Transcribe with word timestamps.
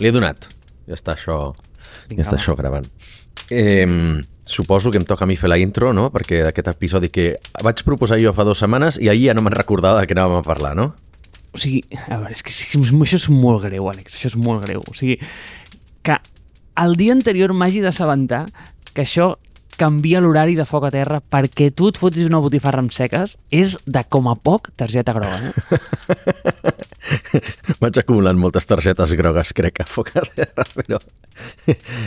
Li 0.00 0.10
he 0.10 0.14
donat. 0.14 0.48
Ja 0.88 0.96
està 0.96 1.14
això, 1.14 1.38
Vinga, 2.08 2.22
ja 2.22 2.26
està 2.26 2.36
va. 2.36 2.40
això 2.40 2.56
gravant. 2.58 2.86
Eh, 3.50 3.86
suposo 4.50 4.90
que 4.90 4.98
em 4.98 5.06
toca 5.06 5.24
a 5.24 5.28
mi 5.30 5.36
fer 5.36 5.50
la 5.50 5.58
intro, 5.60 5.92
no? 5.94 6.08
Perquè 6.14 6.42
d'aquest 6.46 6.72
episodi 6.72 7.10
que 7.12 7.34
vaig 7.62 7.84
proposar 7.86 8.18
jo 8.22 8.32
fa 8.34 8.46
dues 8.48 8.62
setmanes 8.62 8.98
i 8.98 9.10
ahir 9.12 9.30
ja 9.30 9.36
no 9.36 9.44
me'n 9.46 9.56
recordava 9.56 10.00
de 10.00 10.08
què 10.10 10.16
anàvem 10.16 10.40
a 10.40 10.46
parlar, 10.46 10.74
no? 10.78 10.90
O 11.50 11.58
sigui, 11.58 11.82
a 12.06 12.18
veure, 12.18 12.34
és 12.34 12.44
que 12.46 12.52
això 12.54 12.80
és 13.18 13.28
molt 13.30 13.64
greu, 13.66 13.88
Àlex, 13.90 14.16
això 14.16 14.30
és 14.30 14.38
molt 14.38 14.64
greu. 14.66 14.82
O 14.86 14.94
sigui, 14.94 15.18
que 16.06 16.18
el 16.80 16.96
dia 16.96 17.14
anterior 17.14 17.52
m'hagi 17.52 17.82
d'assabentar 17.84 18.44
que 18.94 19.02
això 19.02 19.34
canvia 19.80 20.20
l'horari 20.20 20.56
de 20.58 20.66
foc 20.68 20.84
a 20.88 20.92
terra 20.92 21.22
perquè 21.24 21.70
tu 21.72 21.88
et 21.88 21.98
fotis 22.00 22.28
una 22.28 22.42
botifarra 22.44 22.82
amb 22.84 22.92
seques 22.92 23.36
és 23.54 23.78
de 23.86 24.02
com 24.12 24.28
a 24.28 24.36
poc 24.36 24.68
targeta 24.76 25.14
groga, 25.16 25.38
eh? 25.40 25.52
Vaig 27.80 27.96
acumulant 28.00 28.36
moltes 28.38 28.68
targetes 28.68 29.14
grogues, 29.16 29.54
crec, 29.56 29.80
a 29.80 29.86
foc 29.88 30.12
a 30.20 30.24
terra, 30.36 30.66
però... 30.76 31.00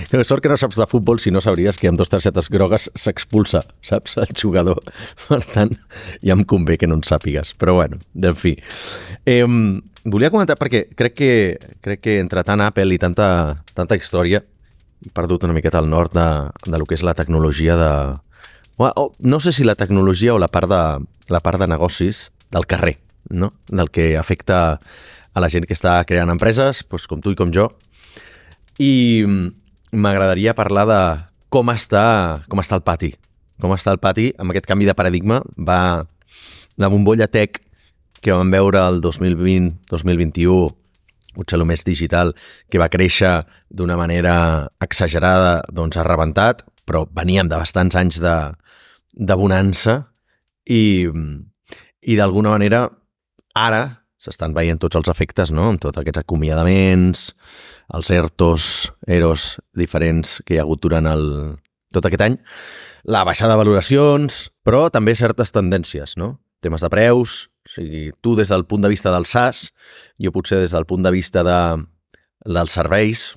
Que 0.10 0.22
sort 0.30 0.44
que 0.44 0.52
no 0.52 0.58
saps 0.60 0.78
de 0.78 0.88
futbol 0.90 1.18
si 1.22 1.34
no 1.34 1.42
sabries 1.42 1.80
que 1.82 1.90
amb 1.90 1.98
dues 1.98 2.12
targetes 2.14 2.52
grogues 2.54 2.90
s'expulsa, 2.94 3.64
saps, 3.82 4.20
el 4.22 4.36
jugador. 4.38 4.84
Per 5.28 5.42
tant, 5.50 5.74
ja 6.22 6.38
em 6.38 6.46
convé 6.46 6.78
que 6.78 6.90
no 6.90 7.00
en 7.00 7.06
sàpigues. 7.08 7.56
Però 7.58 7.78
bueno, 7.80 7.98
en 8.14 8.38
fi. 8.38 8.54
Eh, 9.26 9.42
volia 10.06 10.30
comentar, 10.34 10.60
perquè 10.62 10.86
crec 10.94 11.18
que, 11.18 11.34
crec 11.82 12.06
que 12.06 12.20
entre 12.22 12.46
tant 12.46 12.62
Apple 12.62 12.94
i 12.94 13.02
tanta, 13.02 13.28
tanta 13.74 13.98
història 13.98 14.44
perdut 15.14 15.44
una 15.44 15.56
miqueta 15.56 15.82
el 15.84 15.90
nord 15.90 16.14
de, 16.16 16.28
de 16.66 16.80
lo 16.80 16.86
que 16.88 16.96
és 16.96 17.04
la 17.04 17.16
tecnologia 17.18 17.76
de... 17.80 17.92
O, 18.78 19.12
no 19.20 19.40
sé 19.40 19.52
si 19.54 19.64
la 19.64 19.76
tecnologia 19.76 20.34
o 20.34 20.40
la 20.42 20.50
part 20.50 20.70
de, 20.70 20.84
la 21.30 21.42
part 21.44 21.60
de 21.62 21.68
negocis 21.70 22.32
del 22.52 22.66
carrer, 22.66 22.98
no? 23.30 23.54
del 23.68 23.92
que 23.92 24.18
afecta 24.18 24.80
a 25.34 25.42
la 25.42 25.50
gent 25.50 25.68
que 25.68 25.76
està 25.76 26.00
creant 26.10 26.32
empreses, 26.34 26.84
doncs 26.90 27.08
com 27.10 27.22
tu 27.22 27.34
i 27.34 27.38
com 27.38 27.52
jo. 27.54 27.70
I 28.82 29.26
m'agradaria 29.94 30.56
parlar 30.58 30.88
de 30.90 31.02
com 31.54 31.70
està, 31.70 32.42
com 32.50 32.62
està 32.62 32.80
el 32.80 32.86
pati. 32.86 33.14
Com 33.62 33.74
està 33.76 33.94
el 33.94 34.02
pati 34.02 34.32
amb 34.42 34.54
aquest 34.54 34.66
canvi 34.70 34.90
de 34.90 34.98
paradigma. 34.98 35.42
Va 35.54 36.06
la 36.82 36.90
bombolla 36.90 37.30
tech 37.30 37.62
que 38.24 38.34
vam 38.34 38.50
veure 38.50 38.82
el 38.82 39.02
2020-2021 39.04 40.83
potser 41.36 41.60
el 41.60 41.66
més 41.70 41.86
digital, 41.88 42.34
que 42.70 42.82
va 42.82 42.92
créixer 42.94 43.42
d'una 43.70 43.98
manera 44.00 44.36
exagerada, 44.84 45.62
doncs 45.74 45.98
ha 45.98 46.06
rebentat, 46.08 46.64
però 46.86 47.06
veníem 47.16 47.50
de 47.50 47.60
bastants 47.60 47.98
anys 48.00 48.20
de, 48.24 48.36
de 49.14 49.38
bonança 49.40 50.00
i, 50.70 51.10
i 52.04 52.18
d'alguna 52.20 52.56
manera 52.56 52.88
ara 53.56 53.84
s'estan 54.24 54.56
veient 54.56 54.80
tots 54.80 54.96
els 54.96 55.10
efectes, 55.12 55.52
no?, 55.52 55.68
amb 55.74 55.82
tots 55.84 56.00
aquests 56.00 56.22
acomiadaments, 56.24 57.32
els 57.94 58.12
ERTOs, 58.16 58.68
EROs 59.12 59.50
diferents 59.76 60.40
que 60.46 60.56
hi 60.56 60.62
ha 60.62 60.64
hagut 60.64 60.84
durant 60.86 61.10
el, 61.12 61.26
tot 61.94 62.08
aquest 62.08 62.24
any, 62.24 62.38
la 63.04 63.26
baixada 63.28 63.54
de 63.54 63.60
valoracions, 63.60 64.48
però 64.64 64.88
també 64.94 65.16
certes 65.20 65.52
tendències, 65.52 66.16
no? 66.16 66.38
Temes 66.64 66.86
de 66.86 66.90
preus, 66.94 67.50
o 67.64 67.72
sigui, 67.72 68.12
tu 68.22 68.36
des 68.36 68.52
del 68.52 68.66
punt 68.68 68.84
de 68.84 68.92
vista 68.92 69.12
del 69.14 69.26
SaaS, 69.26 69.70
jo 70.20 70.34
potser 70.36 70.60
des 70.60 70.76
del 70.76 70.86
punt 70.86 71.04
de 71.06 71.12
vista 71.16 71.44
de, 71.48 71.60
dels 72.46 72.76
serveis, 72.76 73.32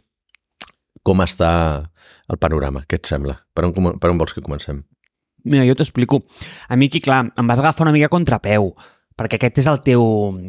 com 1.06 1.22
està 1.22 1.50
el 2.26 2.38
panorama? 2.42 2.82
Què 2.88 2.98
et 2.98 3.06
sembla? 3.06 3.38
Per 3.54 3.68
on, 3.68 3.94
per 4.02 4.10
on 4.10 4.18
vols 4.18 4.34
que 4.34 4.42
comencem? 4.42 4.82
Mira, 5.46 5.64
jo 5.68 5.76
t'explico. 5.78 6.24
A 6.68 6.76
mi 6.76 6.90
aquí, 6.90 7.00
clar, 7.00 7.22
em 7.38 7.46
vas 7.46 7.62
agafar 7.62 7.86
una 7.86 7.94
mica 7.94 8.10
contrapeu, 8.10 8.72
perquè 9.16 9.38
aquest 9.38 9.62
és 9.62 9.70
el 9.70 9.78
teu, 9.86 10.02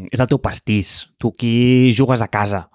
és 0.10 0.20
el 0.20 0.30
teu 0.32 0.42
pastís. 0.42 1.12
Tu 1.22 1.30
aquí 1.30 1.94
jugues 1.94 2.26
a 2.26 2.32
casa. 2.34 2.66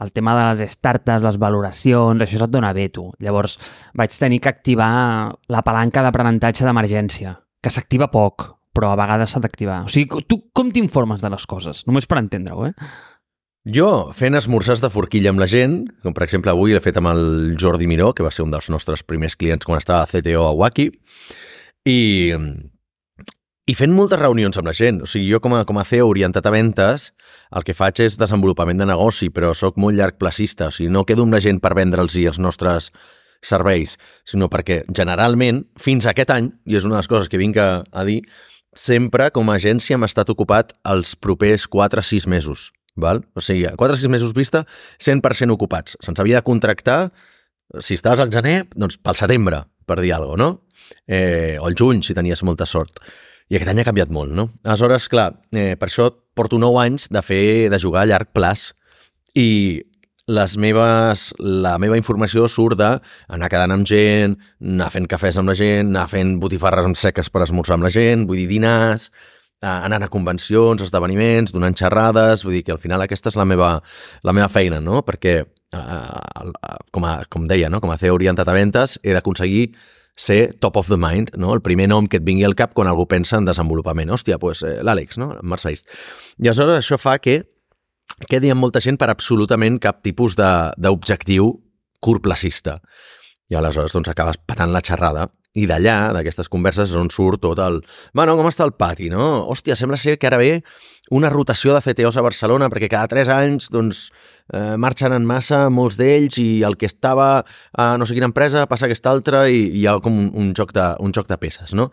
El 0.00 0.12
tema 0.14 0.32
de 0.38 0.44
les 0.48 0.72
startups, 0.72 1.24
les 1.26 1.36
valoracions, 1.42 2.22
això 2.22 2.38
se't 2.40 2.54
dona 2.54 2.72
bé, 2.72 2.86
tu. 2.94 3.08
Llavors, 3.20 3.58
vaig 3.98 4.14
tenir 4.14 4.38
que 4.40 4.48
activar 4.48 4.88
la 5.50 5.64
palanca 5.66 6.04
d'aprenentatge 6.06 6.64
d'emergència, 6.64 7.34
que 7.60 7.72
s'activa 7.74 8.08
poc, 8.14 8.46
però 8.78 8.94
a 8.94 8.98
vegades 8.98 9.34
s'ha 9.34 9.42
d'activar. 9.42 9.82
O 9.88 9.92
sigui, 9.92 10.22
tu 10.30 10.44
com 10.54 10.70
t'informes 10.70 11.22
de 11.24 11.30
les 11.34 11.46
coses? 11.50 11.82
Només 11.90 12.06
per 12.06 12.20
entendre-ho, 12.22 12.70
eh? 12.70 12.90
Jo, 13.68 14.14
fent 14.16 14.38
esmorzars 14.38 14.80
de 14.80 14.88
forquilla 14.88 15.32
amb 15.34 15.42
la 15.42 15.48
gent, 15.50 15.82
com 16.04 16.14
per 16.16 16.22
exemple 16.24 16.52
avui 16.54 16.72
l'he 16.72 16.80
fet 16.80 16.96
amb 17.00 17.10
el 17.10 17.56
Jordi 17.60 17.88
Miró, 17.90 18.14
que 18.16 18.24
va 18.24 18.30
ser 18.32 18.46
un 18.46 18.54
dels 18.54 18.70
nostres 18.72 19.02
primers 19.04 19.36
clients 19.36 19.66
quan 19.66 19.82
estava 19.82 20.06
a 20.06 20.08
CTO 20.08 20.46
a 20.46 20.54
Waki, 20.56 20.86
i, 21.90 21.98
i 23.68 23.76
fent 23.76 23.92
moltes 23.92 24.22
reunions 24.22 24.56
amb 24.56 24.70
la 24.70 24.76
gent. 24.78 25.02
O 25.04 25.10
sigui, 25.10 25.28
jo 25.34 25.42
com 25.44 25.58
a, 25.58 25.66
com 25.68 25.82
a 25.82 25.84
CEO 25.84 26.08
orientat 26.08 26.48
a 26.48 26.54
ventes, 26.54 27.10
el 27.52 27.66
que 27.66 27.76
faig 27.76 28.00
és 28.06 28.16
desenvolupament 28.20 28.80
de 28.80 28.88
negoci, 28.88 29.28
però 29.34 29.52
sóc 29.58 29.76
molt 29.76 29.98
llarg 29.98 30.16
placista, 30.22 30.70
o 30.70 30.76
sigui, 30.78 30.92
no 30.94 31.04
quedo 31.04 31.26
amb 31.26 31.36
la 31.36 31.42
gent 31.44 31.60
per 31.60 31.74
vendre'ls 31.76 32.16
els 32.24 32.40
nostres 32.40 32.92
serveis, 33.44 33.98
sinó 34.26 34.48
perquè 34.50 34.80
generalment, 34.94 35.66
fins 35.78 36.08
aquest 36.08 36.32
any, 36.34 36.48
i 36.66 36.78
és 36.78 36.88
una 36.88 36.96
de 36.96 37.02
les 37.02 37.10
coses 37.10 37.28
que 37.28 37.42
vinc 37.42 37.60
a, 37.60 37.68
a 37.92 38.06
dir, 38.08 38.22
sempre 38.78 39.30
com 39.34 39.50
a 39.50 39.56
agència 39.58 39.96
hem 39.98 40.06
estat 40.06 40.30
ocupat 40.30 40.72
els 40.86 41.16
propers 41.18 41.66
4-6 41.70 42.28
mesos. 42.30 42.70
Val? 42.98 43.22
O 43.34 43.42
sigui, 43.42 43.66
a 43.66 43.74
4-6 43.78 44.10
mesos 44.10 44.34
vista, 44.34 44.64
100% 45.02 45.54
ocupats. 45.54 45.98
Se'ns 46.02 46.18
havia 46.22 46.40
de 46.40 46.46
contractar, 46.46 47.12
si 47.82 47.98
estaves 47.98 48.22
al 48.22 48.32
gener, 48.34 48.66
doncs 48.74 48.98
pel 49.02 49.18
setembre, 49.18 49.64
per 49.86 50.00
dir 50.02 50.14
alguna 50.14 50.34
cosa, 50.34 50.42
no? 50.44 50.94
Eh, 51.06 51.58
o 51.60 51.68
el 51.68 51.76
juny, 51.78 52.02
si 52.02 52.14
tenies 52.16 52.42
molta 52.46 52.66
sort. 52.66 53.02
I 53.48 53.56
aquest 53.56 53.72
any 53.72 53.82
ha 53.82 53.86
canviat 53.88 54.10
molt, 54.12 54.34
no? 54.36 54.48
Aleshores, 54.64 55.08
clar, 55.08 55.30
eh, 55.56 55.74
per 55.80 55.88
això 55.88 56.10
porto 56.36 56.58
9 56.60 56.82
anys 56.84 57.08
de 57.10 57.22
fer 57.24 57.70
de 57.72 57.80
jugar 57.80 58.04
a 58.04 58.10
llarg 58.10 58.30
plaç 58.36 58.72
i 59.34 59.84
les 60.28 60.56
meves, 60.60 61.30
la 61.40 61.78
meva 61.80 61.96
informació 61.96 62.44
surt 62.52 62.76
d'anar 62.78 63.48
quedant 63.48 63.72
amb 63.72 63.88
gent, 63.88 64.36
anar 64.60 64.90
fent 64.92 65.08
cafès 65.08 65.40
amb 65.40 65.48
la 65.48 65.56
gent, 65.56 65.88
anar 65.88 66.04
fent 66.12 66.36
botifarres 66.42 66.88
amb 66.88 66.98
seques 67.00 67.32
per 67.32 67.46
esmorzar 67.46 67.78
amb 67.78 67.88
la 67.88 67.92
gent, 67.94 68.26
vull 68.28 68.42
dir, 68.42 68.48
dinars, 68.50 69.08
eh, 69.62 69.68
anant 69.68 70.04
a 70.04 70.10
convencions, 70.12 70.84
esdeveniments, 70.84 71.54
donant 71.56 71.76
xerrades, 71.80 72.44
vull 72.44 72.58
dir 72.58 72.64
que 72.66 72.76
al 72.76 72.82
final 72.82 73.04
aquesta 73.04 73.32
és 73.32 73.40
la 73.40 73.48
meva, 73.48 73.78
la 74.22 74.36
meva 74.36 74.50
feina, 74.52 74.82
no? 74.84 75.00
Perquè, 75.06 75.38
eh, 75.42 76.52
com, 76.92 77.08
a, 77.08 77.22
com 77.32 77.48
deia, 77.48 77.72
no? 77.72 77.80
com 77.80 77.90
a 77.90 77.98
CEO 77.98 78.20
orientat 78.20 78.48
a 78.48 78.56
ventes, 78.56 78.98
he 79.02 79.16
d'aconseguir 79.16 79.70
ser 80.18 80.58
top 80.60 80.76
of 80.76 80.88
the 80.90 80.98
mind, 80.98 81.30
no? 81.38 81.54
el 81.54 81.62
primer 81.62 81.88
nom 81.88 82.08
que 82.10 82.18
et 82.18 82.26
vingui 82.26 82.44
al 82.44 82.56
cap 82.58 82.74
quan 82.74 82.90
algú 82.90 83.06
pensa 83.08 83.38
en 83.38 83.46
desenvolupament. 83.46 84.10
Hòstia, 84.10 84.36
doncs 84.42 84.64
eh, 84.66 84.80
l'Àlex, 84.84 85.16
no? 85.22 85.32
en 85.38 85.46
Marsaist. 85.48 85.88
I 86.36 86.50
aleshores 86.50 86.82
això 86.82 86.98
fa 87.00 87.16
que 87.22 87.44
quedi 88.26 88.50
amb 88.50 88.64
molta 88.64 88.82
gent 88.82 88.98
per 88.98 89.10
absolutament 89.12 89.78
cap 89.82 90.02
tipus 90.02 90.36
d'objectiu 90.38 91.52
curtplacista. 92.00 92.78
I 93.48 93.56
aleshores 93.56 93.94
doncs, 93.94 94.10
acabes 94.10 94.40
patant 94.46 94.74
la 94.74 94.82
xerrada 94.84 95.28
i 95.56 95.64
d'allà, 95.66 96.12
d'aquestes 96.14 96.50
converses, 96.52 96.90
és 96.92 96.98
on 96.98 97.08
surt 97.10 97.40
tot 97.42 97.58
el... 97.64 97.80
Bueno, 98.16 98.36
com 98.38 98.46
està 98.50 98.66
el 98.66 98.74
pati, 98.78 99.08
no? 99.10 99.46
Hòstia, 99.48 99.76
sembla 99.78 99.96
ser 99.98 100.18
que 100.20 100.28
ara 100.28 100.38
ve 100.40 100.60
una 101.14 101.30
rotació 101.32 101.72
de 101.74 101.80
CTOs 101.82 102.18
a 102.20 102.24
Barcelona 102.24 102.68
perquè 102.68 102.90
cada 102.92 103.08
3 103.10 103.30
anys 103.32 103.70
doncs, 103.72 104.02
eh, 104.52 104.76
marxen 104.76 105.14
en 105.16 105.26
massa 105.26 105.64
molts 105.72 105.96
d'ells 105.98 106.36
i 106.42 106.48
el 106.68 106.76
que 106.76 106.88
estava 106.90 107.30
a 107.72 107.90
no 107.96 108.06
sé 108.06 108.18
quina 108.18 108.28
empresa 108.28 108.66
passa 108.68 108.86
a 108.86 108.90
aquesta 108.92 109.10
altra 109.10 109.46
i, 109.48 109.64
i 109.64 109.82
hi 109.82 109.86
ha 109.88 109.96
com 110.04 110.18
un, 110.26 110.28
un, 110.36 110.52
joc 110.56 110.76
de, 110.76 110.90
un 111.00 111.16
joc 111.16 111.30
de 111.32 111.40
peces, 111.40 111.72
no? 111.72 111.88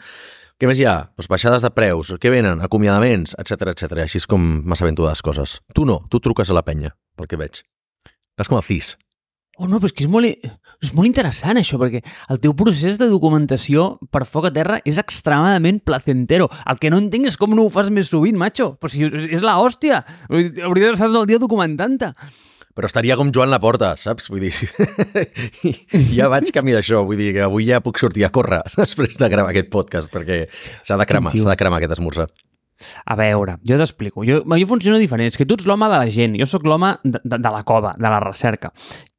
Què 0.55 0.69
més 0.69 0.79
hi 0.79 0.85
ha? 0.88 1.09
Doncs 1.19 1.27
baixades 1.27 1.66
de 1.66 1.69
preus, 1.75 2.13
què 2.23 2.29
venen? 2.31 2.61
Acomiadaments, 2.63 3.33
etc 3.41 3.73
etc. 3.73 3.97
Així 4.05 4.21
és 4.21 4.27
com 4.31 4.39
m'assabento 4.63 5.03
de 5.03 5.09
les 5.09 5.21
coses. 5.27 5.57
Tu 5.75 5.83
no, 5.83 5.97
tu 6.07 6.21
truques 6.23 6.47
a 6.47 6.55
la 6.55 6.63
penya, 6.63 6.93
pel 7.19 7.27
que 7.27 7.39
veig. 7.41 7.59
Estàs 8.31 8.47
com 8.47 8.61
el 8.61 8.63
CIS. 8.63 8.93
Oh, 9.59 9.67
no, 9.67 9.81
però 9.83 9.91
és 9.91 9.95
que 9.95 10.05
és 10.05 10.11
molt, 10.11 10.47
és 10.83 10.93
molt 10.95 11.09
interessant 11.09 11.59
això, 11.59 11.75
perquè 11.79 11.99
el 12.31 12.39
teu 12.43 12.55
procés 12.55 12.95
de 12.99 13.11
documentació 13.11 13.97
per 14.16 14.23
foc 14.27 14.47
a 14.47 14.53
terra 14.55 14.79
és 14.88 14.95
extremadament 14.99 15.81
placentero. 15.83 16.47
El 16.72 16.79
que 16.79 16.91
no 16.91 17.03
entenc 17.03 17.27
és 17.33 17.39
com 17.39 17.51
no 17.51 17.67
ho 17.67 17.72
fas 17.72 17.91
més 17.91 18.07
sovint, 18.11 18.39
macho. 18.39 18.77
Però 18.79 18.91
si 18.91 19.03
és 19.03 19.43
la 19.43 19.58
hòstia. 19.59 20.05
Hauria 20.31 20.93
d'estar 20.93 21.11
tot 21.11 21.25
el 21.25 21.31
dia 21.34 21.43
documentant-te. 21.43 22.13
Però 22.75 22.89
estaria 22.89 23.16
com 23.16 23.29
Joan 23.31 23.53
Laporta, 23.53 23.93
saps? 23.95 24.27
Vull 24.31 24.43
dir, 24.43 24.51
si... 24.51 24.67
ja 26.17 26.27
vaig 26.31 26.51
camí 26.55 26.75
d'això, 26.75 27.05
vull 27.07 27.22
dir 27.22 27.31
que 27.37 27.45
avui 27.45 27.69
ja 27.69 27.79
puc 27.83 28.01
sortir 28.01 28.25
a 28.27 28.31
córrer 28.35 28.59
després 28.81 29.16
de 29.22 29.29
gravar 29.31 29.53
aquest 29.53 29.72
podcast, 29.72 30.11
perquè 30.11 30.43
s'ha 30.83 30.99
de 30.99 31.07
cremar, 31.07 31.31
s'ha 31.31 31.53
de 31.53 31.57
cremar 31.61 31.79
aquest 31.79 31.95
esmorzar. 31.95 32.27
A 33.07 33.16
veure, 33.16 33.55
jo 33.63 33.77
t'explico. 33.79 34.25
Jo, 34.27 34.41
jo 34.43 34.67
funciono 34.67 34.99
diferent. 34.99 35.31
És 35.31 35.39
que 35.39 35.47
tu 35.47 35.55
ets 35.55 35.67
l'home 35.69 35.87
de 35.87 35.95
la 35.95 36.11
gent. 36.11 36.35
Jo 36.35 36.47
sóc 36.49 36.66
l'home 36.67 36.91
de, 37.03 37.22
de, 37.23 37.39
de 37.39 37.51
la 37.53 37.63
cova, 37.63 37.93
de 37.95 38.09
la 38.11 38.19
recerca. 38.19 38.73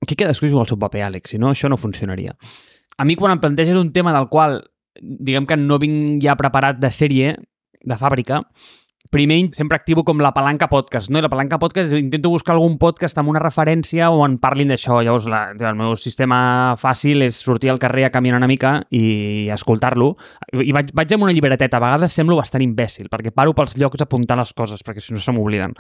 Aquí 0.05 0.19
cadascú 0.21 0.51
juga 0.51 0.67
el 0.67 0.69
seu 0.69 0.79
paper, 0.81 1.07
Àlex. 1.09 1.33
Si 1.33 1.41
no, 1.41 1.55
això 1.55 1.71
no 1.73 1.81
funcionaria. 1.81 2.37
A 3.01 3.09
mi, 3.09 3.17
quan 3.17 3.33
em 3.33 3.41
planteges 3.41 3.81
un 3.81 3.95
tema 3.97 4.13
del 4.13 4.29
qual, 4.29 4.61
diguem 5.01 5.49
que 5.49 5.57
no 5.57 5.81
vinc 5.81 6.21
ja 6.25 6.37
preparat 6.37 6.81
de 6.81 6.93
sèrie, 6.93 7.33
de 7.87 7.99
fàbrica, 8.01 8.43
primer 9.11 9.51
sempre 9.57 9.77
activo 9.77 10.05
com 10.05 10.21
la 10.23 10.33
palanca 10.35 10.69
podcast, 10.69 11.11
no? 11.11 11.21
I 11.21 11.25
la 11.25 11.31
palanca 11.33 11.59
podcast 11.63 11.95
intento 11.97 12.31
buscar 12.33 12.55
algun 12.57 12.77
podcast 12.79 13.19
amb 13.21 13.31
una 13.33 13.43
referència 13.43 14.11
on 14.11 14.39
parlin 14.43 14.73
d'això. 14.73 15.01
Llavors, 15.05 15.29
la, 15.31 15.43
el 15.55 15.79
meu 15.79 15.97
sistema 16.01 16.77
fàcil 16.81 17.25
és 17.27 17.39
sortir 17.43 17.73
al 17.73 17.81
carrer 17.83 18.07
a 18.09 18.13
caminar 18.15 18.41
una 18.41 18.51
mica 18.51 18.79
i 18.91 19.49
escoltar-lo. 19.55 20.15
I 20.53 20.73
vaig, 20.77 20.93
vaig 20.97 21.17
amb 21.17 21.29
una 21.29 21.35
llibreteta. 21.37 21.81
A 21.81 21.85
vegades 21.87 22.15
semblo 22.17 22.39
bastant 22.41 22.65
imbècil, 22.65 23.11
perquè 23.13 23.35
paro 23.35 23.55
pels 23.57 23.77
llocs 23.81 24.03
a 24.03 24.09
apuntar 24.09 24.39
les 24.41 24.55
coses, 24.57 24.83
perquè 24.87 25.05
si 25.05 25.15
no 25.15 25.23
se 25.23 25.35
m'obliden. 25.35 25.77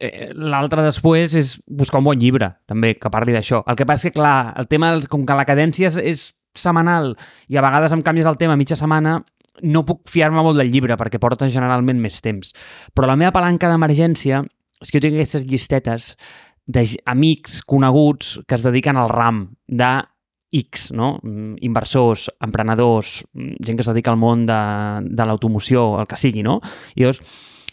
eh, 0.00 0.30
l'altre 0.34 0.82
després 0.82 1.34
és 1.36 1.54
buscar 1.68 2.00
un 2.00 2.08
bon 2.08 2.18
llibre, 2.18 2.54
també, 2.66 2.94
que 2.96 3.12
parli 3.12 3.36
d'això. 3.36 3.62
El 3.68 3.76
que 3.76 3.86
passa 3.86 4.08
és 4.08 4.14
que, 4.14 4.18
clar, 4.18 4.54
el 4.58 4.66
tema, 4.66 4.94
com 5.12 5.26
que 5.28 5.36
la 5.36 5.44
cadència 5.44 5.90
és, 5.90 5.98
és 6.00 6.22
setmanal 6.56 7.12
i 7.48 7.58
a 7.58 7.62
vegades 7.62 7.92
em 7.94 8.02
canvies 8.02 8.26
el 8.26 8.38
tema 8.40 8.56
mitja 8.58 8.78
setmana, 8.78 9.20
no 9.62 9.84
puc 9.88 10.04
fiar-me 10.10 10.42
molt 10.44 10.60
del 10.60 10.70
llibre 10.72 10.96
perquè 11.00 11.20
porta 11.22 11.48
generalment 11.50 12.00
més 12.00 12.20
temps. 12.24 12.54
Però 12.94 13.08
la 13.08 13.18
meva 13.20 13.34
palanca 13.36 13.70
d'emergència 13.70 14.44
és 14.80 14.88
que 14.88 14.98
jo 14.98 15.04
tinc 15.06 15.18
aquestes 15.18 15.44
llistetes 15.48 16.14
d'amics 16.70 17.60
coneguts 17.68 18.38
que 18.46 18.56
es 18.56 18.64
dediquen 18.64 18.96
al 18.96 19.10
ram 19.10 19.44
de 19.66 19.90
X, 20.50 20.90
no? 20.92 21.18
Mm, 21.22 21.60
inversors, 21.62 22.28
emprenedors, 22.42 23.20
mm, 23.34 23.62
gent 23.64 23.78
que 23.78 23.84
es 23.84 23.90
dedica 23.90 24.10
al 24.10 24.18
món 24.18 24.46
de, 24.46 24.60
de 25.06 25.26
l'automoció, 25.26 26.00
el 26.00 26.08
que 26.10 26.18
sigui, 26.18 26.42
no? 26.42 26.58
I 26.96 27.04
llavors, 27.04 27.22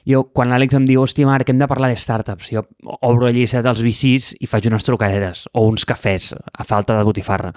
jo, 0.07 0.21
quan 0.31 0.47
l'Àlex 0.51 0.77
em 0.77 0.85
diu, 0.87 1.01
hòstia, 1.03 1.27
Marc, 1.27 1.49
hem 1.51 1.59
de 1.59 1.67
parlar 1.67 1.89
de 1.91 1.99
startups, 1.99 2.51
jo 2.55 2.63
obro 3.03 3.27
la 3.27 3.33
llista 3.35 3.59
dels 3.65 3.81
VCs 3.83 4.29
i 4.39 4.47
faig 4.47 4.69
unes 4.69 4.85
trucadetes 4.87 5.43
o 5.51 5.65
uns 5.67 5.83
cafès 5.87 6.29
a 6.33 6.65
falta 6.67 6.95
de 6.95 7.03
botifarra. 7.07 7.51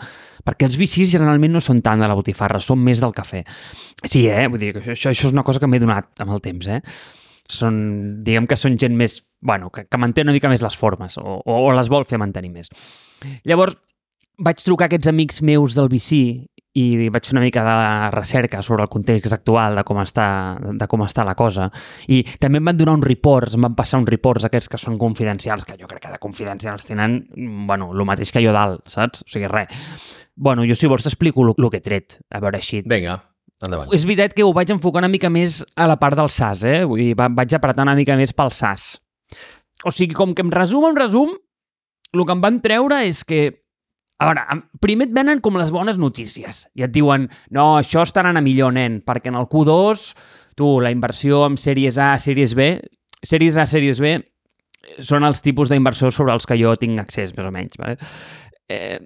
Perquè 0.46 0.66
els 0.66 0.78
VCs 0.80 1.12
generalment 1.14 1.54
no 1.54 1.62
són 1.62 1.82
tant 1.84 2.02
de 2.02 2.08
la 2.10 2.16
botifarra, 2.18 2.58
són 2.64 2.82
més 2.82 3.02
del 3.02 3.14
cafè. 3.14 3.44
Sí, 4.02 4.24
eh? 4.26 4.48
Vull 4.50 4.64
dir, 4.64 4.72
això, 4.80 5.12
això 5.12 5.28
és 5.28 5.34
una 5.36 5.46
cosa 5.46 5.62
que 5.62 5.70
m'he 5.70 5.82
donat 5.82 6.24
amb 6.24 6.34
el 6.34 6.42
temps, 6.42 6.66
eh? 6.66 6.80
Són, 7.50 7.76
diguem 8.26 8.46
que 8.50 8.58
són 8.58 8.78
gent 8.78 8.98
més, 8.98 9.20
bueno, 9.42 9.70
que, 9.74 9.86
que 9.86 9.98
manté 10.02 10.26
una 10.26 10.34
mica 10.34 10.50
més 10.50 10.62
les 10.62 10.78
formes 10.78 11.18
o, 11.22 11.38
o, 11.38 11.60
o 11.68 11.70
les 11.76 11.90
vol 11.90 12.06
fer 12.06 12.18
mantenir 12.18 12.50
més. 12.54 12.70
Llavors, 13.46 13.78
vaig 14.40 14.62
trucar 14.64 14.88
aquests 14.88 15.10
amics 15.10 15.42
meus 15.46 15.76
del 15.78 15.90
VC 15.92 16.20
i 16.78 17.08
vaig 17.10 17.26
fer 17.26 17.34
una 17.34 17.42
mica 17.42 17.64
de 17.66 18.10
recerca 18.14 18.60
sobre 18.62 18.84
el 18.84 18.90
context 18.90 19.34
actual 19.34 19.74
de 19.80 19.82
com 19.86 19.98
està, 20.02 20.26
de 20.60 20.86
com 20.90 21.02
està 21.02 21.24
la 21.26 21.34
cosa. 21.34 21.66
I 22.06 22.22
també 22.38 22.60
em 22.60 22.68
van 22.70 22.78
donar 22.78 22.94
uns 22.98 23.06
reports, 23.08 23.56
em 23.58 23.66
van 23.66 23.74
passar 23.78 23.98
uns 23.98 24.10
reports 24.10 24.46
aquests 24.46 24.70
que 24.70 24.78
són 24.78 24.98
confidencials, 25.00 25.66
que 25.66 25.74
jo 25.80 25.90
crec 25.90 26.04
que 26.06 26.12
de 26.12 26.20
confidencials 26.22 26.86
tenen, 26.86 27.24
bueno, 27.66 27.90
el 27.90 28.04
mateix 28.06 28.30
que 28.30 28.44
jo 28.44 28.54
dalt, 28.54 28.84
saps? 28.90 29.24
O 29.26 29.32
sigui, 29.32 29.50
res. 29.50 29.74
Bueno, 30.36 30.62
jo 30.68 30.76
si 30.78 30.88
vols 30.88 31.04
t'explico 31.04 31.42
el 31.50 31.70
que 31.70 31.82
he 31.82 31.84
tret, 31.84 32.20
a 32.30 32.40
veure 32.40 32.62
així. 32.62 32.84
Vinga, 32.86 33.18
endavant. 33.64 33.90
És 33.96 34.06
veritat 34.06 34.36
que 34.36 34.46
ho 34.46 34.54
vaig 34.54 34.70
enfocar 34.70 35.02
una 35.02 35.10
mica 35.10 35.28
més 35.28 35.64
a 35.74 35.90
la 35.90 35.98
part 35.98 36.16
del 36.16 36.30
SAS, 36.30 36.62
eh? 36.64 36.84
Vull 36.86 37.02
dir, 37.02 37.14
vaig 37.18 37.56
apretar 37.58 37.88
una 37.88 37.98
mica 37.98 38.14
més 38.16 38.32
pel 38.36 38.54
SAS. 38.54 38.92
O 39.82 39.90
sigui, 39.90 40.14
com 40.14 40.36
que 40.36 40.46
em 40.46 40.54
resum, 40.54 40.86
en 40.86 40.94
resum, 40.96 41.34
el 42.14 42.24
que 42.26 42.34
em 42.36 42.40
van 42.42 42.62
treure 42.62 43.02
és 43.06 43.24
que 43.26 43.40
a 44.20 44.28
veure, 44.28 44.42
primer 44.84 45.08
et 45.08 45.14
venen 45.16 45.40
com 45.40 45.56
les 45.56 45.70
bones 45.72 45.98
notícies 46.00 46.66
i 46.76 46.84
et 46.84 46.92
diuen, 46.92 47.24
no, 47.56 47.66
això 47.80 48.04
està 48.04 48.20
anant 48.20 48.40
a 48.40 48.44
millor, 48.44 48.74
nen, 48.76 49.00
perquè 49.06 49.32
en 49.32 49.38
el 49.40 49.48
Q2, 49.48 50.04
tu, 50.60 50.74
la 50.84 50.92
inversió 50.92 51.46
amb 51.46 51.60
sèries 51.60 51.96
A, 51.96 52.12
sèries 52.20 52.52
B, 52.58 52.74
sèries 53.24 53.56
A, 53.56 53.64
sèries 53.70 54.02
B, 54.04 54.18
són 55.06 55.24
els 55.24 55.40
tipus 55.44 55.72
d'inversors 55.72 56.16
sobre 56.16 56.36
els 56.36 56.48
que 56.48 56.58
jo 56.60 56.74
tinc 56.80 57.00
accés, 57.00 57.32
més 57.36 57.48
o 57.48 57.54
menys. 57.54 57.80
Vale? 57.80 57.96
Eh... 58.68 59.00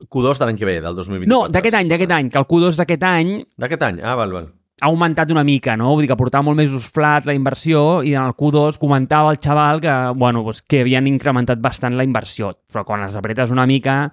Q2 0.00 0.38
de 0.40 0.46
l'any 0.48 0.56
que 0.56 0.64
ve, 0.64 0.78
del 0.80 0.96
2024. 0.96 1.28
No, 1.28 1.42
d'aquest 1.52 1.76
any, 1.76 1.90
d'aquest 1.92 2.16
any, 2.16 2.32
que 2.32 2.40
el 2.40 2.48
Q2 2.48 2.80
d'aquest 2.80 3.04
any... 3.04 3.34
D'aquest 3.60 3.84
any, 3.84 4.00
ah, 4.00 4.16
val, 4.16 4.32
val 4.32 4.48
ha 4.80 4.88
augmentat 4.88 5.30
una 5.30 5.44
mica, 5.44 5.76
no? 5.76 5.92
Vull 5.92 6.06
dir 6.06 6.10
que 6.10 6.18
portava 6.18 6.46
molt 6.46 6.58
més 6.58 6.72
flat 6.94 7.26
la 7.28 7.36
inversió 7.36 8.00
i 8.06 8.14
en 8.16 8.24
el 8.24 8.34
Q2 8.36 8.80
comentava 8.80 9.32
el 9.34 9.40
xaval 9.42 9.80
que, 9.84 9.96
bueno, 10.16 10.42
pues, 10.46 10.62
que 10.62 10.80
havien 10.84 11.08
incrementat 11.10 11.60
bastant 11.60 11.98
la 11.98 12.06
inversió, 12.06 12.54
però 12.72 12.86
quan 12.88 13.04
els 13.04 13.18
apretes 13.20 13.52
una 13.52 13.66
mica 13.68 14.06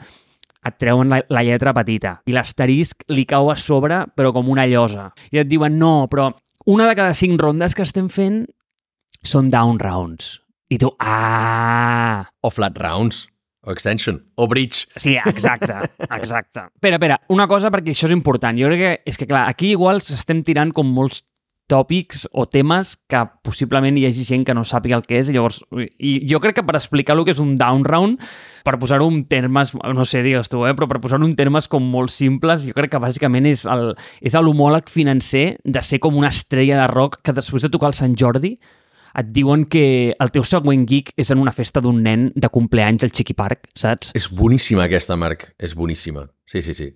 et 0.68 0.76
treuen 0.82 1.08
la, 1.08 1.22
la 1.32 1.44
lletra 1.48 1.72
petita 1.76 2.18
i 2.28 2.36
l'asterisc 2.36 3.06
li 3.14 3.24
cau 3.30 3.52
a 3.52 3.56
sobre 3.56 4.04
però 4.16 4.34
com 4.36 4.52
una 4.52 4.68
llosa. 4.68 5.12
I 5.32 5.44
et 5.44 5.50
diuen, 5.50 5.80
no, 5.80 6.10
però 6.12 6.32
una 6.68 6.90
de 6.90 6.98
cada 7.00 7.16
cinc 7.16 7.40
rondes 7.40 7.76
que 7.76 7.86
estem 7.88 8.12
fent 8.12 8.44
són 9.24 9.50
down 9.54 9.80
rounds. 9.80 10.42
I 10.68 10.78
tu, 10.82 10.92
ah... 11.00 12.28
O 12.44 12.52
flat 12.52 12.76
rounds. 12.82 13.24
O 13.68 13.72
extension. 13.76 14.22
O 14.36 14.48
bridge. 14.48 14.88
Sí, 14.96 15.18
exacte, 15.18 15.76
exacte. 16.08 16.70
Espera, 16.74 16.96
espera, 16.96 17.18
una 17.28 17.50
cosa 17.52 17.68
perquè 17.68 17.92
això 17.92 18.08
és 18.08 18.16
important. 18.16 18.56
Jo 18.56 18.70
crec 18.72 18.80
que, 18.80 18.92
és 19.12 19.20
que 19.20 19.28
clar, 19.28 19.50
aquí 19.52 19.74
igual 19.76 20.00
estem 20.00 20.40
tirant 20.48 20.72
com 20.72 20.88
molts 20.88 21.26
tòpics 21.68 22.24
o 22.32 22.46
temes 22.48 22.94
que 23.12 23.20
possiblement 23.44 23.98
hi 24.00 24.06
hagi 24.08 24.24
gent 24.24 24.46
que 24.48 24.56
no 24.56 24.64
sàpiga 24.64 24.96
el 24.96 25.04
que 25.04 25.20
és. 25.20 25.28
I 25.28 25.36
llavors, 25.36 25.60
i 26.00 26.14
jo 26.32 26.40
crec 26.40 26.62
que 26.62 26.64
per 26.64 26.78
explicar 26.80 27.18
el 27.18 27.26
que 27.28 27.36
és 27.36 27.44
un 27.44 27.58
down 27.60 27.84
round, 27.84 28.24
per 28.64 28.78
posar-ho 28.80 29.10
en 29.12 29.26
termes, 29.28 29.76
no 29.76 30.08
sé, 30.08 30.24
digues 30.24 30.48
tu, 30.48 30.64
eh, 30.64 30.72
però 30.78 30.88
per 30.88 31.02
posar-ho 31.04 31.28
en 31.28 31.36
termes 31.36 31.68
com 31.68 31.84
molt 31.84 32.16
simples, 32.16 32.64
jo 32.72 32.76
crec 32.78 32.96
que 32.96 33.04
bàsicament 33.04 33.52
és 33.52 33.68
el 33.68 33.92
és 34.24 34.40
l'homòleg 34.40 34.88
financer 34.88 35.58
de 35.66 35.84
ser 35.84 36.00
com 36.00 36.16
una 36.16 36.32
estrella 36.32 36.80
de 36.86 36.88
rock 36.94 37.20
que 37.20 37.36
després 37.36 37.68
de 37.68 37.74
tocar 37.74 37.92
el 37.92 38.00
Sant 38.00 38.16
Jordi 38.16 38.56
et 39.18 39.32
diuen 39.34 39.66
que 39.66 40.14
el 40.14 40.32
teu 40.34 40.46
següent 40.46 40.86
geek 40.88 41.12
és 41.18 41.32
en 41.34 41.42
una 41.42 41.54
festa 41.56 41.82
d'un 41.84 42.00
nen 42.06 42.30
de 42.36 42.50
compleanys 42.54 43.08
al 43.08 43.14
Chiqui 43.16 43.36
Park, 43.38 43.72
saps? 43.78 44.14
És 44.18 44.30
boníssima 44.30 44.86
aquesta, 44.86 45.18
Marc. 45.18 45.50
És 45.58 45.74
boníssima. 45.78 46.28
Sí, 46.46 46.62
sí, 46.62 46.78
sí. 46.78 46.92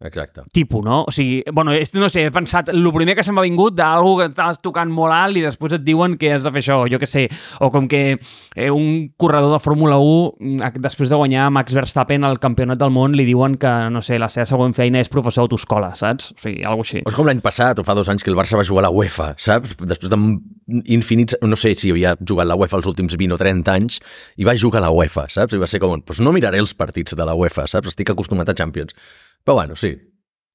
Exacte. 0.00 0.42
Tipo, 0.52 0.80
no? 0.82 1.04
O 1.04 1.12
sigui, 1.12 1.42
bueno, 1.52 1.72
no 1.72 2.08
sé, 2.08 2.24
he 2.24 2.30
pensat, 2.32 2.70
el 2.72 2.92
primer 2.92 3.14
que 3.16 3.22
se 3.22 3.32
m'ha 3.36 3.44
vingut 3.44 3.74
d'algú 3.76 4.14
que 4.18 4.28
estaves 4.30 4.60
tocant 4.64 4.88
molt 4.88 5.12
alt 5.12 5.36
i 5.36 5.42
després 5.44 5.74
et 5.76 5.84
diuen 5.84 6.16
que 6.16 6.32
has 6.32 6.46
de 6.46 6.52
fer 6.54 6.62
això, 6.62 6.78
jo 6.88 6.98
que 6.98 7.08
sé, 7.08 7.26
o 7.60 7.68
com 7.70 7.88
que 7.88 8.16
eh, 8.16 8.70
un 8.70 9.12
corredor 9.20 9.52
de 9.52 9.60
Fórmula 9.60 9.98
1, 10.00 10.36
mm, 10.40 10.80
després 10.80 11.12
de 11.12 11.18
guanyar 11.20 11.50
Max 11.52 11.76
Verstappen 11.76 12.24
al 12.24 12.40
campionat 12.40 12.80
del 12.80 12.94
món, 12.94 13.12
li 13.12 13.28
diuen 13.28 13.58
que, 13.60 13.74
no 13.92 14.00
sé, 14.00 14.18
la 14.18 14.30
seva 14.32 14.48
següent 14.48 14.72
feina 14.76 15.02
és 15.04 15.12
professor 15.12 15.44
d'autoescola, 15.44 15.92
saps? 16.00 16.32
O 16.32 16.40
sigui, 16.46 16.64
alguna 16.64 16.88
així. 16.88 17.04
O 17.04 17.12
és 17.12 17.18
com 17.18 17.28
l'any 17.28 17.44
passat, 17.44 17.78
o 17.78 17.84
fa 17.84 17.94
dos 17.98 18.08
anys, 18.08 18.24
que 18.24 18.32
el 18.32 18.38
Barça 18.38 18.56
va 18.56 18.64
jugar 18.64 18.86
a 18.86 18.88
la 18.88 18.94
UEFA, 18.94 19.34
saps? 19.36 19.76
Després 19.84 20.12
d'infinits... 20.12 21.36
No 21.44 21.58
sé 21.60 21.74
si 21.76 21.92
havia 21.92 22.14
jugat 22.24 22.48
la 22.48 22.56
UEFA 22.56 22.80
els 22.80 22.88
últims 22.88 23.16
20 23.20 23.36
o 23.36 23.40
30 23.40 23.76
anys, 23.76 24.00
i 24.40 24.48
va 24.48 24.56
jugar 24.56 24.80
a 24.80 24.86
la 24.88 24.94
UEFA, 24.94 25.28
saps? 25.28 25.56
I 25.56 25.60
va 25.60 25.68
ser 25.68 25.82
com, 25.82 26.00
doncs 26.00 26.24
no 26.24 26.32
miraré 26.32 26.62
els 26.62 26.72
partits 26.72 27.16
de 27.18 27.26
la 27.26 27.36
UEFA, 27.36 27.68
saps? 27.68 27.92
Estic 27.92 28.14
acostumat 28.14 28.48
a 28.48 28.56
Champions. 28.56 28.96
Però 29.44 29.56
bueno, 29.58 29.76
sí. 29.76 29.94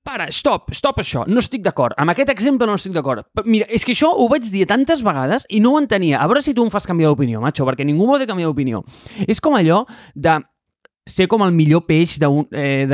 Para, 0.05 0.27
stop, 0.29 0.69
stop 0.77 0.99
això, 1.01 1.23
no 1.25 1.41
estic 1.41 1.63
d'acord. 1.65 1.95
Amb 1.97 2.13
aquest 2.13 2.29
exemple 2.29 2.67
no 2.69 2.75
estic 2.77 2.93
d'acord. 2.93 3.25
Mira, 3.49 3.65
és 3.73 3.81
que 3.81 3.95
això 3.95 4.11
ho 4.13 4.27
vaig 4.29 4.45
dir 4.53 4.67
tantes 4.69 5.01
vegades 5.05 5.47
i 5.49 5.61
no 5.63 5.73
ho 5.73 5.79
entenia. 5.81 6.19
A 6.21 6.27
veure 6.29 6.43
si 6.45 6.53
tu 6.53 6.61
em 6.61 6.69
fas 6.69 6.85
canviar 6.85 7.09
d'opinió, 7.09 7.41
macho, 7.41 7.65
perquè 7.65 7.87
ningú 7.87 8.05
m'ha 8.11 8.19
de 8.21 8.27
canviar 8.29 8.51
d'opinió. 8.51 8.83
És 9.25 9.41
com 9.41 9.57
allò 9.57 9.81
de 10.13 10.37
ser 11.09 11.27
com 11.29 11.41
el 11.45 11.53
millor 11.53 11.85
peix 11.85 12.19
d'una 12.21 12.45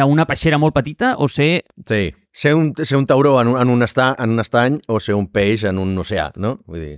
un, 0.08 0.24
eh, 0.24 0.26
peixera 0.28 0.60
molt 0.60 0.76
petita 0.76 1.18
o 1.20 1.28
ser... 1.28 1.66
Sí, 1.88 2.14
ser 2.32 2.56
un, 2.56 2.72
ser 2.76 2.98
un 2.98 3.06
tauró 3.06 3.40
en 3.42 3.54
un, 3.54 3.60
en, 3.60 3.70
un 3.70 3.84
esta, 3.84 4.16
en 4.20 4.32
un 4.32 4.40
estany 4.40 4.80
o 4.88 5.00
ser 5.00 5.16
un 5.16 5.28
peix 5.32 5.66
en 5.68 5.80
un 5.80 5.98
oceà, 5.98 6.32
no? 6.36 6.58
Vull 6.68 6.80
dir... 6.80 6.98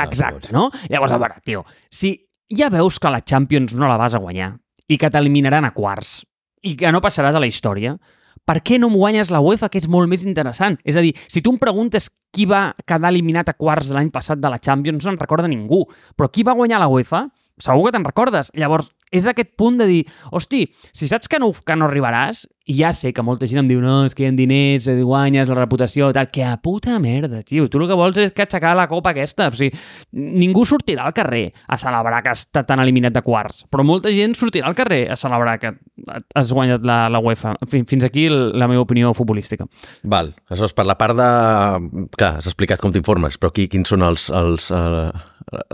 Exacte, 0.00 0.52
no? 0.54 0.70
Llavors, 0.88 1.12
a 1.12 1.18
veure, 1.18 1.42
tio, 1.44 1.64
si 1.90 2.14
ja 2.56 2.70
veus 2.70 2.98
que 2.98 3.10
la 3.10 3.20
Champions 3.26 3.74
no 3.74 3.90
la 3.90 3.98
vas 4.00 4.14
a 4.14 4.22
guanyar 4.22 4.54
i 4.88 4.98
que 4.98 5.10
t'eliminaran 5.10 5.66
a 5.66 5.74
quarts 5.74 6.20
i 6.66 6.76
que 6.78 6.90
no 6.92 7.02
passaràs 7.02 7.36
a 7.36 7.42
la 7.42 7.48
història, 7.50 7.96
per 8.48 8.60
què 8.66 8.78
no 8.80 8.88
em 8.90 8.96
guanyes 8.98 9.30
la 9.30 9.42
UEFA, 9.44 9.68
que 9.70 9.78
és 9.78 9.88
molt 9.90 10.10
més 10.10 10.24
interessant? 10.26 10.78
És 10.84 10.96
a 10.98 11.04
dir, 11.04 11.12
si 11.28 11.42
tu 11.42 11.52
em 11.54 11.58
preguntes 11.60 12.08
qui 12.34 12.46
va 12.50 12.70
quedar 12.86 13.10
eliminat 13.12 13.50
a 13.50 13.56
quarts 13.58 13.92
l'any 13.94 14.10
passat 14.14 14.40
de 14.40 14.50
la 14.50 14.60
Champions, 14.62 15.00
no 15.00 15.10
se'n 15.10 15.20
recorda 15.20 15.50
ningú. 15.50 15.84
Però 16.16 16.30
qui 16.30 16.46
va 16.46 16.56
guanyar 16.58 16.80
la 16.82 16.90
UEFA, 16.90 17.26
segur 17.60 17.86
que 17.86 17.94
te'n 17.96 18.06
recordes. 18.06 18.50
Llavors, 18.58 18.90
és 19.10 19.26
aquest 19.26 19.52
punt 19.58 19.78
de 19.80 19.86
dir, 19.90 20.00
hosti, 20.30 20.64
si 20.94 21.10
saps 21.10 21.28
que 21.28 21.40
no, 21.42 21.50
que 21.52 21.76
no 21.76 21.88
arribaràs, 21.88 22.46
i 22.70 22.76
ja 22.78 22.92
sé 22.94 23.10
que 23.10 23.22
molta 23.26 23.48
gent 23.50 23.64
em 23.64 23.68
diu, 23.70 23.80
no, 23.82 24.04
és 24.06 24.14
que 24.14 24.22
hi 24.22 24.28
ha 24.28 24.34
diners, 24.36 24.86
et 24.92 25.00
guanyes 25.02 25.48
la 25.50 25.56
reputació, 25.58 26.12
tal, 26.14 26.28
que 26.30 26.44
a 26.46 26.54
puta 26.62 26.98
merda, 27.02 27.40
tio. 27.46 27.66
Tu 27.66 27.80
el 27.80 27.88
que 27.90 27.98
vols 27.98 28.20
és 28.22 28.34
que 28.36 28.44
aixecar 28.44 28.76
la 28.78 28.86
copa 28.90 29.10
aquesta. 29.10 29.48
O 29.50 29.58
sigui, 29.58 29.74
ningú 30.14 30.62
sortirà 30.68 31.08
al 31.08 31.16
carrer 31.16 31.48
a 31.66 31.80
celebrar 31.80 32.22
que 32.22 32.36
estat 32.36 32.68
tan 32.70 32.82
eliminat 32.84 33.16
de 33.16 33.24
quarts, 33.26 33.64
però 33.70 33.82
molta 33.86 34.12
gent 34.14 34.36
sortirà 34.38 34.70
al 34.70 34.78
carrer 34.78 35.02
a 35.10 35.18
celebrar 35.18 35.58
que 35.58 35.74
has 36.38 36.54
guanyat 36.54 36.86
la, 36.86 37.02
la 37.10 37.22
UEFA. 37.24 37.56
Fins 37.74 38.06
aquí 38.06 38.28
la 38.30 38.70
meva 38.70 38.86
opinió 38.86 39.10
futbolística. 39.18 39.66
Val, 40.04 40.34
això 40.50 40.70
és 40.70 40.76
per 40.76 40.86
la 40.86 40.98
part 41.00 41.18
de... 41.18 41.30
Clar, 42.14 42.36
has 42.38 42.46
explicat 42.46 42.82
com 42.82 42.94
t'informes, 42.94 43.40
però 43.40 43.50
aquí 43.50 43.66
quins 43.72 43.90
són 43.90 44.06
els, 44.06 44.30
els, 44.30 44.70
uh, 44.70 45.10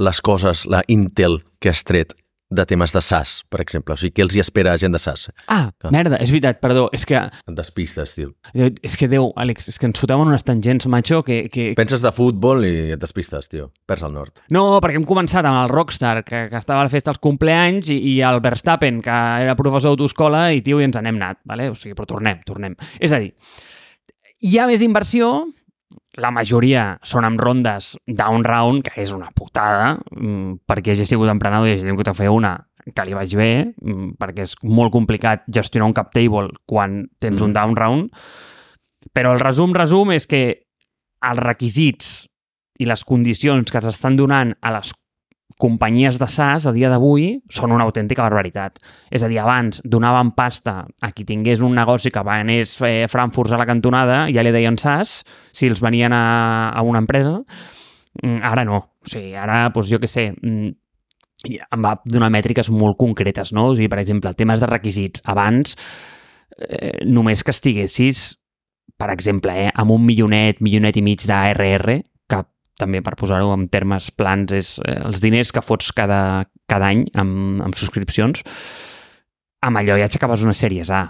les 0.00 0.24
coses, 0.24 0.64
la 0.70 0.80
intel 0.88 1.42
que 1.60 1.74
has 1.74 1.84
tret 1.84 2.16
de 2.48 2.64
temes 2.66 2.92
de 2.94 3.02
SAS, 3.02 3.40
per 3.50 3.60
exemple. 3.62 3.96
O 3.96 3.98
sigui, 3.98 4.14
què 4.14 4.24
els 4.24 4.36
hi 4.36 4.40
espera 4.42 4.72
a 4.72 4.78
gent 4.78 4.94
de 4.94 5.00
SAS? 5.02 5.26
Ah, 5.46 5.72
ah, 5.72 5.90
merda, 5.94 6.18
és 6.22 6.30
veritat, 6.30 6.60
perdó. 6.62 6.86
És 6.94 7.06
que... 7.08 7.18
Et 7.18 7.56
despistes, 7.58 8.14
tio. 8.14 8.30
És 8.54 8.94
que, 8.98 9.08
Déu, 9.10 9.32
Àlex, 9.38 9.70
és 9.72 9.80
que 9.82 9.88
ens 9.90 9.98
fotem 10.00 10.22
en 10.22 10.30
unes 10.30 10.46
tangents, 10.46 10.86
macho, 10.92 11.22
que... 11.26 11.40
que... 11.52 11.68
Penses 11.78 12.04
de 12.06 12.12
futbol 12.14 12.62
i 12.68 12.74
et 12.94 13.02
despistes, 13.02 13.50
tio. 13.50 13.70
Perds 13.88 14.06
el 14.06 14.14
nord. 14.14 14.44
No, 14.54 14.64
perquè 14.84 15.00
hem 15.00 15.08
començat 15.08 15.46
amb 15.46 15.64
el 15.64 15.72
Rockstar, 15.74 16.20
que, 16.26 16.46
que 16.52 16.60
estava 16.60 16.84
a 16.84 16.86
la 16.86 16.92
festa 16.92 17.10
dels 17.10 17.22
compleanys, 17.24 17.90
i, 17.90 17.98
i 18.14 18.16
el 18.26 18.40
Verstappen, 18.44 19.02
que 19.04 19.20
era 19.42 19.58
professor 19.58 19.94
d'autoescola, 19.94 20.48
i, 20.54 20.62
tio, 20.66 20.78
i 20.80 20.86
ens 20.86 21.00
n'hem 21.00 21.18
anat, 21.18 21.42
vale? 21.50 21.70
O 21.72 21.78
sigui, 21.78 21.98
però 21.98 22.08
tornem, 22.14 22.42
tornem. 22.46 22.78
És 23.02 23.14
a 23.16 23.22
dir, 23.22 23.34
hi 24.46 24.58
ha 24.60 24.70
més 24.70 24.86
inversió, 24.86 25.32
la 26.16 26.32
majoria 26.32 26.96
són 27.04 27.26
amb 27.28 27.40
rondes 27.40 27.94
down 28.06 28.44
round, 28.44 28.84
que 28.86 29.02
és 29.02 29.12
una 29.12 29.30
putada, 29.36 29.96
mm, 30.16 30.62
perquè 30.68 30.96
ja 30.96 31.04
he 31.04 31.08
sigut 31.08 31.30
emprenedor 31.32 31.68
i 31.68 31.76
he 31.76 31.84
tingut 31.84 32.08
a 32.08 32.16
fer 32.16 32.30
una 32.32 32.56
que 32.94 33.04
li 33.04 33.14
vaig 33.14 33.34
bé, 33.36 33.74
mm, 33.82 34.14
perquè 34.20 34.46
és 34.46 34.54
molt 34.62 34.92
complicat 34.92 35.44
gestionar 35.48 35.88
un 35.88 35.96
cap 35.96 36.12
table 36.14 36.48
quan 36.66 37.06
tens 37.18 37.40
mm. 37.40 37.44
un 37.44 37.52
down 37.52 37.76
round, 37.76 38.10
però 39.12 39.34
el 39.34 39.40
resum, 39.40 39.74
resum, 39.74 40.12
és 40.12 40.26
que 40.26 40.42
els 41.26 41.42
requisits 41.42 42.26
i 42.78 42.86
les 42.86 43.04
condicions 43.04 43.70
que 43.70 43.80
s'estan 43.80 44.16
donant 44.16 44.54
a 44.60 44.72
les 44.76 44.92
companyies 45.58 46.18
de 46.20 46.28
SaaS 46.28 46.66
a 46.68 46.72
dia 46.76 46.90
d'avui 46.92 47.30
són 47.52 47.72
una 47.72 47.86
autèntica 47.88 48.24
barbaritat. 48.26 48.78
És 49.10 49.24
a 49.24 49.30
dir, 49.32 49.38
abans 49.40 49.80
donaven 49.84 50.34
pasta 50.36 50.82
a 51.00 51.10
qui 51.16 51.24
tingués 51.24 51.62
un 51.64 51.74
negoci 51.76 52.12
que 52.12 52.24
venés 52.26 52.76
fer 52.76 53.08
Frankfurts 53.08 53.56
a 53.56 53.60
la 53.60 53.68
cantonada, 53.68 54.26
ja 54.32 54.44
li 54.44 54.52
deien 54.52 54.76
SaaS, 54.78 55.22
si 55.56 55.70
els 55.70 55.80
venien 55.84 56.12
a, 56.12 56.72
a 56.76 56.84
una 56.84 57.00
empresa. 57.00 57.38
Mm, 58.22 58.42
Ara 58.44 58.64
no. 58.68 58.82
O 59.06 59.08
sigui, 59.08 59.36
ara, 59.38 59.68
doncs, 59.70 59.88
jo 59.92 60.00
què 60.02 60.10
sé, 60.10 60.30
mm, 60.34 60.72
em 61.46 61.84
va 61.84 61.94
donar 62.04 62.30
mètriques 62.34 62.70
molt 62.74 62.98
concretes, 62.98 63.52
no? 63.54 63.70
O 63.70 63.76
sigui, 63.76 63.88
per 63.92 64.00
exemple, 64.02 64.34
temes 64.34 64.60
de 64.60 64.68
requisits. 64.70 65.22
Abans, 65.24 65.76
eh, 66.58 67.04
només 67.06 67.44
que 67.44 67.54
estiguessis, 67.54 68.34
per 68.96 69.10
exemple, 69.12 69.54
eh, 69.66 69.70
amb 69.74 69.92
un 69.94 70.04
milionet, 70.04 70.60
milionet 70.60 70.96
i 70.96 71.02
mig 71.02 71.24
d'ARR, 71.28 72.00
també 72.80 73.02
per 73.04 73.16
posar-ho 73.18 73.52
en 73.54 73.66
termes 73.72 74.10
plans 74.12 74.52
és 74.56 74.76
eh, 74.84 74.98
els 75.08 75.22
diners 75.24 75.52
que 75.52 75.64
fots 75.64 75.92
cada, 75.96 76.46
cada 76.68 76.90
any 76.92 77.06
amb, 77.18 77.62
amb 77.64 77.78
subscripcions, 77.78 78.42
amb 79.66 79.80
allò 79.80 79.96
ja 79.98 80.08
aixecaves 80.10 80.44
una 80.46 80.56
sèries 80.56 80.92
A. 80.92 81.06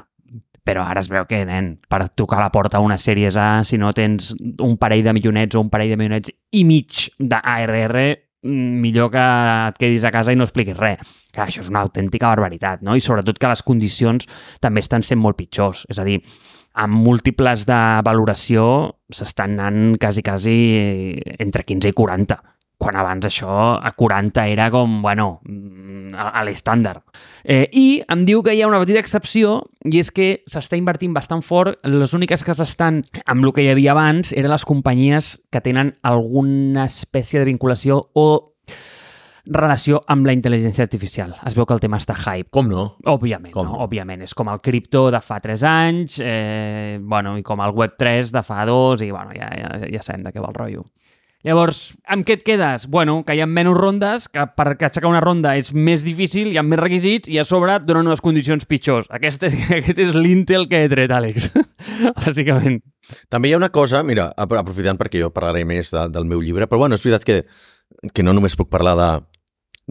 Però 0.66 0.82
ara 0.82 0.98
es 0.98 1.06
veu 1.06 1.22
que, 1.30 1.44
nen, 1.46 1.76
per 1.86 2.08
tocar 2.18 2.40
a 2.40 2.46
la 2.46 2.52
porta 2.54 2.82
una 2.82 2.96
sèries 2.98 3.36
A, 3.38 3.62
si 3.66 3.78
no 3.78 3.92
tens 3.94 4.32
un 4.62 4.74
parell 4.80 5.04
de 5.06 5.14
milionets 5.14 5.54
o 5.54 5.62
un 5.62 5.70
parell 5.70 5.92
de 5.94 5.98
milionets 6.00 6.32
i 6.58 6.64
mig 6.66 7.04
d'ARR, 7.18 8.00
mm, 8.42 8.80
millor 8.82 9.12
que 9.14 9.26
et 9.68 9.78
quedis 9.78 10.06
a 10.06 10.10
casa 10.14 10.34
i 10.34 10.38
no 10.38 10.46
expliquis 10.46 10.78
res. 10.78 11.04
Clar, 11.30 11.46
això 11.46 11.62
és 11.62 11.70
una 11.70 11.84
autèntica 11.86 12.32
barbaritat, 12.32 12.82
no? 12.82 12.96
I 12.96 13.04
sobretot 13.04 13.38
que 13.38 13.52
les 13.52 13.62
condicions 13.62 14.26
també 14.60 14.82
estan 14.82 15.06
sent 15.06 15.22
molt 15.22 15.38
pitjors. 15.38 15.84
És 15.92 16.00
a 16.02 16.06
dir, 16.08 16.18
amb 16.76 17.00
múltiples 17.06 17.64
de 17.68 17.80
valoració 18.04 18.66
s'estan 19.12 19.56
anant 19.56 19.96
quasi, 20.00 20.22
quasi 20.26 20.58
entre 21.38 21.64
15 21.64 21.92
i 21.92 21.96
40 21.96 22.38
quan 22.76 22.96
abans 23.00 23.24
això 23.24 23.50
a 23.80 23.90
40 23.96 24.44
era 24.52 24.68
com, 24.70 25.00
bueno, 25.02 25.40
mm, 25.48 26.12
a 26.12 26.42
l'estàndard. 26.44 27.02
Eh, 27.44 27.68
I 27.72 28.02
em 28.12 28.24
diu 28.28 28.42
que 28.44 28.54
hi 28.54 28.60
ha 28.62 28.68
una 28.68 28.80
petita 28.82 29.00
excepció 29.00 29.62
i 29.84 29.98
és 30.00 30.10
que 30.12 30.42
s'està 30.50 30.76
invertint 30.76 31.14
bastant 31.16 31.42
fort. 31.42 31.80
Les 31.88 32.12
úniques 32.14 32.44
que 32.44 32.54
s'estan 32.54 33.02
amb 33.24 33.44
el 33.44 33.54
que 33.56 33.64
hi 33.64 33.70
havia 33.72 33.94
abans 33.96 34.32
eren 34.36 34.52
les 34.52 34.68
companyies 34.68 35.38
que 35.50 35.64
tenen 35.64 35.94
alguna 36.02 36.84
espècie 36.84 37.40
de 37.40 37.48
vinculació 37.48 38.02
o 38.12 38.52
relació 39.46 40.00
amb 40.10 40.26
la 40.26 40.34
intel·ligència 40.34 40.82
artificial. 40.86 41.34
Es 41.46 41.54
veu 41.54 41.66
que 41.66 41.74
el 41.76 41.80
tema 41.80 42.00
està 42.02 42.16
hype. 42.18 42.50
Com 42.50 42.68
no? 42.70 42.96
Òbviament, 43.06 43.52
Com? 43.54 43.68
no? 43.70 43.80
òbviament. 43.86 44.22
És 44.26 44.34
com 44.34 44.48
el 44.52 44.60
cripto 44.60 45.06
de 45.14 45.20
fa 45.22 45.38
3 45.40 45.62
anys, 45.70 46.20
eh, 46.22 46.98
bueno, 47.00 47.36
i 47.38 47.42
com 47.46 47.60
el 47.62 47.72
Web3 47.74 48.32
de 48.34 48.42
fa 48.46 48.64
2, 48.66 49.02
i 49.06 49.10
bueno, 49.14 49.30
ja, 49.36 49.50
ja, 49.54 49.74
ja 49.92 50.02
sabem 50.02 50.24
de 50.26 50.32
què 50.34 50.42
va 50.42 50.50
el 50.52 50.58
rotllo. 50.58 50.86
Llavors, 51.46 51.92
amb 52.10 52.24
què 52.26 52.40
et 52.40 52.42
quedes? 52.42 52.88
Bueno, 52.90 53.20
que 53.22 53.36
hi 53.36 53.40
ha 53.40 53.46
menys 53.46 53.76
rondes, 53.76 54.24
que 54.32 54.42
per 54.56 54.72
aixecar 54.72 55.06
una 55.06 55.20
ronda 55.22 55.52
és 55.54 55.68
més 55.72 56.02
difícil, 56.02 56.48
hi 56.50 56.58
ha 56.58 56.64
més 56.66 56.80
requisits 56.80 57.30
i 57.30 57.38
a 57.38 57.44
sobre 57.46 57.76
et 57.76 57.84
donen 57.86 58.08
unes 58.10 58.22
condicions 58.24 58.66
pitjors. 58.66 59.06
Aquest 59.14 59.44
és, 59.46 59.54
aquest 59.78 60.00
és 60.02 60.16
l'intel 60.18 60.66
que 60.66 60.80
he 60.82 60.88
tret, 60.90 61.12
Àlex, 61.14 61.52
bàsicament. 62.24 62.80
També 63.30 63.48
hi 63.50 63.54
ha 63.54 63.60
una 63.60 63.70
cosa, 63.70 64.02
mira, 64.02 64.32
ap- 64.34 64.56
aprofitant 64.58 64.98
perquè 64.98 65.22
jo 65.22 65.30
parlaré 65.30 65.62
més 65.68 65.92
de, 65.94 66.08
del 66.10 66.26
meu 66.26 66.42
llibre, 66.42 66.66
però 66.66 66.82
bueno, 66.82 66.98
és 66.98 67.04
veritat 67.06 67.22
que, 67.28 67.38
que 68.12 68.26
no 68.26 68.34
només 68.34 68.56
puc 68.58 68.72
parlar 68.72 68.96
de, 68.98 69.08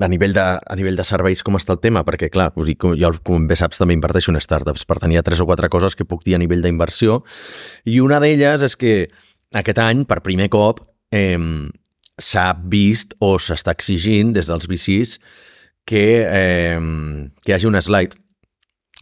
a 0.01 0.07
nivell, 0.11 0.33
de, 0.35 0.43
a 0.43 0.75
nivell 0.75 0.97
de 0.99 1.05
serveis 1.07 1.43
com 1.45 1.55
està 1.55 1.75
el 1.75 1.79
tema, 1.83 2.03
perquè 2.07 2.27
clar, 2.31 2.49
us 2.59 2.67
dic, 2.67 2.83
jo 2.99 3.11
com 3.23 3.47
bé 3.47 3.55
saps 3.55 3.79
també 3.79 3.95
inverteixo 3.95 4.33
en 4.33 4.41
startups, 4.43 4.83
per 4.87 4.99
tenir 4.99 5.23
tres 5.23 5.39
o 5.39 5.47
quatre 5.47 5.69
coses 5.71 5.95
que 5.95 6.07
puc 6.07 6.25
dir 6.25 6.35
a 6.35 6.41
nivell 6.41 6.63
d'inversió, 6.65 7.21
i 7.87 8.01
una 8.03 8.19
d'elles 8.19 8.65
és 8.65 8.75
que 8.75 8.95
aquest 9.55 9.79
any, 9.79 10.03
per 10.09 10.19
primer 10.25 10.49
cop, 10.51 10.83
eh, 11.15 11.39
s'ha 12.19 12.49
vist 12.71 13.15
o 13.23 13.35
s'està 13.39 13.75
exigint 13.75 14.33
des 14.35 14.51
dels 14.51 14.67
VCs 14.67 15.17
que, 15.87 16.05
eh, 16.27 16.79
que 17.43 17.51
hi 17.51 17.55
hagi 17.55 17.67
una 17.67 17.81
slide. 17.81 18.15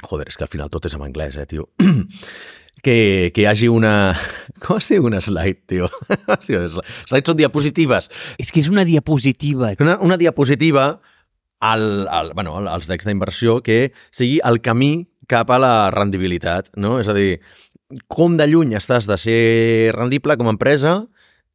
Joder, 0.04 0.28
és 0.28 0.38
que 0.38 0.46
al 0.46 0.52
final 0.52 0.70
tot 0.70 0.86
és 0.86 0.94
en 0.98 1.06
anglès, 1.06 1.38
eh, 1.38 1.46
tio. 1.48 1.70
que, 2.84 3.32
que 3.34 3.42
hi 3.42 3.48
hagi 3.48 3.70
una... 3.72 4.14
Com 4.64 4.80
es 4.80 4.88
diu 4.92 5.08
una 5.10 5.20
slide, 5.24 5.66
tio? 5.68 5.90
Slides 6.44 6.78
són 7.28 7.40
diapositives. 7.40 8.10
És 8.40 8.52
que 8.54 8.62
és 8.64 8.70
una 8.72 8.86
diapositiva. 8.88 9.74
Una, 9.84 9.98
una 10.04 10.18
diapositiva 10.20 10.88
al, 11.64 11.84
al, 12.08 12.32
bueno, 12.36 12.56
als 12.72 12.88
decks 12.92 13.08
d'inversió 13.08 13.60
que 13.64 13.92
sigui 14.12 14.40
el 14.44 14.62
camí 14.64 15.08
cap 15.32 15.52
a 15.52 15.60
la 15.62 15.76
rendibilitat, 15.96 16.74
no? 16.80 16.98
És 17.00 17.10
a 17.12 17.16
dir, 17.16 17.38
com 18.12 18.38
de 18.40 18.48
lluny 18.50 18.76
estàs 18.80 19.08
de 19.08 19.18
ser 19.20 19.42
rendible 19.96 20.36
com 20.40 20.50
a 20.50 20.56
empresa 20.56 21.02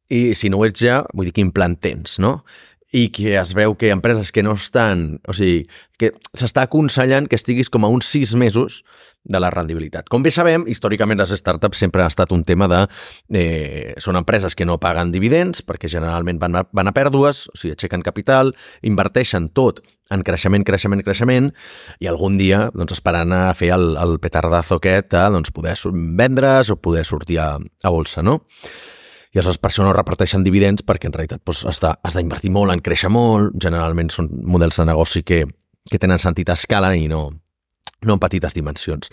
i 0.09 0.33
si 0.37 0.49
no 0.49 0.61
ho 0.61 0.65
ets 0.65 0.81
ja, 0.81 1.03
vull 1.13 1.29
dir, 1.29 1.35
quin 1.37 1.53
plan 1.53 1.77
tens, 1.77 2.17
no? 2.21 2.39
I 2.91 3.09
que 3.13 3.35
es 3.37 3.53
veu 3.53 3.75
que 3.77 3.91
empreses 3.93 4.31
que 4.33 4.43
no 4.43 4.55
estan... 4.57 5.19
O 5.29 5.35
sigui, 5.37 5.67
que 5.99 6.13
s'està 6.37 6.63
aconsellant 6.65 7.27
que 7.29 7.37
estiguis 7.37 7.69
com 7.69 7.83
a 7.85 7.89
uns 7.91 8.07
sis 8.07 8.31
mesos 8.39 8.81
de 9.23 9.39
la 9.41 9.51
rendibilitat. 9.53 10.07
Com 10.09 10.23
bé 10.23 10.31
sabem, 10.31 10.63
històricament 10.71 11.19
les 11.19 11.33
startups 11.37 11.81
sempre 11.83 12.01
ha 12.01 12.09
estat 12.09 12.33
un 12.33 12.45
tema 12.47 12.69
de... 12.71 12.81
Eh, 13.35 13.93
són 14.01 14.17
empreses 14.17 14.55
que 14.57 14.65
no 14.65 14.79
paguen 14.81 15.13
dividends 15.13 15.61
perquè 15.67 15.91
generalment 15.91 16.39
van 16.41 16.61
a, 16.61 16.65
van 16.73 16.89
a 16.89 16.95
pèrdues, 16.95 17.45
o 17.53 17.59
sigui, 17.59 17.75
aixequen 17.75 18.05
capital, 18.05 18.53
inverteixen 18.81 19.51
tot 19.53 19.83
en 20.09 20.23
creixement, 20.25 20.65
creixement, 20.65 21.03
creixement, 21.05 21.51
i 22.01 22.09
algun 22.09 22.39
dia 22.39 22.69
doncs, 22.73 22.95
esperant 22.97 23.35
a 23.35 23.43
fer 23.53 23.69
el, 23.75 23.91
el 24.01 24.17
petardazo 24.23 24.79
aquest 24.79 25.11
de 25.13 25.25
doncs, 25.35 25.53
poder 25.53 25.75
vendre's 26.17 26.71
o 26.73 26.79
poder 26.81 27.05
sortir 27.05 27.37
a, 27.43 27.51
a 27.59 27.93
bolsa, 27.93 28.25
no? 28.25 28.39
I 29.29 29.37
aleshores 29.37 29.59
per 29.61 29.69
això 29.69 29.85
no 29.85 29.93
reparteixen 29.93 30.43
dividends 30.45 30.85
perquè 30.85 31.09
en 31.09 31.13
realitat 31.13 31.43
doncs, 31.45 31.65
has 31.67 32.17
d'invertir 32.17 32.51
molt 32.55 32.73
en 32.73 32.81
créixer 32.81 33.11
molt, 33.13 33.53
generalment 33.61 34.09
són 34.13 34.31
models 34.49 34.81
de 34.81 34.87
negoci 34.89 35.23
que, 35.23 35.43
que 35.89 36.01
tenen 36.01 36.21
sentit 36.21 36.49
a 36.49 36.57
escala 36.57 36.95
i 36.97 37.07
no, 37.11 37.27
no 38.05 38.17
en 38.17 38.21
petites 38.21 38.57
dimensions. 38.57 39.11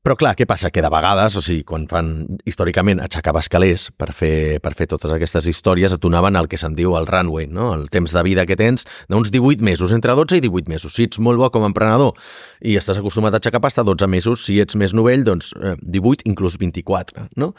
Però 0.00 0.14
clar, 0.16 0.30
què 0.32 0.46
passa? 0.48 0.70
Que 0.72 0.80
de 0.80 0.88
vegades, 0.88 1.34
o 1.36 1.42
sigui, 1.44 1.60
quan 1.68 1.82
fan 1.88 2.06
històricament 2.48 3.02
aixecar 3.04 3.34
escalers 3.36 3.90
per 4.00 4.14
fer, 4.16 4.56
per 4.64 4.72
fer 4.78 4.86
totes 4.88 5.12
aquestes 5.12 5.44
històries, 5.50 5.92
et 5.92 6.00
donaven 6.00 6.38
el 6.40 6.48
que 6.48 6.56
se'n 6.56 6.72
diu 6.78 6.94
el 6.96 7.04
runway, 7.04 7.44
no? 7.52 7.74
el 7.76 7.84
temps 7.92 8.14
de 8.16 8.22
vida 8.24 8.46
que 8.48 8.56
tens 8.56 8.86
d'uns 9.12 9.28
18 9.28 9.60
mesos, 9.60 9.92
entre 9.92 10.16
12 10.16 10.40
i 10.40 10.44
18 10.46 10.72
mesos. 10.72 10.96
Si 10.96 11.04
ets 11.04 11.20
molt 11.20 11.36
bo 11.42 11.50
com 11.52 11.68
a 11.68 11.68
emprenedor 11.68 12.16
i 12.64 12.78
estàs 12.80 13.02
acostumat 13.02 13.36
a 13.36 13.42
aixecar 13.42 13.60
pasta, 13.60 13.84
12 13.84 14.08
mesos. 14.08 14.46
Si 14.48 14.56
ets 14.64 14.78
més 14.80 14.96
novell, 14.96 15.26
doncs 15.28 15.52
eh, 15.60 15.76
18, 15.84 16.24
inclús 16.32 16.56
24. 16.56 17.28
No? 17.36 17.52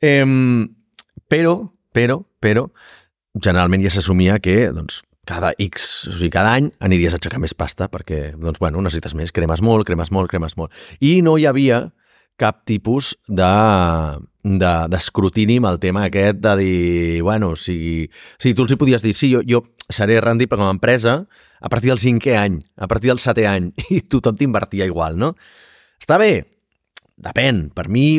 Eh, 0.00 0.24
però, 1.32 1.56
però, 1.96 2.18
però, 2.42 2.66
generalment 3.40 3.84
ja 3.84 3.92
s'assumia 3.94 4.36
que 4.44 4.66
doncs, 4.74 5.00
cada 5.28 5.52
X, 5.56 6.08
o 6.10 6.16
sigui, 6.16 6.32
cada 6.34 6.56
any 6.58 6.72
aniries 6.82 7.14
a 7.14 7.20
aixecar 7.20 7.40
més 7.40 7.54
pasta 7.54 7.88
perquè, 7.88 8.32
doncs, 8.36 8.58
bueno, 8.60 8.82
necessites 8.82 9.14
més, 9.18 9.32
cremes 9.32 9.62
molt, 9.64 9.86
cremes 9.88 10.10
molt, 10.12 10.30
cremes 10.30 10.58
molt. 10.58 10.74
I 11.00 11.20
no 11.22 11.38
hi 11.38 11.46
havia 11.48 11.86
cap 12.40 12.62
tipus 12.66 13.14
de 13.28 13.48
de- 14.42 14.88
d'escrutini 14.90 15.60
amb 15.60 15.68
el 15.70 15.78
tema 15.78 16.04
aquest 16.04 16.40
de 16.42 16.56
dir, 16.58 17.22
bueno, 17.22 17.52
o 17.54 17.56
sigui, 17.56 18.08
o 18.10 18.42
sigui 18.42 18.54
tu 18.58 18.64
els 18.66 18.72
hi 18.72 18.78
podies 18.80 19.02
dir, 19.02 19.14
sí, 19.14 19.30
jo, 19.32 19.42
jo 19.46 19.62
seré 19.88 20.20
rendible 20.20 20.58
com 20.58 20.66
a 20.66 20.74
empresa 20.74 21.26
a 21.60 21.68
partir 21.70 21.92
del 21.92 22.02
cinquè 22.02 22.34
any, 22.40 22.58
a 22.76 22.88
partir 22.90 23.12
del 23.12 23.22
setè 23.22 23.46
any, 23.46 23.70
i 23.94 24.00
tothom 24.02 24.36
t'invertia 24.36 24.88
igual, 24.90 25.18
no? 25.18 25.36
Està 26.02 26.18
bé, 26.18 26.51
Depèn. 27.22 27.68
Per 27.74 27.86
mi, 27.92 28.16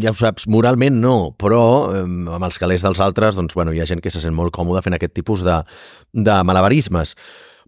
ja 0.00 0.14
ho 0.14 0.16
saps, 0.16 0.46
moralment 0.48 0.96
no, 1.02 1.34
però 1.40 1.62
eh, 1.92 2.04
amb 2.04 2.46
els 2.46 2.56
calés 2.60 2.84
dels 2.84 3.02
altres, 3.04 3.36
doncs, 3.36 3.56
bueno, 3.58 3.74
hi 3.76 3.82
ha 3.82 3.88
gent 3.88 4.00
que 4.04 4.12
se 4.12 4.22
sent 4.22 4.36
molt 4.36 4.54
còmoda 4.56 4.82
fent 4.84 4.96
aquest 4.96 5.14
tipus 5.18 5.44
de, 5.44 5.60
de 6.16 6.40
malabarismes. 6.48 7.14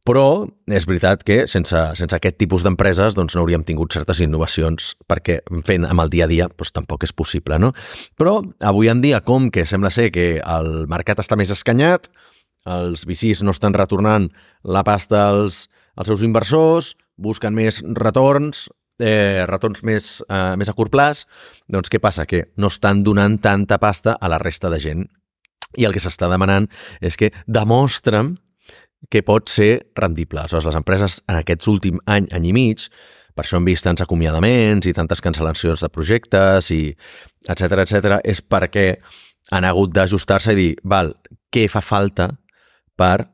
Però 0.08 0.46
és 0.72 0.86
veritat 0.88 1.20
que 1.28 1.42
sense, 1.50 1.76
sense 1.98 2.16
aquest 2.16 2.38
tipus 2.40 2.64
d'empreses 2.64 3.12
doncs, 3.18 3.34
no 3.36 3.42
hauríem 3.42 3.66
tingut 3.68 3.92
certes 3.92 4.22
innovacions 4.24 4.94
perquè 5.04 5.42
fent 5.68 5.84
amb 5.84 6.00
el 6.06 6.12
dia 6.12 6.24
a 6.24 6.30
dia 6.30 6.48
doncs, 6.48 6.72
tampoc 6.72 7.04
és 7.04 7.12
possible. 7.12 7.60
No? 7.60 7.74
Però 8.16 8.38
avui 8.64 8.88
en 8.88 9.04
dia, 9.04 9.20
com 9.20 9.50
que 9.52 9.66
sembla 9.68 9.92
ser 9.92 10.08
que 10.14 10.30
el 10.40 10.70
mercat 10.88 11.20
està 11.20 11.36
més 11.36 11.52
escanyat, 11.52 12.08
els 12.64 13.04
VCs 13.08 13.44
no 13.44 13.52
estan 13.52 13.76
retornant 13.76 14.30
la 14.64 14.84
pasta 14.88 15.26
als, 15.28 15.66
als 15.96 16.08
seus 16.08 16.24
inversors, 16.24 16.94
busquen 17.20 17.52
més 17.52 17.82
retorns, 18.00 18.70
eh, 19.00 19.46
retorns 19.48 19.82
més, 19.86 20.10
eh, 20.28 20.56
més 20.60 20.68
a 20.68 20.74
curt 20.76 20.92
plaç, 20.92 21.24
doncs 21.68 21.90
què 21.90 22.00
passa? 22.00 22.26
Que 22.26 22.46
no 22.56 22.68
estan 22.68 23.02
donant 23.06 23.38
tanta 23.40 23.78
pasta 23.78 24.16
a 24.20 24.28
la 24.28 24.38
resta 24.38 24.70
de 24.70 24.80
gent. 24.80 25.06
I 25.78 25.86
el 25.86 25.94
que 25.94 26.02
s'està 26.02 26.28
demanant 26.30 26.66
és 27.00 27.16
que 27.16 27.30
demostra'm 27.46 28.36
que 29.08 29.22
pot 29.22 29.48
ser 29.48 29.92
rendible. 29.96 30.40
Aleshores, 30.40 30.66
les 30.66 30.76
empreses 30.76 31.22
en 31.28 31.38
aquests 31.38 31.68
últims 31.70 32.02
any, 32.06 32.26
any 32.36 32.50
i 32.50 32.52
mig, 32.52 32.84
per 33.34 33.44
això 33.44 33.56
hem 33.56 33.68
vist 33.68 33.86
tants 33.86 34.02
acomiadaments 34.04 34.88
i 34.90 34.94
tantes 34.96 35.22
cancel·lacions 35.24 35.80
de 35.80 35.88
projectes 35.88 36.70
i 36.74 36.82
etc 37.48 37.84
etc 37.86 38.18
és 38.26 38.42
perquè 38.42 38.86
han 39.54 39.64
hagut 39.64 39.94
d'ajustar-se 39.94 40.52
i 40.52 40.58
dir, 40.58 40.70
val, 40.84 41.14
què 41.50 41.66
fa 41.70 41.80
falta 41.80 42.28
per 42.98 43.30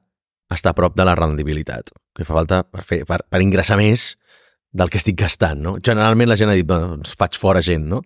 estar 0.52 0.72
a 0.72 0.78
prop 0.78 0.94
de 0.96 1.04
la 1.08 1.16
rendibilitat? 1.18 1.90
Què 2.16 2.24
fa 2.24 2.36
falta 2.38 2.62
per, 2.64 2.84
fer, 2.86 3.02
per, 3.08 3.24
per 3.28 3.42
ingressar 3.42 3.80
més 3.80 4.14
del 4.76 4.90
que 4.92 5.00
estic 5.00 5.16
gastant, 5.20 5.60
no? 5.64 5.76
Generalment 5.84 6.28
la 6.28 6.36
gent 6.36 6.52
ha 6.52 6.56
dit, 6.56 6.66
doncs 6.68 7.14
faig 7.18 7.38
fora 7.40 7.62
gent, 7.64 7.86
no? 7.88 8.02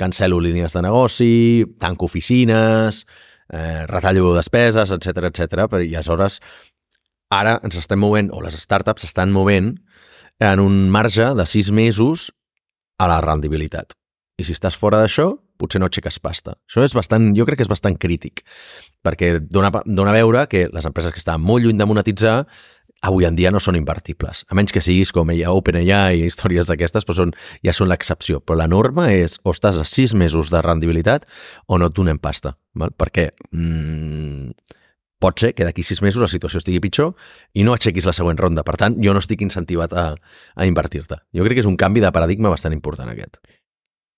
Cancelo 0.00 0.40
línies 0.40 0.72
de 0.72 0.82
negoci, 0.86 1.34
tanco 1.80 2.08
oficines, 2.08 3.04
eh, 3.52 3.84
retallo 3.90 4.32
despeses, 4.36 4.90
etc 4.94 5.28
etc. 5.30 5.66
i 5.84 5.92
aleshores 5.92 6.40
ara 7.34 7.58
ens 7.66 7.76
estem 7.80 8.00
movent, 8.00 8.30
o 8.32 8.40
les 8.44 8.56
startups 8.56 9.04
s'estan 9.04 9.32
movent 9.34 9.74
en 10.40 10.60
un 10.60 10.88
marge 10.90 11.32
de 11.34 11.46
sis 11.46 11.70
mesos 11.70 12.30
a 12.98 13.08
la 13.10 13.20
rendibilitat. 13.20 13.94
I 14.38 14.46
si 14.46 14.54
estàs 14.54 14.76
fora 14.78 14.98
d'això, 15.02 15.28
potser 15.60 15.78
no 15.78 15.86
aixeques 15.86 16.18
pasta. 16.22 16.56
Això 16.66 16.82
és 16.86 16.94
bastant, 16.96 17.30
jo 17.36 17.46
crec 17.46 17.60
que 17.60 17.66
és 17.66 17.70
bastant 17.70 17.96
crític, 18.00 18.42
perquè 19.04 19.36
dona, 19.40 19.70
dona 19.86 20.10
a 20.10 20.16
veure 20.16 20.46
que 20.50 20.66
les 20.72 20.88
empreses 20.88 21.14
que 21.14 21.22
estan 21.22 21.42
molt 21.42 21.64
lluny 21.64 21.78
de 21.78 21.86
monetitzar 21.86 22.38
avui 23.04 23.26
en 23.28 23.36
dia 23.36 23.52
no 23.52 23.60
són 23.60 23.76
invertibles. 23.76 24.44
A 24.48 24.56
menys 24.56 24.72
que 24.72 24.82
siguis 24.84 25.12
com 25.12 25.30
ella, 25.30 25.52
OpenAI 25.52 26.22
i 26.22 26.28
històries 26.28 26.70
d'aquestes, 26.70 27.04
però 27.04 27.18
són, 27.18 27.34
ja 27.64 27.74
són 27.76 27.90
l'excepció. 27.92 28.40
Però 28.40 28.56
la 28.58 28.68
norma 28.70 29.10
és 29.12 29.36
o 29.44 29.52
estàs 29.52 29.78
a 29.80 29.84
sis 29.88 30.14
mesos 30.16 30.52
de 30.52 30.62
rendibilitat 30.64 31.28
o 31.66 31.78
no 31.78 31.90
et 31.90 31.96
donem 31.96 32.18
pasta. 32.18 32.54
Val? 32.80 32.94
Perquè 32.96 33.28
mm, 33.52 34.54
pot 35.20 35.44
ser 35.44 35.52
que 35.52 35.68
d'aquí 35.68 35.84
sis 35.84 36.00
mesos 36.04 36.24
la 36.24 36.30
situació 36.32 36.62
estigui 36.62 36.80
pitjor 36.84 37.12
i 37.52 37.66
no 37.66 37.76
aixequis 37.76 38.08
la 38.08 38.16
següent 38.16 38.40
ronda. 38.40 38.64
Per 38.64 38.78
tant, 38.80 38.96
jo 39.04 39.12
no 39.12 39.22
estic 39.22 39.44
incentivat 39.44 39.92
a, 39.92 40.06
a 40.56 40.70
invertir-te. 40.70 41.20
Jo 41.36 41.44
crec 41.44 41.60
que 41.60 41.66
és 41.66 41.70
un 41.70 41.78
canvi 41.80 42.00
de 42.04 42.12
paradigma 42.14 42.52
bastant 42.52 42.76
important 42.76 43.12
aquest. 43.12 43.40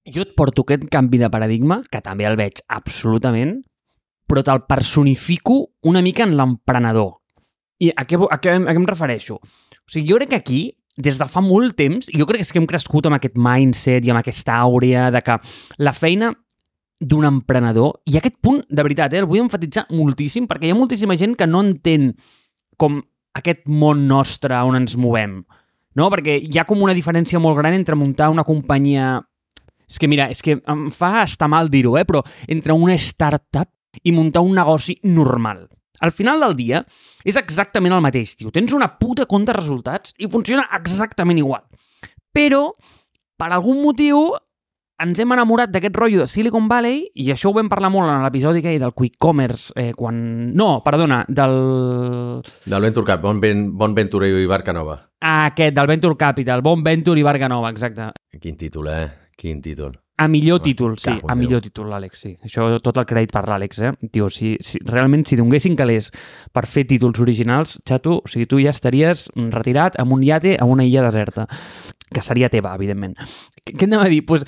Jo 0.06 0.22
et 0.22 0.36
porto 0.38 0.62
aquest 0.62 0.86
canvi 0.92 1.18
de 1.18 1.30
paradigma, 1.34 1.80
que 1.90 1.98
també 1.98 2.28
el 2.28 2.38
veig 2.38 2.62
absolutament, 2.70 3.58
però 4.30 4.42
te'l 4.46 4.62
personifico 4.70 5.64
una 5.82 6.02
mica 6.02 6.22
en 6.22 6.36
l'emprenedor. 6.38 7.16
I 7.83 7.92
a 7.92 8.06
què, 8.09 8.16
a, 8.16 8.38
què, 8.40 8.56
a 8.56 8.73
què 8.73 8.80
em 8.80 8.88
refereixo? 8.88 9.37
O 9.37 9.90
sigui, 9.90 10.09
jo 10.09 10.18
crec 10.21 10.33
que 10.33 10.40
aquí, 10.40 10.61
des 10.97 11.18
de 11.21 11.28
fa 11.28 11.42
molt 11.45 11.76
temps, 11.76 12.09
jo 12.09 12.26
crec 12.28 12.40
que 12.40 12.47
és 12.47 12.52
que 12.52 12.61
hem 12.62 12.68
crescut 12.68 13.09
amb 13.09 13.18
aquest 13.18 13.37
mindset 13.37 14.06
i 14.06 14.12
amb 14.12 14.23
aquesta 14.23 14.56
àurea 14.64 15.11
de 15.12 15.21
que 15.25 15.37
la 15.85 15.92
feina 15.97 16.33
d'un 17.00 17.26
emprenedor, 17.28 18.00
i 18.09 18.16
aquest 18.16 18.38
punt, 18.40 18.62
de 18.71 18.83
veritat, 18.83 19.12
eh, 19.12 19.21
el 19.21 19.28
vull 19.28 19.42
enfatitzar 19.45 19.85
moltíssim, 19.92 20.47
perquè 20.49 20.71
hi 20.71 20.73
ha 20.73 20.78
moltíssima 20.78 21.18
gent 21.21 21.37
que 21.37 21.47
no 21.47 21.61
entén 21.61 22.14
com 22.80 23.02
aquest 23.37 23.66
món 23.68 24.06
nostre 24.09 24.56
on 24.64 24.78
ens 24.80 24.97
movem, 24.97 25.42
no? 25.97 26.09
Perquè 26.12 26.38
hi 26.40 26.59
ha 26.59 26.64
com 26.64 26.80
una 26.80 26.97
diferència 26.97 27.40
molt 27.42 27.59
gran 27.61 27.76
entre 27.76 27.99
muntar 28.00 28.30
una 28.33 28.47
companyia 28.49 29.18
és 29.87 30.00
que 30.02 30.09
mira, 30.11 30.26
és 30.33 30.42
que 30.42 30.59
em 30.59 30.88
fa 30.90 31.23
estar 31.23 31.49
mal 31.49 31.71
dir-ho, 31.71 31.95
eh? 31.99 32.04
però 32.04 32.23
entre 32.50 32.75
una 32.75 32.97
startup 32.99 33.71
i 34.02 34.12
muntar 34.12 34.42
un 34.42 34.56
negoci 34.59 34.99
normal. 35.06 35.68
Al 36.00 36.12
final 36.12 36.42
del 36.42 36.56
dia 36.58 36.82
és 37.24 37.38
exactament 37.40 37.94
el 37.96 38.04
mateix, 38.04 38.36
tio. 38.36 38.52
Tens 38.54 38.74
una 38.76 38.92
puta 39.00 39.26
compte 39.26 39.52
de 39.52 39.58
resultats 39.58 40.14
i 40.18 40.30
funciona 40.30 40.68
exactament 40.76 41.38
igual. 41.40 41.64
Però, 42.36 42.68
per 43.36 43.52
algun 43.52 43.80
motiu, 43.82 44.28
ens 45.02 45.20
hem 45.20 45.32
enamorat 45.34 45.72
d'aquest 45.72 45.96
rotllo 45.98 46.22
de 46.22 46.28
Silicon 46.30 46.68
Valley 46.70 47.02
i 47.20 47.28
això 47.32 47.50
ho 47.50 47.56
vam 47.56 47.68
parlar 47.68 47.90
molt 47.92 48.08
en 48.08 48.24
l'episodi 48.24 48.62
que 48.64 48.72
hi 48.72 48.80
del 48.80 48.94
Quick 48.96 49.18
Commerce 49.20 49.74
eh, 49.76 49.92
quan... 49.96 50.16
No, 50.56 50.80
perdona, 50.84 51.22
del... 51.28 51.58
Del 52.64 52.88
Venture 52.88 53.08
Cap, 53.12 53.20
Bon, 53.24 53.40
ben, 53.40 53.68
bon 53.76 53.96
Venture 53.96 54.30
i 54.30 54.48
Barca 54.48 54.72
Nova. 54.76 54.98
Ah, 55.20 55.50
aquest, 55.50 55.76
del 55.76 55.92
Venture 55.92 56.16
Capital, 56.16 56.64
Bon 56.64 56.82
Venture 56.84 57.20
i 57.20 57.26
Barca 57.26 57.48
Nova, 57.52 57.72
exacte. 57.74 58.12
Quin 58.40 58.56
títol, 58.56 58.92
eh? 58.92 59.06
Quin 59.36 59.60
títol. 59.64 59.96
A 60.16 60.28
millor 60.28 60.62
títol, 60.64 60.94
sí, 60.96 61.12
a 61.12 61.35
millor 61.37 61.61
títol, 61.61 61.90
l'Àlex, 61.92 62.23
sí. 62.25 62.30
Això 62.46 62.70
tot 62.80 62.96
el 62.96 63.04
crèdit 63.04 63.35
per 63.37 63.42
l'Àlex, 63.44 63.80
eh? 63.85 63.90
Tio, 64.12 64.30
si, 64.32 64.54
si, 64.64 64.80
realment, 64.88 65.26
si 65.28 65.37
donguessin 65.37 65.76
calés 65.76 66.08
per 66.56 66.64
fer 66.64 66.87
títols 66.88 67.20
originals, 67.20 67.75
xato, 67.85 68.23
o 68.25 68.30
sigui, 68.32 68.46
tu 68.49 68.61
ja 68.62 68.73
estaries 68.73 69.26
retirat 69.52 69.99
amb 70.00 70.16
un 70.16 70.25
iate 70.25 70.54
a 70.56 70.64
una 70.64 70.87
illa 70.88 71.04
deserta, 71.04 71.44
que 72.08 72.25
seria 72.25 72.49
teva, 72.49 72.73
evidentment. 72.80 73.12
Què 73.66 73.85
hem 73.85 73.92
de 73.92 74.00
dir? 74.08 74.23
Pues, 74.25 74.46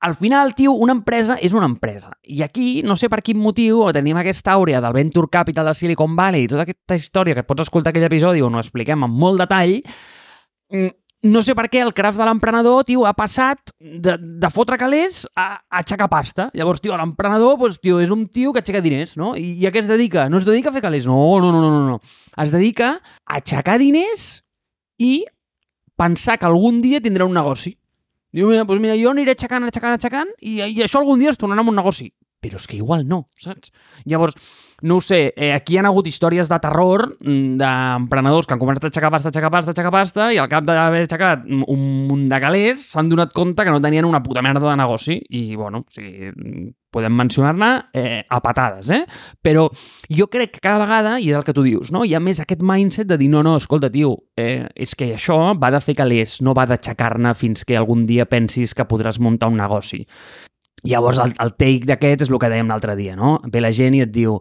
al 0.00 0.14
final, 0.14 0.54
tio, 0.54 0.72
una 0.72 0.94
empresa 0.94 1.36
és 1.42 1.52
una 1.52 1.66
empresa. 1.66 2.12
I 2.22 2.40
aquí, 2.46 2.82
no 2.86 2.96
sé 2.96 3.10
per 3.12 3.20
quin 3.26 3.40
motiu, 3.42 3.82
tenim 3.92 4.16
aquesta 4.16 4.54
àurea 4.54 4.80
del 4.80 4.94
Venture 4.94 5.28
Capital 5.28 5.68
de 5.68 5.74
Silicon 5.74 6.14
Valley 6.16 6.46
i 6.46 6.48
tota 6.48 6.64
aquesta 6.64 6.96
història 6.96 7.34
que 7.34 7.44
pots 7.44 7.66
escoltar 7.66 7.92
aquell 7.92 8.06
episodi 8.06 8.44
on 8.46 8.54
ho 8.54 8.62
expliquem 8.62 9.04
amb 9.04 9.18
molt 9.18 9.42
detall, 9.42 9.74
mm, 10.72 10.94
no 11.26 11.42
sé 11.42 11.54
per 11.58 11.66
què 11.70 11.80
el 11.82 11.94
craft 11.96 12.20
de 12.20 12.26
l'emprenedor, 12.28 12.84
tio, 12.86 13.02
ha 13.08 13.14
passat 13.16 13.72
de, 13.78 14.14
de 14.18 14.50
fotre 14.54 14.78
calés 14.78 15.24
a, 15.34 15.58
a 15.58 15.80
aixecar 15.80 16.06
pasta. 16.12 16.48
Llavors, 16.54 16.82
tio, 16.84 16.94
l'emprenedor, 16.98 17.56
doncs, 17.58 17.80
tio, 17.82 17.98
és 18.04 18.12
un 18.14 18.26
tio 18.30 18.52
que 18.54 18.62
aixeca 18.62 18.82
diners, 18.84 19.16
no? 19.18 19.32
I, 19.34 19.56
I 19.58 19.66
a 19.66 19.72
què 19.74 19.82
es 19.82 19.90
dedica? 19.90 20.28
No 20.30 20.38
es 20.38 20.46
dedica 20.46 20.70
a 20.70 20.76
fer 20.76 20.84
calés, 20.84 21.08
no, 21.10 21.18
no, 21.42 21.50
no, 21.54 21.64
no, 21.64 21.82
no. 21.88 21.98
Es 22.38 22.54
dedica 22.54 22.94
a 23.26 23.40
aixecar 23.40 23.78
diners 23.82 24.28
i 25.02 25.24
pensar 25.98 26.38
que 26.38 26.46
algun 26.46 26.78
dia 26.84 27.02
tindrà 27.02 27.26
un 27.26 27.34
negoci. 27.34 27.74
Diu, 28.34 28.52
mira, 28.52 28.62
doncs 28.68 28.84
mira, 28.84 28.94
jo 29.00 29.10
aniré 29.10 29.34
aixecant, 29.34 29.66
aixecant, 29.66 29.96
aixecant 29.98 30.30
i, 30.38 30.60
i 30.60 30.82
això 30.84 31.00
algun 31.00 31.18
dia 31.18 31.32
es 31.32 31.40
tornarà 31.40 31.64
en 31.64 31.72
un 31.72 31.78
negoci 31.80 32.12
però 32.40 32.58
és 32.60 32.66
que 32.70 32.78
igual 32.78 33.06
no, 33.08 33.24
saps? 33.40 33.72
Llavors, 34.06 34.36
no 34.82 34.96
ho 34.96 35.00
sé, 35.00 35.32
eh, 35.36 35.52
aquí 35.52 35.74
hi 35.74 35.78
ha 35.80 35.86
hagut 35.88 36.06
històries 36.06 36.48
de 36.50 36.58
terror 36.62 37.04
mm, 37.18 37.56
d'emprenedors 37.58 38.46
que 38.46 38.54
han 38.54 38.62
començat 38.62 38.86
a 38.86 38.90
aixecar 38.92 39.10
pasta, 39.10 39.32
aixecar 39.32 39.50
pasta, 39.50 39.74
aixecar 39.74 39.92
pasta, 39.94 40.28
i 40.32 40.38
al 40.38 40.50
cap 40.50 40.66
d'haver 40.68 41.04
aixecat 41.04 41.46
un 41.48 41.86
munt 42.08 42.28
de 42.30 42.40
calés 42.42 42.84
s'han 42.92 43.10
donat 43.10 43.34
compte 43.34 43.66
que 43.66 43.74
no 43.74 43.82
tenien 43.82 44.06
una 44.06 44.22
puta 44.22 44.42
merda 44.44 44.68
de 44.68 44.76
negoci, 44.78 45.18
i, 45.30 45.56
bueno, 45.58 45.82
o 45.82 45.94
sigui, 45.94 46.30
podem 46.94 47.12
mencionar-ne 47.12 47.70
eh, 47.92 48.22
a 48.28 48.40
patades, 48.40 48.90
eh? 48.94 49.02
Però 49.44 49.66
jo 50.08 50.28
crec 50.32 50.54
que 50.54 50.62
cada 50.64 50.80
vegada, 50.80 51.18
i 51.20 51.32
és 51.32 51.36
el 51.36 51.44
que 51.44 51.54
tu 51.56 51.66
dius, 51.66 51.92
no? 51.92 52.04
hi 52.06 52.14
ha 52.16 52.22
més 52.22 52.40
aquest 52.40 52.62
mindset 52.64 53.10
de 53.10 53.18
dir, 53.20 53.28
no, 53.32 53.42
no, 53.44 53.56
escolta, 53.60 53.90
tio, 53.92 54.14
eh, 54.38 54.64
és 54.74 54.94
que 54.96 55.12
això 55.16 55.36
va 55.58 55.72
de 55.74 55.82
fer 55.84 55.98
calés, 55.98 56.38
no 56.40 56.54
va 56.56 56.68
d'aixecar-ne 56.70 57.34
fins 57.36 57.66
que 57.68 57.76
algun 57.76 58.06
dia 58.08 58.28
pensis 58.30 58.74
que 58.74 58.88
podràs 58.88 59.20
muntar 59.20 59.50
un 59.52 59.60
negoci. 59.60 60.04
Llavors, 60.86 61.18
el, 61.22 61.34
el 61.42 61.54
take 61.58 61.88
d'aquest 61.88 62.26
és 62.26 62.32
el 62.32 62.38
que 62.38 62.50
dèiem 62.52 62.68
l'altre 62.70 62.94
dia, 62.98 63.16
no? 63.18 63.38
Ve 63.50 63.62
la 63.62 63.74
gent 63.74 63.96
i 63.98 64.04
et 64.04 64.12
diu 64.14 64.38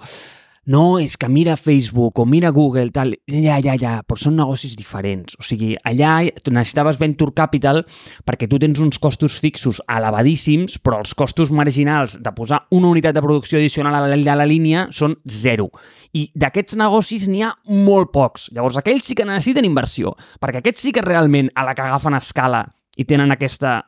no, 0.68 1.00
és 1.00 1.16
que 1.16 1.30
mira 1.32 1.56
Facebook 1.56 2.20
o 2.20 2.26
mira 2.28 2.50
Google, 2.52 2.92
tal, 2.92 3.14
ja, 3.32 3.56
ja, 3.64 3.78
ja, 3.80 3.94
però 4.04 4.20
són 4.20 4.36
negocis 4.36 4.74
diferents. 4.76 5.38
O 5.40 5.46
sigui, 5.48 5.70
allà 5.88 6.18
necessitaves 6.28 7.00
Venture 7.00 7.32
Capital 7.32 7.86
perquè 8.28 8.50
tu 8.52 8.60
tens 8.60 8.82
uns 8.84 9.00
costos 9.00 9.38
fixos 9.40 9.80
elevadíssims, 9.88 10.76
però 10.84 11.00
els 11.00 11.16
costos 11.16 11.54
marginals 11.56 12.18
de 12.20 12.36
posar 12.36 12.66
una 12.76 12.92
unitat 12.92 13.16
de 13.16 13.24
producció 13.24 13.62
addicional 13.62 13.96
a 13.96 14.04
la, 14.04 14.20
a 14.20 14.38
la 14.42 14.50
línia 14.50 14.90
són 14.92 15.16
zero. 15.24 15.70
I 16.12 16.28
d'aquests 16.36 16.76
negocis 16.84 17.30
n'hi 17.32 17.46
ha 17.48 17.56
molt 17.88 18.12
pocs. 18.12 18.52
Llavors, 18.52 18.84
aquells 18.84 19.08
sí 19.08 19.16
que 19.16 19.24
necessiten 19.24 19.64
inversió, 19.64 20.18
perquè 20.44 20.60
aquests 20.60 20.84
sí 20.84 20.92
que 20.92 21.06
realment 21.06 21.48
a 21.56 21.64
la 21.64 21.80
que 21.80 21.88
agafen 21.88 22.20
escala 22.20 22.66
i 23.00 23.08
tenen 23.08 23.32
aquesta 23.32 23.86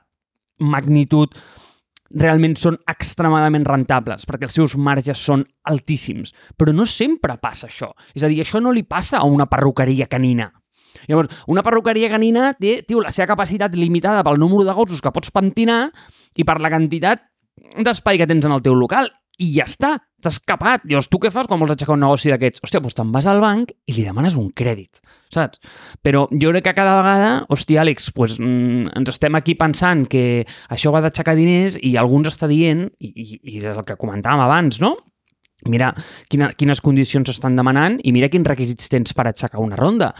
magnitud 0.63 1.35
realment 2.09 2.55
són 2.57 2.79
extremadament 2.89 3.65
rentables 3.67 4.25
perquè 4.25 4.47
els 4.47 4.55
seus 4.57 4.75
marges 4.77 5.21
són 5.21 5.43
altíssims. 5.69 6.33
Però 6.57 6.73
no 6.73 6.87
sempre 6.89 7.37
passa 7.41 7.67
això. 7.69 7.91
És 8.15 8.23
a 8.23 8.31
dir, 8.31 8.41
això 8.41 8.61
no 8.61 8.73
li 8.73 8.83
passa 8.83 9.19
a 9.19 9.27
una 9.29 9.49
perruqueria 9.49 10.09
canina. 10.09 10.49
Llavors, 11.07 11.43
una 11.47 11.63
perruqueria 11.63 12.09
canina 12.09 12.53
té 12.57 12.79
tio, 12.87 13.03
la 13.03 13.13
seva 13.13 13.29
capacitat 13.35 13.75
limitada 13.77 14.23
pel 14.25 14.39
número 14.41 14.65
de 14.65 14.73
gossos 14.73 15.03
que 15.05 15.13
pots 15.13 15.31
pentinar 15.31 15.87
i 16.35 16.45
per 16.45 16.59
la 16.61 16.71
quantitat 16.73 17.27
d'espai 17.77 18.17
que 18.17 18.27
tens 18.27 18.45
en 18.47 18.55
el 18.55 18.63
teu 18.65 18.73
local 18.75 19.11
i 19.39 19.49
ja 19.55 19.65
està, 19.69 19.95
t'has 20.21 20.37
escapat. 20.37 20.83
Llavors, 20.89 21.07
tu 21.11 21.19
què 21.21 21.31
fas 21.33 21.47
quan 21.47 21.61
vols 21.61 21.73
aixecar 21.73 21.95
un 21.95 22.03
negoci 22.03 22.31
d'aquests? 22.31 22.63
Hòstia, 22.65 22.81
doncs 22.83 22.97
te'n 22.97 23.11
vas 23.13 23.27
al 23.29 23.41
banc 23.43 23.71
i 23.87 23.95
li 23.95 24.05
demanes 24.05 24.37
un 24.39 24.49
crèdit, 24.55 25.01
saps? 25.33 25.61
Però 26.05 26.25
jo 26.31 26.53
crec 26.53 26.67
que 26.67 26.75
cada 26.77 26.97
vegada, 26.99 27.31
hòstia, 27.49 27.81
Àlex, 27.83 28.11
doncs, 28.15 28.37
mm, 28.39 28.95
ens 28.99 29.13
estem 29.15 29.39
aquí 29.39 29.55
pensant 29.59 30.05
que 30.11 30.45
això 30.69 30.91
va 30.95 31.03
d'aixecar 31.05 31.37
diners 31.39 31.79
i 31.81 31.95
alguns 31.97 32.33
està 32.33 32.51
dient, 32.51 32.89
i, 32.99 33.13
i, 33.13 33.39
i 33.43 33.61
és 33.63 33.71
el 33.71 33.85
que 33.87 33.99
comentàvem 33.99 34.43
abans, 34.43 34.81
no? 34.83 34.97
Mira 35.67 35.89
quina, 36.31 36.53
quines 36.55 36.79
condicions 36.79 37.27
estan 37.33 37.57
demanant 37.59 37.97
i 38.07 38.13
mira 38.15 38.29
quins 38.31 38.47
requisits 38.47 38.87
tens 38.87 39.11
per 39.11 39.25
aixecar 39.27 39.59
una 39.59 39.75
ronda 39.75 40.13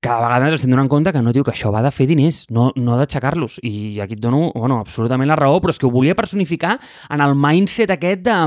cada 0.00 0.22
vegada 0.22 0.46
ens 0.46 0.60
estem 0.60 0.70
donant 0.70 0.90
compte 0.90 1.12
que 1.14 1.22
no 1.22 1.32
diu 1.34 1.44
que 1.46 1.52
això 1.54 1.72
va 1.74 1.82
de 1.82 1.90
fer 1.94 2.06
diners, 2.10 2.44
no, 2.54 2.68
no 2.78 2.98
d'aixecar-los. 3.00 3.58
I 3.66 3.98
aquí 4.04 4.14
et 4.14 4.22
dono 4.22 4.52
bueno, 4.54 4.78
absolutament 4.78 5.30
la 5.30 5.38
raó, 5.38 5.58
però 5.60 5.74
és 5.74 5.80
que 5.80 5.88
ho 5.88 5.92
volia 5.94 6.16
personificar 6.18 6.76
en 7.10 7.24
el 7.24 7.34
mindset 7.38 7.90
aquest 7.96 8.22
de, 8.28 8.38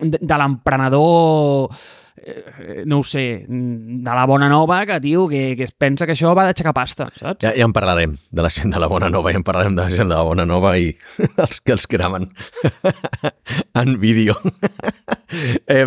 de, 0.00 0.18
de 0.18 0.40
l'emprenedor 0.42 1.70
eh, 2.20 2.82
no 2.86 3.00
ho 3.00 3.06
sé, 3.06 3.44
de 3.46 4.16
la 4.18 4.26
bona 4.26 4.48
nova 4.50 4.82
que, 4.86 4.98
tio, 5.00 5.28
que, 5.30 5.54
que 5.56 5.68
es 5.68 5.72
pensa 5.72 6.08
que 6.08 6.16
això 6.18 6.34
va 6.34 6.48
d'aixecar 6.48 6.74
pasta, 6.76 7.06
saps? 7.14 7.44
Ja, 7.44 7.54
ja 7.54 7.68
en 7.68 7.76
parlarem 7.76 8.18
de 8.30 8.42
la 8.44 8.50
gent 8.50 8.74
de 8.74 8.82
la 8.82 8.90
bona 8.90 9.12
nova, 9.12 9.30
ja 9.30 9.40
en 9.40 9.46
parlarem 9.46 9.78
de 9.78 9.86
la 9.86 9.94
gent 9.94 10.10
de 10.10 10.16
la 10.16 10.26
bona 10.26 10.46
nova 10.48 10.74
i 10.78 10.90
els 11.46 11.62
que 11.62 11.78
els 11.78 11.86
cremen 11.90 12.32
en 13.80 13.98
vídeo. 14.02 14.34
eh, 15.66 15.86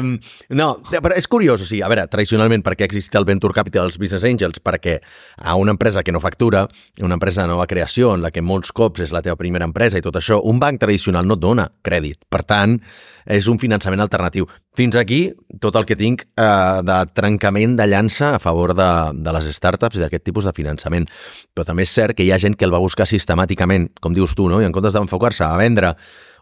no, 0.49 0.67
però 0.93 1.15
és 1.17 1.27
curiós, 1.27 1.63
o 1.63 1.67
sigui, 1.67 1.81
a 1.83 1.89
veure, 1.91 2.05
tradicionalment, 2.11 2.63
per 2.65 2.75
què 2.79 2.87
existeix 2.87 3.19
el 3.19 3.27
Venture 3.27 3.55
Capital 3.55 3.89
els 3.89 3.99
Business 4.01 4.25
Angels? 4.27 4.61
Perquè 4.63 4.97
a 5.37 5.55
una 5.59 5.75
empresa 5.75 6.03
que 6.03 6.13
no 6.15 6.21
factura, 6.23 6.65
una 7.01 7.17
empresa 7.19 7.43
de 7.43 7.51
nova 7.51 7.67
creació, 7.67 8.13
en 8.15 8.23
la 8.23 8.31
que 8.31 8.43
molts 8.43 8.73
cops 8.75 9.03
és 9.05 9.13
la 9.15 9.23
teva 9.25 9.39
primera 9.39 9.67
empresa 9.67 9.99
i 9.99 10.05
tot 10.05 10.17
això, 10.19 10.39
un 10.43 10.61
banc 10.61 10.81
tradicional 10.81 11.27
no 11.27 11.37
et 11.37 11.43
dona 11.43 11.67
crèdit. 11.83 12.23
Per 12.29 12.43
tant, 12.47 12.77
és 13.25 13.47
un 13.51 13.59
finançament 13.59 14.03
alternatiu. 14.03 14.47
Fins 14.75 14.95
aquí, 14.97 15.27
tot 15.61 15.75
el 15.77 15.85
que 15.85 15.97
tinc 15.99 16.23
eh, 16.25 16.81
de 16.85 16.99
trencament 17.13 17.77
de 17.77 17.87
llança 17.87 18.33
a 18.35 18.41
favor 18.41 18.73
de, 18.77 18.89
de 19.13 19.35
les 19.35 19.49
startups 19.55 19.99
i 19.99 20.03
d'aquest 20.03 20.25
tipus 20.25 20.47
de 20.49 20.55
finançament. 20.55 21.07
Però 21.53 21.67
també 21.67 21.85
és 21.87 21.93
cert 21.93 22.17
que 22.17 22.25
hi 22.25 22.31
ha 22.33 22.41
gent 22.41 22.57
que 22.57 22.65
el 22.65 22.73
va 22.73 22.81
buscar 22.83 23.07
sistemàticament, 23.09 23.91
com 24.01 24.15
dius 24.15 24.35
tu, 24.35 24.49
no? 24.49 24.61
i 24.61 24.67
en 24.67 24.75
comptes 24.75 24.97
d'enfocar-se 24.97 25.45
a 25.45 25.57
vendre 25.61 25.93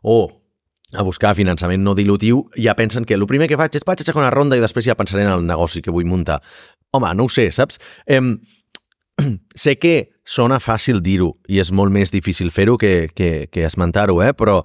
o 0.02 0.41
a 0.94 1.04
buscar 1.08 1.36
finançament 1.38 1.84
no 1.84 1.96
dilutiu, 1.96 2.46
ja 2.60 2.76
pensen 2.76 3.06
que 3.06 3.16
el 3.16 3.28
primer 3.28 3.48
que 3.48 3.60
faig 3.60 3.78
és 3.80 3.86
vaig 3.88 4.02
aixecar 4.02 4.22
una 4.22 4.34
ronda 4.34 4.58
i 4.58 4.64
després 4.64 4.88
ja 4.88 4.98
pensaré 5.00 5.26
en 5.26 5.34
el 5.34 5.46
negoci 5.48 5.82
que 5.82 5.92
vull 5.92 6.06
muntar. 6.10 6.42
home, 6.92 7.14
no 7.16 7.24
ho 7.24 7.30
sé, 7.30 7.52
saps? 7.52 7.80
Em, 8.06 8.42
sé 9.56 9.78
que 9.80 10.12
sona 10.28 10.60
fàcil 10.60 11.02
dir-ho 11.04 11.32
i 11.48 11.60
és 11.60 11.72
molt 11.72 11.92
més 11.92 12.12
difícil 12.12 12.52
fer-ho 12.52 12.78
que, 12.78 13.10
que, 13.16 13.48
que 13.52 13.64
esmentar-ho, 13.66 14.22
eh? 14.24 14.34
però 14.38 14.62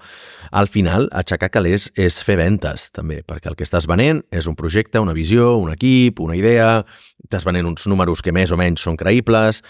al 0.51 0.69
final 0.69 1.09
aixecar 1.12 1.51
calés 1.51 1.91
és 1.95 2.19
fer 2.23 2.37
ventes 2.41 2.91
també, 2.95 3.23
perquè 3.27 3.51
el 3.51 3.57
que 3.57 3.67
estàs 3.67 3.87
venent 3.87 4.23
és 4.31 4.47
un 4.47 4.57
projecte, 4.59 5.01
una 5.03 5.15
visió, 5.17 5.57
un 5.59 5.73
equip, 5.75 6.21
una 6.21 6.37
idea, 6.37 6.85
estàs 7.25 7.47
venent 7.47 7.67
uns 7.67 7.87
números 7.87 8.23
que 8.23 8.35
més 8.35 8.53
o 8.53 8.59
menys 8.61 8.85
són 8.87 8.99
creïbles 8.99 9.62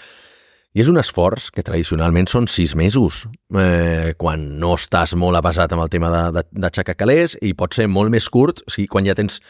i 0.77 0.83
és 0.83 0.91
un 0.93 1.01
esforç 1.01 1.49
que 1.57 1.65
tradicionalment 1.65 2.29
són 2.29 2.47
sis 2.53 2.75
mesos, 2.77 3.23
eh, 3.57 4.13
quan 4.21 4.43
no 4.61 4.75
estàs 4.77 5.15
molt 5.17 5.39
avasat 5.39 5.73
amb 5.73 5.87
el 5.87 5.93
tema 5.93 6.11
d'aixecar 6.53 6.99
calés 7.01 7.39
i 7.41 7.55
pot 7.57 7.73
ser 7.73 7.87
molt 7.89 8.13
més 8.13 8.29
curt, 8.29 8.61
o 8.67 8.75
sigui, 8.75 8.91
quan 8.93 9.09
ja 9.09 9.17
tens 9.17 9.41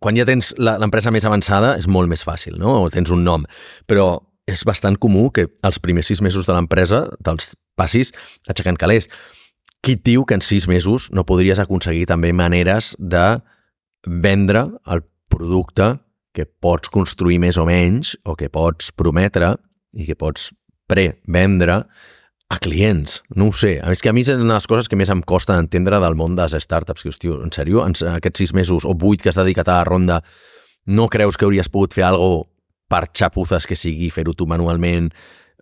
quan 0.00 0.16
ja 0.16 0.24
tens 0.28 0.52
l'empresa 0.56 1.10
més 1.12 1.24
avançada 1.28 1.74
és 1.76 1.88
molt 1.88 2.08
més 2.08 2.22
fàcil, 2.24 2.56
no? 2.60 2.82
O 2.84 2.90
tens 2.92 3.10
un 3.12 3.24
nom. 3.24 3.44
Però 3.88 4.22
és 4.48 4.62
bastant 4.64 4.96
comú 4.96 5.30
que 5.32 5.48
els 5.64 5.80
primers 5.82 6.08
sis 6.08 6.22
mesos 6.24 6.46
de 6.48 6.54
l'empresa 6.54 7.04
te'ls 7.24 7.52
passis 7.76 8.12
aixecant 8.48 8.78
calés. 8.80 9.08
Qui 9.82 9.96
diu 9.96 10.24
que 10.24 10.36
en 10.38 10.44
sis 10.44 10.68
mesos 10.68 11.10
no 11.12 11.26
podries 11.28 11.60
aconseguir 11.60 12.06
també 12.08 12.32
maneres 12.32 12.94
de 12.98 13.40
vendre 14.06 14.68
el 14.86 15.04
producte 15.32 15.94
que 16.32 16.46
pots 16.46 16.88
construir 16.92 17.38
més 17.42 17.58
o 17.60 17.66
menys 17.68 18.16
o 18.24 18.36
que 18.36 18.48
pots 18.52 18.92
prometre 18.96 19.56
i 19.92 20.08
que 20.08 20.18
pots 20.18 20.50
prevendre 20.90 21.82
a 22.52 22.58
clients, 22.60 23.22
no 23.32 23.48
ho 23.48 23.56
sé. 23.56 23.78
És 23.80 24.02
que 24.04 24.10
a 24.10 24.12
mi 24.12 24.24
és 24.26 24.32
una 24.34 24.50
de 24.50 24.58
les 24.58 24.68
coses 24.68 24.88
que 24.88 24.96
més 25.00 25.10
em 25.12 25.22
costa 25.24 25.56
entendre 25.56 26.00
del 26.02 26.16
món 26.18 26.36
de 26.36 26.44
les 26.44 26.64
startups, 26.66 27.04
que, 27.04 27.12
hòstia, 27.12 27.38
en 27.40 27.52
sèrio, 27.54 27.84
en 27.86 27.96
aquests 28.12 28.44
sis 28.44 28.52
mesos 28.52 28.84
o 28.84 28.92
vuit 28.92 29.22
que 29.22 29.32
has 29.32 29.40
dedicat 29.40 29.70
a 29.72 29.80
la 29.80 29.86
ronda, 29.88 30.20
no 30.84 31.08
creus 31.08 31.38
que 31.38 31.46
hauries 31.48 31.70
pogut 31.72 31.96
fer 31.96 32.04
alguna 32.08 32.48
per 32.92 33.06
xapuzes 33.08 33.64
que 33.64 33.78
sigui, 33.78 34.10
fer-ho 34.12 34.34
tu 34.36 34.44
manualment, 34.44 35.08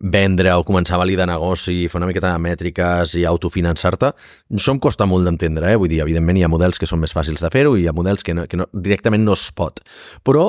vendre 0.00 0.50
o 0.56 0.64
començar 0.64 0.96
a 0.96 1.02
validar 1.02 1.28
negoci, 1.28 1.84
fer 1.92 2.00
una 2.00 2.08
miqueta 2.08 2.32
de 2.32 2.40
mètriques 2.42 3.14
i 3.20 3.26
autofinançar-te, 3.28 4.10
això 4.56 4.74
em 4.74 4.80
costa 4.82 5.06
molt 5.06 5.28
d'entendre, 5.28 5.68
eh? 5.70 5.78
vull 5.78 5.92
dir, 5.92 6.00
evidentment 6.02 6.40
hi 6.40 6.46
ha 6.46 6.50
models 6.50 6.80
que 6.80 6.88
són 6.88 7.02
més 7.02 7.14
fàcils 7.14 7.44
de 7.44 7.52
fer-ho 7.52 7.76
i 7.76 7.84
hi 7.84 7.90
ha 7.90 7.94
models 7.94 8.24
que, 8.26 8.34
no, 8.34 8.48
que 8.50 8.58
no, 8.58 8.66
directament 8.72 9.22
no 9.26 9.36
es 9.36 9.44
pot. 9.54 9.82
Però 10.26 10.46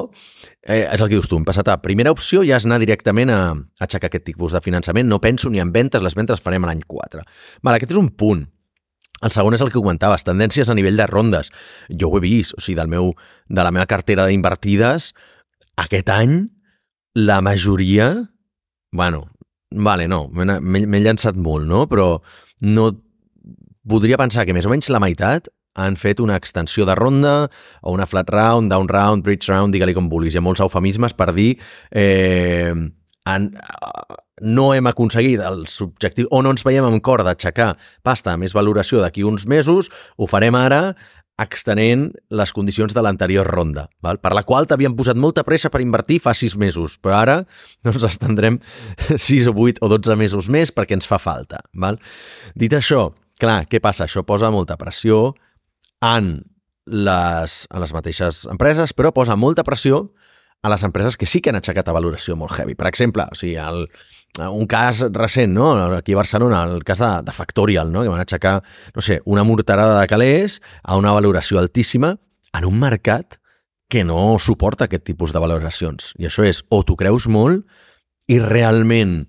eh, 0.64 0.86
és 0.86 1.02
el 1.02 1.10
que 1.10 1.18
dius 1.18 1.30
tu, 1.30 1.40
hem 1.40 1.46
passat 1.48 1.70
a 1.72 1.80
primera 1.82 2.14
opció 2.14 2.46
ja 2.48 2.60
és 2.60 2.66
anar 2.68 2.80
directament 2.82 3.32
a, 3.34 3.42
a 3.54 3.86
aixecar 3.86 4.10
aquest 4.12 4.28
tipus 4.30 4.56
de 4.56 4.62
finançament, 4.64 5.10
no 5.10 5.22
penso 5.24 5.50
ni 5.50 5.62
en 5.64 5.74
ventes, 5.74 6.04
les 6.04 6.18
ventes 6.18 6.42
farem 6.44 6.66
a 6.66 6.72
l'any 6.72 6.84
4. 6.88 7.26
Vale, 7.62 7.78
aquest 7.80 7.96
és 7.96 8.02
un 8.02 8.12
punt. 8.18 8.46
El 9.22 9.34
segon 9.34 9.54
és 9.54 9.62
el 9.62 9.70
que 9.70 9.78
comentaves, 9.78 10.26
tendències 10.26 10.70
a 10.70 10.76
nivell 10.78 10.98
de 10.98 11.06
rondes. 11.10 11.52
Jo 11.94 12.10
ho 12.10 12.18
he 12.18 12.24
vist, 12.24 12.56
o 12.58 12.62
sigui, 12.62 12.80
del 12.80 12.90
meu, 12.90 13.14
de 13.50 13.66
la 13.66 13.74
meva 13.74 13.86
cartera 13.90 14.26
d'invertides, 14.30 15.12
aquest 15.82 16.10
any 16.14 16.40
la 17.16 17.42
majoria... 17.46 18.16
Bueno, 18.92 19.28
vale, 19.72 20.08
no, 20.10 20.26
m'he 20.34 21.00
llançat 21.00 21.38
molt, 21.38 21.68
no? 21.70 21.86
Però 21.88 22.18
no 22.66 22.90
podria 23.88 24.18
pensar 24.20 24.46
que 24.46 24.56
més 24.58 24.66
o 24.68 24.74
menys 24.74 24.90
la 24.92 25.00
meitat 25.02 25.48
han 25.80 25.96
fet 25.96 26.20
una 26.20 26.36
extensió 26.40 26.86
de 26.86 26.96
ronda 26.96 27.36
o 27.82 27.94
una 27.94 28.08
flat 28.10 28.30
round, 28.30 28.72
down 28.72 28.90
round, 28.90 29.24
bridge 29.24 29.52
round, 29.52 29.74
digue-li 29.74 29.96
com 29.96 30.10
vulguis. 30.12 30.36
Hi 30.36 30.42
ha 30.42 30.46
molts 30.46 30.64
eufemismes 30.64 31.16
per 31.16 31.32
dir 31.36 31.54
eh, 31.92 32.74
han, 33.26 33.48
no 34.42 34.72
hem 34.74 34.90
aconseguit 34.90 35.42
els 35.46 35.78
objectius 35.86 36.30
o 36.34 36.42
no 36.42 36.54
ens 36.54 36.66
veiem 36.66 36.88
amb 36.88 37.02
cor 37.06 37.24
d'aixecar 37.26 37.76
pasta 38.04 38.36
més 38.38 38.56
valoració 38.58 39.02
d'aquí 39.02 39.26
uns 39.28 39.48
mesos, 39.48 39.92
ho 40.18 40.28
farem 40.30 40.58
ara 40.58 40.82
extenent 41.42 42.10
les 42.30 42.52
condicions 42.54 42.94
de 42.94 43.02
l'anterior 43.02 43.48
ronda, 43.48 43.88
val? 44.04 44.20
per 44.22 44.34
la 44.38 44.44
qual 44.46 44.68
t'havien 44.70 44.94
posat 44.98 45.18
molta 45.18 45.46
pressa 45.48 45.72
per 45.74 45.82
invertir 45.82 46.20
fa 46.22 46.36
sis 46.38 46.58
mesos, 46.60 47.00
però 47.02 47.18
ara 47.22 47.38
no 47.86 47.94
ens 47.94 48.06
estendrem 48.06 48.60
6 49.16 49.50
o 49.50 49.56
8 49.56 49.82
o 49.82 49.90
12 49.96 50.18
mesos 50.20 50.50
més 50.54 50.74
perquè 50.76 50.98
ens 50.98 51.10
fa 51.10 51.22
falta. 51.22 51.64
Val? 51.74 51.98
Dit 52.54 52.76
això, 52.78 53.10
clar, 53.42 53.64
què 53.70 53.82
passa? 53.82 54.06
Això 54.06 54.26
posa 54.28 54.52
molta 54.54 54.78
pressió 54.78 55.32
en 56.02 56.34
les, 56.86 57.58
en 57.70 57.84
les 57.84 57.94
mateixes 57.94 58.46
empreses, 58.52 58.94
però 58.98 59.14
posa 59.16 59.38
molta 59.38 59.64
pressió 59.64 60.10
a 60.62 60.70
les 60.70 60.84
empreses 60.86 61.18
que 61.18 61.26
sí 61.26 61.42
que 61.42 61.50
han 61.50 61.58
aixecat 61.58 61.90
a 61.90 61.96
valoració 61.96 62.36
molt 62.38 62.54
heavy. 62.58 62.76
Per 62.78 62.88
exemple, 62.90 63.26
o 63.32 63.38
sigui, 63.38 63.56
el, 63.62 63.88
un 64.46 64.68
cas 64.70 65.02
recent, 65.14 65.54
no? 65.54 65.72
aquí 65.98 66.14
a 66.14 66.22
Barcelona, 66.22 66.64
el 66.70 66.84
cas 66.84 67.02
de, 67.02 67.12
de 67.26 67.34
Factorial, 67.34 67.92
no? 67.92 68.04
que 68.04 68.14
van 68.14 68.22
aixecar, 68.24 68.62
no 68.96 69.02
sé, 69.02 69.22
una 69.26 69.44
morterada 69.44 70.00
de 70.00 70.08
calés 70.08 70.60
a 70.84 70.98
una 70.98 71.14
valoració 71.18 71.60
altíssima 71.60 72.18
en 72.54 72.66
un 72.66 72.80
mercat 72.80 73.40
que 73.92 74.06
no 74.08 74.38
suporta 74.40 74.86
aquest 74.86 75.04
tipus 75.04 75.34
de 75.34 75.42
valoracions. 75.44 76.14
I 76.18 76.30
això 76.30 76.46
és, 76.48 76.62
o 76.70 76.84
t'ho 76.88 76.96
creus 76.96 77.28
molt 77.28 77.66
i 78.32 78.40
realment 78.40 79.26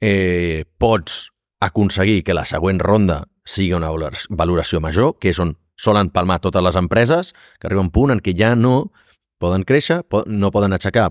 eh, 0.00 0.64
pots 0.78 1.32
aconseguir 1.64 2.22
que 2.22 2.36
la 2.36 2.44
següent 2.46 2.78
ronda 2.78 3.24
sigui 3.46 3.72
una 3.74 3.90
valoració 3.90 4.78
major, 4.82 5.16
que 5.18 5.32
és 5.32 5.40
on 5.42 5.56
solen 5.76 6.10
palmar 6.10 6.40
totes 6.40 6.64
les 6.64 6.76
empreses, 6.76 7.34
que 7.60 7.68
arriba 7.68 7.84
un 7.84 7.92
punt 7.92 8.14
en 8.14 8.22
què 8.24 8.34
ja 8.36 8.54
no 8.56 8.90
poden 9.38 9.66
créixer, 9.68 10.02
no 10.26 10.50
poden 10.50 10.72
aixecar 10.72 11.10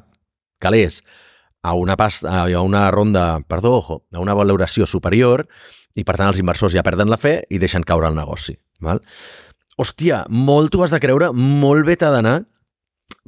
calés 0.60 1.02
a 1.66 1.74
una, 1.74 1.96
pas, 1.98 2.24
a 2.26 2.46
una 2.62 2.90
ronda, 2.92 3.42
perdó, 3.48 3.74
ojo, 3.78 4.04
a 4.14 4.22
una 4.22 4.36
valoració 4.38 4.86
superior 4.86 5.48
i 5.96 6.04
per 6.04 6.18
tant 6.18 6.30
els 6.30 6.42
inversors 6.42 6.76
ja 6.76 6.84
perden 6.86 7.10
la 7.10 7.18
fe 7.22 7.40
i 7.50 7.62
deixen 7.62 7.86
caure 7.86 8.10
el 8.10 8.18
negoci. 8.18 8.58
Val? 8.86 9.02
Hòstia, 9.82 10.26
molt 10.30 10.72
t'ho 10.72 10.84
has 10.86 10.94
de 10.94 11.02
creure, 11.04 11.32
molt 11.34 11.88
bé 11.88 11.98
t'ha 12.00 12.12
d'anar 12.14 12.42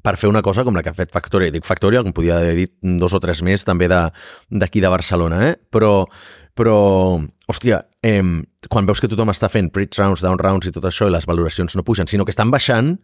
per 0.04 0.15
fer 0.21 0.30
una 0.30 0.43
cosa 0.45 0.63
com 0.63 0.76
la 0.78 0.84
que 0.86 0.91
ha 0.93 0.97
fet 0.97 1.12
Factoria. 1.12 1.52
Dic 1.52 1.65
Factoria, 1.65 2.04
com 2.06 2.13
podia 2.15 2.38
haver 2.38 2.56
dit 2.56 2.73
dos 3.02 3.15
o 3.17 3.21
tres 3.23 3.41
més 3.43 3.65
també 3.67 3.89
d'aquí 3.89 4.80
de, 4.80 4.86
de 4.86 4.93
Barcelona, 4.93 5.41
eh? 5.50 5.56
però, 5.73 6.06
però 6.57 6.77
hòstia, 7.47 7.83
eh, 8.03 8.23
quan 8.69 8.89
veus 8.89 9.01
que 9.01 9.09
tothom 9.11 9.31
està 9.31 9.49
fent 9.51 9.69
bridge 9.73 10.01
rounds, 10.01 10.23
down 10.25 10.39
rounds 10.41 10.67
i 10.67 10.73
tot 10.75 10.85
això 10.89 11.07
i 11.07 11.13
les 11.13 11.27
valoracions 11.29 11.77
no 11.77 11.85
pugen, 11.87 12.09
sinó 12.09 12.25
que 12.25 12.33
estan 12.33 12.51
baixant, 12.51 12.95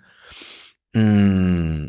mm, 0.98 1.88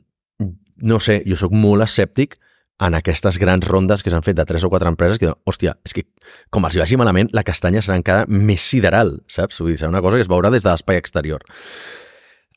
no 0.84 1.00
sé, 1.00 1.22
jo 1.26 1.38
sóc 1.40 1.54
molt 1.56 1.86
escèptic 1.86 2.38
en 2.84 2.96
aquestes 2.98 3.38
grans 3.38 3.66
rondes 3.68 4.02
que 4.02 4.10
s'han 4.10 4.24
fet 4.26 4.36
de 4.36 4.44
tres 4.44 4.64
o 4.66 4.70
quatre 4.70 4.90
empreses 4.90 5.20
que, 5.22 5.30
hòstia, 5.46 5.76
és 5.86 5.94
que 5.94 6.04
com 6.50 6.64
els 6.66 6.74
hi 6.74 6.82
vagi 6.82 6.98
malament, 6.98 7.30
la 7.32 7.44
castanya 7.46 7.82
serà 7.84 7.96
encara 8.00 8.26
més 8.26 8.64
sideral, 8.66 9.20
saps? 9.30 9.60
Vull 9.62 9.72
dir, 9.72 9.78
serà 9.78 9.92
una 9.92 10.02
cosa 10.02 10.18
que 10.18 10.26
es 10.26 10.30
veurà 10.30 10.50
des 10.50 10.66
de 10.66 10.72
l'espai 10.72 10.98
exterior. 10.98 11.44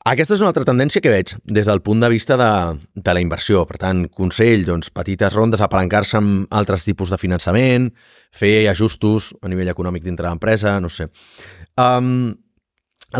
Aquesta 0.08 0.38
és 0.38 0.40
una 0.40 0.48
altra 0.54 0.64
tendència 0.64 1.02
que 1.04 1.10
veig 1.12 1.34
des 1.44 1.66
del 1.68 1.82
punt 1.84 2.00
de 2.00 2.08
vista 2.08 2.38
de, 2.40 2.50
de 2.96 3.12
la 3.12 3.20
inversió. 3.20 3.66
Per 3.68 3.76
tant, 3.82 4.06
consell, 4.08 4.62
doncs, 4.64 4.88
petites 4.94 5.34
rondes, 5.36 5.60
apalancar-se 5.60 6.16
amb 6.16 6.54
altres 6.60 6.86
tipus 6.86 7.12
de 7.12 7.18
finançament, 7.20 7.90
fer 8.32 8.70
ajustos 8.72 9.34
a 9.42 9.50
nivell 9.52 9.68
econòmic 9.68 10.06
dintre 10.06 10.30
l'empresa, 10.30 10.78
no 10.80 10.88
sé. 10.88 11.10
Um, 11.76 12.38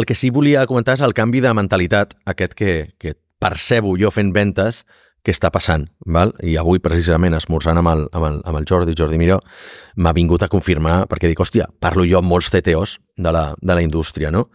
el 0.00 0.08
que 0.08 0.16
sí 0.16 0.30
volia 0.32 0.64
comentar 0.70 0.96
és 0.96 1.04
el 1.04 1.12
canvi 1.18 1.44
de 1.44 1.52
mentalitat 1.52 2.16
aquest 2.24 2.56
que, 2.56 2.72
que 2.96 3.12
percebo 3.36 3.92
jo 4.00 4.08
fent 4.14 4.32
ventes 4.32 4.86
què 5.28 5.34
està 5.34 5.50
passant. 5.52 5.84
Val? 6.08 6.32
I 6.40 6.56
avui, 6.56 6.80
precisament, 6.80 7.36
esmorzant 7.36 7.82
amb 7.82 7.92
el, 7.92 8.06
amb 8.16 8.30
el, 8.30 8.40
amb 8.48 8.60
el 8.62 8.68
Jordi, 8.70 8.94
Jordi 8.96 9.18
Miró, 9.20 9.42
m'ha 10.00 10.14
vingut 10.16 10.46
a 10.46 10.48
confirmar, 10.48 11.02
perquè 11.10 11.28
dic, 11.28 11.42
hòstia, 11.44 11.68
parlo 11.84 12.06
jo 12.08 12.22
amb 12.22 12.32
molts 12.32 12.48
CTOs 12.54 12.96
de 13.18 13.34
la, 13.34 13.50
de 13.60 13.76
la 13.76 13.84
indústria, 13.84 14.32
no? 14.32 14.46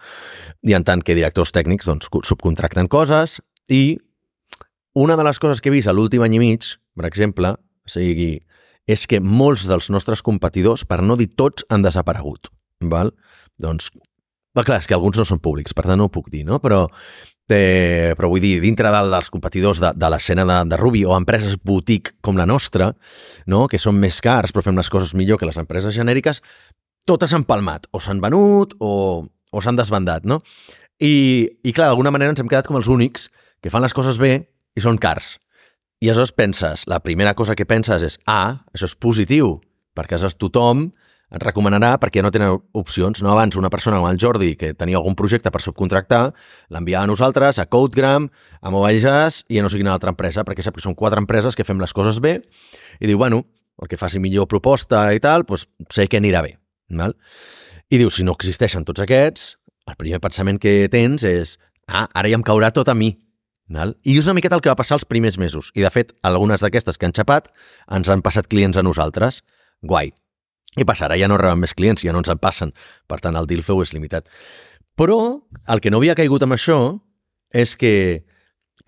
I 0.63 0.75
en 0.77 0.85
tant 0.87 1.03
que 1.03 1.15
directors 1.17 1.51
tècnics, 1.55 1.89
doncs, 1.89 2.09
subcontracten 2.27 2.87
coses 2.87 3.39
i 3.67 3.97
una 4.95 5.17
de 5.19 5.25
les 5.27 5.39
coses 5.41 5.59
que 5.59 5.71
he 5.71 5.75
vist 5.75 5.89
a 5.91 5.95
l'últim 5.95 6.23
any 6.23 6.37
i 6.37 6.41
mig, 6.41 6.69
per 6.95 7.07
exemple, 7.09 7.55
o 7.57 7.91
sigui, 7.91 8.37
és 8.87 9.05
que 9.09 9.19
molts 9.19 9.67
dels 9.67 9.89
nostres 9.91 10.21
competidors, 10.23 10.85
per 10.85 11.01
no 11.01 11.17
dir 11.19 11.31
tots, 11.35 11.65
han 11.69 11.83
desaparegut. 11.83 12.51
Val? 12.91 13.13
Doncs, 13.59 13.89
va, 14.55 14.63
clar, 14.63 14.79
és 14.79 14.87
que 14.87 14.95
alguns 14.95 15.19
no 15.19 15.27
són 15.27 15.41
públics, 15.43 15.75
per 15.75 15.87
tant 15.87 15.99
no 15.99 16.07
ho 16.07 16.13
puc 16.13 16.29
dir, 16.31 16.45
no? 16.47 16.59
Però 16.63 16.85
Eh, 17.53 18.15
però 18.15 18.29
vull 18.31 18.41
dir, 18.41 18.61
dintre 18.63 18.89
dels 18.89 19.29
competidors 19.29 19.81
de, 19.83 19.91
de 19.99 20.09
l'escena 20.09 20.45
de, 20.47 20.57
de 20.71 20.77
Ruby 20.79 21.03
o 21.05 21.13
empreses 21.17 21.57
boutique 21.59 22.15
com 22.23 22.37
la 22.39 22.47
nostra, 22.47 22.93
no? 23.45 23.67
que 23.67 23.77
són 23.77 23.99
més 23.99 24.21
cars 24.23 24.55
però 24.55 24.63
fem 24.63 24.79
les 24.79 24.89
coses 24.89 25.11
millor 25.13 25.37
que 25.37 25.49
les 25.49 25.59
empreses 25.59 25.93
genèriques, 25.93 26.39
totes 27.05 27.33
s'han 27.33 27.43
palmat, 27.43 27.89
o 27.91 27.99
s'han 27.99 28.23
venut 28.23 28.77
o, 28.79 29.27
o 29.53 29.61
s'han 29.61 29.77
desbandat. 29.77 30.25
No? 30.25 30.41
I, 30.99 31.13
I 31.63 31.71
clar, 31.71 31.91
d'alguna 31.91 32.11
manera 32.13 32.33
ens 32.33 32.41
hem 32.41 32.49
quedat 32.49 32.67
com 32.69 32.79
els 32.79 32.89
únics 32.91 33.29
que 33.63 33.71
fan 33.73 33.85
les 33.85 33.95
coses 33.95 34.19
bé 34.21 34.33
i 34.73 34.83
són 34.83 34.97
cars. 34.97 35.37
I 36.03 36.09
aleshores 36.09 36.33
penses, 36.35 36.83
la 36.91 36.99
primera 36.99 37.31
cosa 37.37 37.55
que 37.55 37.69
penses 37.69 38.03
és, 38.03 38.19
ah, 38.27 38.65
això 38.75 38.89
és 38.89 38.97
positiu, 38.99 39.55
perquè 39.95 40.17
aleshores 40.17 40.35
tothom 40.41 40.89
et 41.33 41.41
recomanarà 41.41 41.95
perquè 42.01 42.21
no 42.21 42.31
tenen 42.33 42.59
opcions. 42.77 43.23
No 43.25 43.31
abans 43.33 43.57
una 43.57 43.71
persona 43.73 43.97
com 44.01 44.09
el 44.09 44.19
Jordi, 44.21 44.53
que 44.59 44.73
tenia 44.77 44.99
algun 44.99 45.15
projecte 45.17 45.51
per 45.51 45.63
subcontractar, 45.65 46.27
l'enviava 46.73 47.07
a 47.07 47.09
nosaltres, 47.09 47.59
a 47.59 47.65
Codegram, 47.65 48.29
a 48.61 48.73
Mobile 48.73 49.01
Jazz 49.01 49.47
i 49.49 49.59
a 49.59 49.65
no 49.65 49.71
sé 49.71 49.81
quina 49.81 49.93
altra 49.95 50.13
empresa, 50.13 50.45
perquè 50.45 50.65
sap 50.65 50.77
que 50.77 50.85
són 50.85 50.97
quatre 50.99 51.21
empreses 51.21 51.57
que 51.57 51.65
fem 51.65 51.81
les 51.81 51.93
coses 51.93 52.21
bé 52.21 52.39
i 52.99 53.09
diu, 53.09 53.17
bueno, 53.17 53.43
el 53.81 53.89
que 53.89 53.97
faci 53.97 54.21
millor 54.21 54.47
proposta 54.51 55.07
i 55.13 55.21
tal, 55.23 55.47
doncs 55.49 55.65
sé 55.89 56.05
que 56.07 56.21
anirà 56.21 56.43
bé. 56.45 56.57
Val? 56.93 57.15
I 57.93 57.99
diu, 58.01 58.09
si 58.09 58.23
no 58.25 58.33
existeixen 58.33 58.87
tots 58.87 59.03
aquests, 59.03 59.51
el 59.85 59.97
primer 59.99 60.17
pensament 60.23 60.57
que 60.57 60.87
tens 60.89 61.21
és, 61.29 61.57
ah, 61.85 62.07
ara 62.17 62.31
ja 62.31 62.39
em 62.39 62.45
caurà 62.45 62.71
tot 62.73 62.89
a 62.89 62.95
mi. 62.97 63.11
Val? 63.69 63.93
I 64.01 64.15
és 64.17 64.25
una 64.25 64.33
miqueta 64.39 64.57
el 64.57 64.63
que 64.65 64.71
va 64.71 64.79
passar 64.79 64.97
els 64.97 65.05
primers 65.05 65.37
mesos. 65.37 65.69
I, 65.77 65.83
de 65.85 65.91
fet, 65.93 66.09
algunes 66.25 66.63
d'aquestes 66.65 66.97
que 66.97 67.05
han 67.05 67.13
xapat 67.13 67.51
ens 67.93 68.09
han 68.09 68.23
passat 68.25 68.49
clients 68.49 68.79
a 68.81 68.83
nosaltres. 68.85 69.43
Guai. 69.85 70.09
I 70.73 70.85
passarà, 70.89 71.19
ja 71.21 71.29
no 71.29 71.37
reben 71.37 71.61
més 71.61 71.75
clients, 71.77 72.01
ja 72.01 72.15
no 72.15 72.23
ens 72.23 72.31
en 72.33 72.41
passen. 72.41 72.73
Per 73.05 73.19
tant, 73.21 73.37
el 73.37 73.45
deal 73.49 73.61
flow 73.61 73.83
és 73.85 73.93
limitat. 73.93 74.25
Però 74.97 75.19
el 75.69 75.81
que 75.81 75.93
no 75.93 76.01
havia 76.01 76.17
caigut 76.17 76.47
amb 76.47 76.57
això 76.57 76.79
és 77.53 77.75
que, 77.77 78.25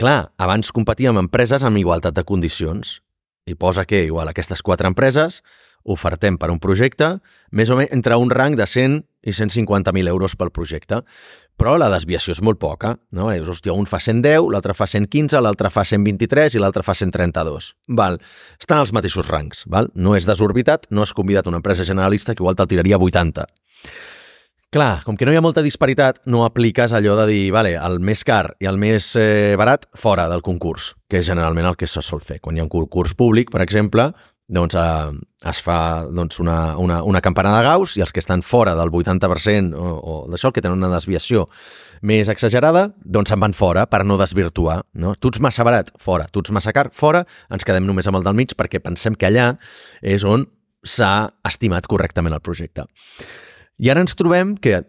clar, 0.01 0.31
abans 0.41 0.73
competíem 0.73 1.13
amb 1.13 1.27
empreses 1.27 1.61
amb 1.61 1.77
igualtat 1.77 2.17
de 2.17 2.25
condicions. 2.25 3.03
I 3.45 3.53
posa 3.53 3.85
que, 3.85 4.01
igual, 4.09 4.33
aquestes 4.33 4.65
quatre 4.65 4.89
empreses 4.89 5.43
ofertem 5.85 6.39
per 6.41 6.49
un 6.51 6.59
projecte 6.59 7.15
més 7.55 7.69
o 7.69 7.77
menys 7.79 7.93
entre 7.95 8.17
un 8.19 8.31
rang 8.33 8.57
de 8.57 8.65
100 8.67 9.03
i 9.25 9.33
150.000 9.33 10.09
euros 10.11 10.35
pel 10.37 10.51
projecte. 10.53 11.01
Però 11.55 11.77
la 11.79 11.87
desviació 11.93 12.33
és 12.35 12.41
molt 12.43 12.59
poca. 12.59 12.95
No? 13.15 13.29
Dius, 13.31 13.47
hòstia, 13.53 13.73
un 13.73 13.87
fa 13.87 14.01
110, 14.03 14.49
l'altre 14.51 14.75
fa 14.75 14.87
115, 14.91 15.39
l'altre 15.39 15.71
fa 15.71 15.85
123 15.87 16.57
i 16.57 16.61
l'altre 16.61 16.83
fa 16.83 16.97
132. 16.97 17.71
Val. 17.95 18.19
Estan 18.59 18.81
als 18.81 18.91
mateixos 18.95 19.29
rangs. 19.31 19.63
Val? 19.71 19.87
No 19.95 20.17
és 20.17 20.27
desorbitat, 20.27 20.89
no 20.91 21.05
has 21.05 21.15
convidat 21.15 21.47
una 21.47 21.61
empresa 21.63 21.87
generalista 21.87 22.35
que 22.35 22.43
igual 22.43 22.59
te'l 22.59 22.69
tiraria 22.73 22.99
80. 22.99 23.47
Clar, 24.75 25.05
com 25.07 25.15
que 25.15 25.23
no 25.23 25.31
hi 25.31 25.37
ha 25.39 25.43
molta 25.45 25.61
disparitat, 25.63 26.17
no 26.27 26.41
apliques 26.43 26.91
allò 26.91 27.13
de 27.21 27.29
dir, 27.29 27.43
vale, 27.55 27.77
el 27.79 28.01
més 28.03 28.25
car 28.27 28.57
i 28.59 28.67
el 28.67 28.75
més 28.75 29.13
eh, 29.15 29.55
barat 29.55 29.85
fora 29.95 30.25
del 30.27 30.43
concurs, 30.43 30.89
que 31.07 31.21
és 31.21 31.29
generalment 31.29 31.69
el 31.69 31.77
que 31.79 31.87
se 31.87 32.03
sol 32.03 32.19
fer. 32.19 32.41
Quan 32.43 32.57
hi 32.57 32.59
ha 32.59 32.65
un 32.65 32.73
concurs 32.73 33.15
públic, 33.15 33.53
per 33.53 33.61
exemple, 33.63 34.09
doncs 34.47 34.75
eh, 34.77 35.11
es 35.49 35.59
fa 35.65 36.05
doncs, 36.05 36.39
una, 36.39 36.77
una, 36.77 37.01
una 37.03 37.21
campana 37.21 37.55
de 37.55 37.63
Gauss 37.65 37.95
i 37.97 38.03
els 38.05 38.13
que 38.13 38.21
estan 38.21 38.43
fora 38.45 38.75
del 38.77 38.91
80% 38.93 39.73
o, 39.73 39.93
o 39.97 40.17
d'això, 40.29 40.51
que 40.53 40.61
tenen 40.61 40.77
una 40.77 40.91
desviació 40.93 41.47
més 42.05 42.29
exagerada, 42.29 42.87
doncs 43.01 43.33
se'n 43.33 43.41
van 43.41 43.55
fora 43.57 43.87
per 43.89 44.03
no 44.05 44.19
desvirtuar. 44.21 44.83
No? 44.93 45.15
Tu 45.17 45.33
ets 45.33 45.41
massa 45.41 45.65
barat, 45.65 45.89
fora. 45.97 46.27
Tu 46.29 46.43
ets 46.45 46.53
massa 46.53 46.73
car, 46.75 46.91
fora. 46.93 47.25
Ens 47.49 47.65
quedem 47.65 47.87
només 47.87 48.07
amb 48.07 48.21
el 48.21 48.27
del 48.27 48.37
mig 48.37 48.53
perquè 48.57 48.81
pensem 48.83 49.17
que 49.17 49.29
allà 49.29 49.53
és 50.01 50.25
on 50.27 50.45
s'ha 50.85 51.31
estimat 51.47 51.87
correctament 51.89 52.35
el 52.35 52.43
projecte. 52.45 52.85
I 53.81 53.89
ara 53.89 54.05
ens 54.05 54.13
trobem 54.15 54.53
que 54.61 54.83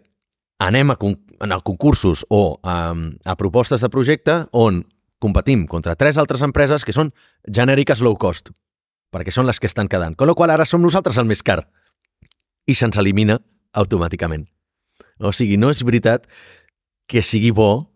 anem 0.61 0.93
a, 0.93 0.97
a 0.97 1.59
concursos 1.65 2.23
o 2.29 2.59
a, 2.61 2.77
a 3.25 3.35
propostes 3.37 3.81
de 3.81 3.89
projecte 3.89 4.43
on 4.53 4.83
competim 5.17 5.65
contra 5.65 5.97
tres 5.97 6.17
altres 6.21 6.43
empreses 6.45 6.85
que 6.85 6.93
són 6.93 7.09
genèriques 7.49 8.03
low 8.05 8.13
cost, 8.21 8.51
perquè 9.17 9.33
són 9.33 9.47
les 9.49 9.59
que 9.59 9.69
estan 9.69 9.89
quedant. 9.89 10.15
Con 10.15 10.29
la 10.29 10.35
qual 10.37 10.53
ara 10.53 10.65
som 10.65 10.81
nosaltres 10.81 11.17
el 11.17 11.27
més 11.29 11.43
car. 11.43 11.63
I 12.67 12.75
se'ns 12.75 12.99
elimina 13.01 13.39
automàticament. 13.77 14.47
O 15.19 15.33
sigui, 15.33 15.57
no 15.57 15.71
és 15.73 15.83
veritat 15.85 16.27
que 17.09 17.23
sigui 17.25 17.51
bo 17.55 17.89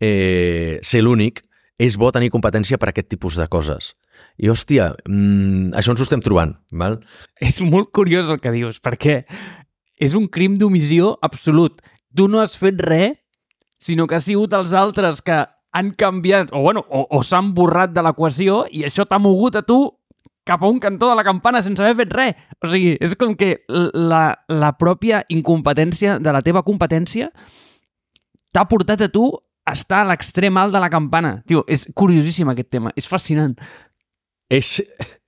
eh, 0.00 0.78
ser 0.84 1.02
l'únic, 1.04 1.42
és 1.78 1.96
bo 2.00 2.10
tenir 2.12 2.32
competència 2.32 2.78
per 2.80 2.90
aquest 2.90 3.08
tipus 3.12 3.36
de 3.36 3.46
coses. 3.52 3.94
I, 4.40 4.48
hòstia, 4.52 4.90
mmm, 5.08 5.74
això 5.76 5.92
ens 5.92 6.00
ho 6.00 6.06
estem 6.06 6.22
trobant, 6.24 6.54
val? 6.72 6.98
És 7.40 7.60
molt 7.64 7.92
curiós 7.96 8.30
el 8.32 8.40
que 8.40 8.52
dius, 8.54 8.80
perquè 8.80 9.22
és 10.00 10.16
un 10.16 10.28
crim 10.32 10.56
d'omissió 10.60 11.14
absolut. 11.24 11.80
Tu 12.16 12.28
no 12.32 12.40
has 12.40 12.56
fet 12.60 12.80
res, 12.84 13.16
sinó 13.80 14.06
que 14.08 14.16
ha 14.16 14.24
sigut 14.24 14.56
els 14.56 14.72
altres 14.76 15.20
que 15.24 15.44
han 15.76 15.92
canviat, 15.92 16.52
o, 16.56 16.62
bueno, 16.64 16.84
o, 16.88 17.04
o 17.12 17.20
s'han 17.24 17.52
borrat 17.56 17.92
de 17.92 18.04
l'equació 18.04 18.64
i 18.72 18.86
això 18.88 19.04
t'ha 19.04 19.20
mogut 19.20 19.58
a 19.60 19.64
tu 19.66 19.82
cap 20.46 20.62
a 20.62 20.70
un 20.70 20.78
cantó 20.82 21.10
de 21.10 21.16
la 21.18 21.24
campana 21.26 21.62
sense 21.64 21.82
haver 21.82 21.96
fet 22.04 22.14
res. 22.14 22.46
O 22.62 22.70
sigui, 22.70 22.94
és 23.02 23.16
com 23.18 23.34
que 23.38 23.56
la, 23.68 24.38
la 24.48 24.72
pròpia 24.78 25.24
incompetència 25.34 26.20
de 26.22 26.34
la 26.34 26.44
teva 26.46 26.64
competència 26.66 27.32
t'ha 28.54 28.64
portat 28.70 29.02
a 29.04 29.10
tu 29.12 29.28
a 29.66 29.74
estar 29.74 30.04
a 30.04 30.08
l'extrem 30.12 30.56
alt 30.56 30.72
de 30.72 30.80
la 30.80 30.90
campana. 30.92 31.40
Tio, 31.46 31.64
és 31.68 31.88
curiosíssim 31.94 32.48
aquest 32.52 32.70
tema, 32.70 32.94
és 32.96 33.10
fascinant. 33.10 33.58
És, 34.46 34.78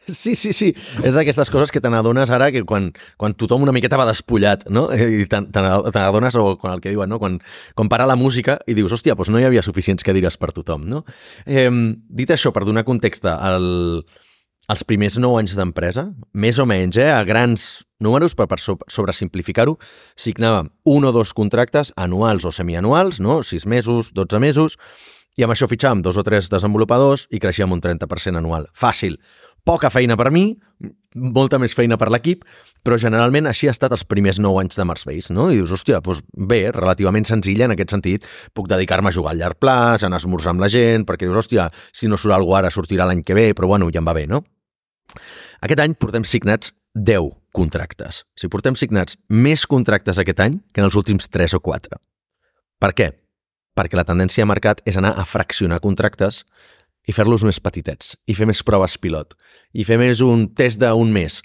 Sí, 0.08 0.34
sí, 0.34 0.54
sí. 0.56 0.70
És 1.04 1.12
d'aquestes 1.12 1.50
coses 1.52 1.72
que 1.72 1.82
te 1.84 1.90
n'adones 1.92 2.30
ara 2.32 2.48
que 2.52 2.62
quan, 2.64 2.86
quan 3.20 3.34
tothom 3.36 3.66
una 3.66 3.74
miqueta 3.76 3.98
va 4.00 4.06
despullat, 4.08 4.64
no? 4.72 4.86
I 4.94 5.26
te 5.28 5.42
n'adones, 5.60 6.38
o 6.40 6.54
quan 6.56 6.78
el 6.78 6.80
que 6.80 6.94
diuen, 6.94 7.10
no? 7.12 7.18
Quan, 7.20 7.36
quan 7.76 7.90
para 7.92 8.06
la 8.08 8.16
música 8.16 8.58
i 8.64 8.76
dius, 8.78 8.94
hòstia, 8.96 9.18
doncs 9.18 9.28
no 9.34 9.42
hi 9.42 9.44
havia 9.44 9.64
suficients 9.66 10.06
cadires 10.06 10.40
per 10.40 10.54
tothom, 10.56 10.88
no? 10.88 11.02
Eh, 11.44 11.68
dit 12.08 12.32
això, 12.32 12.54
per 12.56 12.64
donar 12.64 12.86
context, 12.88 13.28
el, 13.28 14.00
els 14.68 14.84
primers 14.84 15.16
nou 15.18 15.38
anys 15.40 15.56
d'empresa, 15.56 16.10
més 16.36 16.58
o 16.60 16.66
menys, 16.68 16.98
eh, 17.00 17.08
a 17.08 17.22
grans 17.24 17.86
números, 18.04 18.34
però 18.36 18.46
per 18.50 18.58
sobresimplificar-ho, 18.60 19.78
signàvem 20.14 20.68
un 20.84 21.04
o 21.08 21.12
dos 21.12 21.32
contractes 21.32 21.92
anuals 21.96 22.44
o 22.44 22.52
semianuals, 22.52 23.20
no? 23.20 23.42
6 23.42 23.66
mesos, 23.66 24.12
12 24.12 24.38
mesos, 24.38 24.76
i 25.38 25.44
amb 25.46 25.54
això 25.54 25.68
fitxàvem 25.70 26.02
dos 26.02 26.18
o 26.18 26.24
tres 26.26 26.50
desenvolupadors 26.50 27.28
i 27.30 27.38
creixíem 27.38 27.72
un 27.72 27.80
30% 27.80 28.40
anual. 28.40 28.66
Fàcil 28.74 29.16
poca 29.64 29.90
feina 29.90 30.16
per 30.16 30.30
mi, 30.32 30.50
molta 31.14 31.58
més 31.60 31.74
feina 31.76 31.98
per 32.00 32.08
l'equip, 32.12 32.44
però 32.84 32.96
generalment 33.00 33.48
així 33.50 33.68
ha 33.68 33.74
estat 33.74 33.92
els 33.92 34.04
primers 34.08 34.38
9 34.40 34.62
anys 34.62 34.78
de 34.78 34.86
Marsbase, 34.88 35.34
no? 35.34 35.48
I 35.52 35.58
dius, 35.60 35.72
hòstia, 35.76 36.00
doncs 36.04 36.22
bé, 36.32 36.68
relativament 36.74 37.26
senzilla 37.28 37.68
en 37.68 37.74
aquest 37.76 37.92
sentit, 37.96 38.28
puc 38.54 38.68
dedicar-me 38.70 39.12
a 39.12 39.16
jugar 39.16 39.34
al 39.34 39.42
llarg 39.42 39.60
plaç, 39.60 40.02
a 40.02 40.08
anar 40.08 40.20
a 40.20 40.24
esmorzar 40.24 40.54
amb 40.54 40.64
la 40.64 40.70
gent, 40.72 41.04
perquè 41.08 41.26
dius, 41.26 41.40
hòstia, 41.42 41.68
si 41.92 42.08
no 42.08 42.16
surt 42.16 42.36
alguna 42.36 42.64
ara 42.64 42.74
sortirà 42.74 43.08
l'any 43.08 43.24
que 43.26 43.36
ve, 43.36 43.50
però 43.54 43.68
bueno, 43.74 43.90
ja 43.92 44.02
em 44.02 44.08
va 44.08 44.16
bé, 44.16 44.26
no? 44.30 44.44
Aquest 45.64 45.82
any 45.82 45.94
portem 45.98 46.26
signats 46.28 46.72
10 46.94 47.30
contractes. 47.54 48.22
O 48.24 48.40
sigui, 48.40 48.52
portem 48.52 48.76
signats 48.78 49.18
més 49.28 49.64
contractes 49.66 50.18
aquest 50.18 50.42
any 50.44 50.58
que 50.72 50.82
en 50.82 50.88
els 50.88 50.98
últims 50.98 51.30
3 51.32 51.56
o 51.58 51.62
4. 51.64 51.98
Per 52.78 52.92
què? 52.94 53.08
Perquè 53.78 53.98
la 53.98 54.06
tendència 54.06 54.44
de 54.44 54.50
mercat 54.50 54.82
és 54.86 54.98
anar 54.98 55.14
a 55.18 55.26
fraccionar 55.26 55.80
contractes 55.82 56.44
i 57.08 57.14
fer-los 57.16 57.44
més 57.46 57.58
petitets, 57.64 58.16
i 58.28 58.36
fer 58.36 58.46
més 58.48 58.60
proves 58.66 58.98
pilot, 59.00 59.32
i 59.72 59.86
fer 59.88 59.96
més 60.00 60.20
un 60.24 60.48
test 60.58 60.80
d'un 60.82 61.12
mes. 61.14 61.40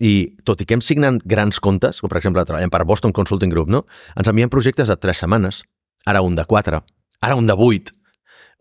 I 0.00 0.12
tot 0.46 0.62
i 0.62 0.66
que 0.68 0.76
hem 0.76 0.84
signat 0.84 1.24
grans 1.28 1.58
comptes, 1.60 1.98
com 2.00 2.08
per 2.08 2.20
exemple 2.20 2.44
treballem 2.46 2.70
per 2.72 2.84
Boston 2.88 3.12
Consulting 3.16 3.50
Group, 3.52 3.68
no? 3.72 3.84
ens 4.16 4.30
envien 4.30 4.52
projectes 4.52 4.88
de 4.88 4.96
3 4.96 5.24
setmanes, 5.24 5.64
ara 6.06 6.22
un 6.24 6.38
de 6.38 6.46
4, 6.46 6.80
ara 7.26 7.36
un 7.36 7.50
de 7.50 7.56
8. 7.56 7.92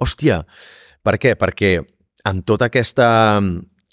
Hòstia, 0.04 0.42
per 1.06 1.16
què? 1.22 1.36
Perquè 1.40 1.78
amb 2.28 2.46
tota 2.48 2.68
aquesta... 2.72 3.08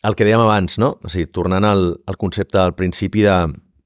el 0.07 0.14
que 0.14 0.27
dèiem 0.27 0.42
abans, 0.42 0.79
no? 0.79 0.97
O 1.03 1.11
sigui, 1.11 1.27
tornant 1.35 1.66
al, 1.66 1.88
al 2.07 2.19
concepte 2.21 2.61
al 2.62 2.75
principi 2.79 3.25
de, 3.27 3.37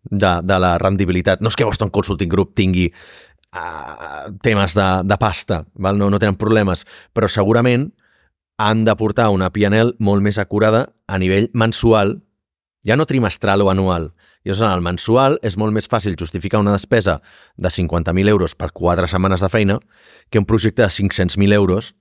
de, 0.05 0.33
de 0.45 0.61
la 0.61 0.77
rendibilitat. 0.83 1.41
No 1.41 1.53
és 1.53 1.57
que 1.57 1.69
Boston 1.69 1.93
Consulting 1.95 2.31
Group 2.31 2.55
tingui 2.59 2.89
uh, 2.91 4.29
temes 4.45 4.77
de, 4.77 4.89
de 5.07 5.19
pasta, 5.21 5.65
val? 5.75 5.99
No, 6.01 6.11
no 6.13 6.21
tenen 6.23 6.39
problemes, 6.41 6.85
però 7.17 7.31
segurament 7.31 7.91
han 8.61 8.85
de 8.85 8.95
portar 8.97 9.31
una 9.33 9.49
PNL 9.53 9.95
molt 10.05 10.21
més 10.23 10.37
acurada 10.39 10.91
a 11.09 11.19
nivell 11.19 11.49
mensual, 11.57 12.19
ja 12.85 12.97
no 12.97 13.09
trimestral 13.09 13.65
o 13.65 13.71
anual. 13.73 14.11
I 14.45 14.53
en 14.55 14.71
el 14.71 14.81
mensual 14.81 15.37
és 15.45 15.59
molt 15.61 15.73
més 15.77 15.89
fàcil 15.89 16.17
justificar 16.17 16.61
una 16.61 16.73
despesa 16.73 17.19
de 17.57 17.69
50.000 17.69 18.29
euros 18.29 18.55
per 18.57 18.71
4 18.73 19.09
setmanes 19.09 19.41
de 19.45 19.51
feina 19.53 19.79
que 20.31 20.41
un 20.41 20.47
projecte 20.49 20.83
de 20.83 20.89
500.000 20.89 21.53
euros 21.53 21.95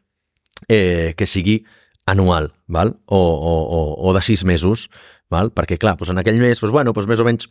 eh, 0.68 1.16
que 1.18 1.28
sigui 1.28 1.66
anual, 2.10 2.52
val? 2.68 2.96
O, 3.06 3.20
o, 3.20 3.54
o, 3.78 3.82
o 4.10 4.16
de 4.16 4.24
6 4.26 4.46
mesos, 4.50 4.88
val? 5.32 5.54
perquè 5.56 5.78
clar, 5.82 5.98
doncs 6.00 6.14
en 6.14 6.22
aquell 6.22 6.42
mes, 6.42 6.60
doncs, 6.62 6.74
bueno, 6.74 6.96
doncs 6.96 7.10
més 7.10 7.22
o 7.22 7.28
menys 7.28 7.50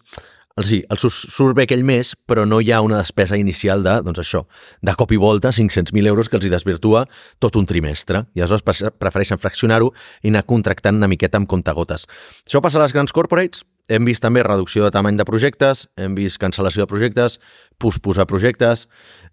sí, 0.67 0.81
els 0.91 1.05
surt 1.13 1.57
bé 1.57 1.67
aquell 1.67 1.85
mes, 1.87 2.15
però 2.27 2.45
no 2.49 2.61
hi 2.61 2.73
ha 2.73 2.81
una 2.83 2.99
despesa 2.99 3.39
inicial 3.39 3.85
de, 3.85 3.99
doncs 4.07 4.23
això, 4.23 4.45
de 4.83 4.95
cop 4.99 5.13
i 5.15 5.19
volta 5.21 5.53
500.000 5.55 6.11
euros 6.11 6.29
que 6.29 6.39
els 6.39 6.47
hi 6.47 6.53
desvirtua 6.53 7.05
tot 7.39 7.57
un 7.61 7.67
trimestre. 7.69 8.25
I 8.35 8.43
aleshores 8.43 8.91
prefereixen 8.99 9.41
fraccionar-ho 9.41 9.93
i 10.23 10.33
anar 10.33 10.45
contractant 10.49 10.99
una 10.99 11.11
miqueta 11.11 11.39
amb 11.41 11.51
comptagotes. 11.51 12.09
Això 12.47 12.63
passa 12.65 12.81
a 12.81 12.85
les 12.85 12.97
grans 12.97 13.15
corporates, 13.15 13.65
hem 13.89 14.05
vist 14.05 14.25
també 14.25 14.43
reducció 14.45 14.85
de 14.85 14.93
tamany 14.93 15.17
de 15.17 15.27
projectes, 15.29 15.87
hem 15.97 16.17
vist 16.19 16.41
cancel·lació 16.43 16.85
de 16.85 16.91
projectes, 16.91 17.39
posposar 17.81 18.27
projectes, 18.29 18.89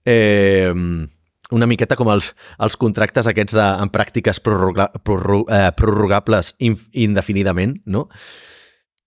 eh, 0.06 0.72
una 1.54 1.68
miqueta 1.70 1.98
com 2.00 2.10
els, 2.14 2.32
els 2.60 2.78
contractes 2.80 3.28
aquests 3.30 3.56
de, 3.58 3.68
en 3.84 3.92
pràctiques 3.94 4.42
prorroga, 4.42 4.90
prorrog, 5.06 5.50
eh, 5.54 5.70
prorrogables 5.78 6.56
indefinidament, 6.60 7.80
no? 7.86 8.08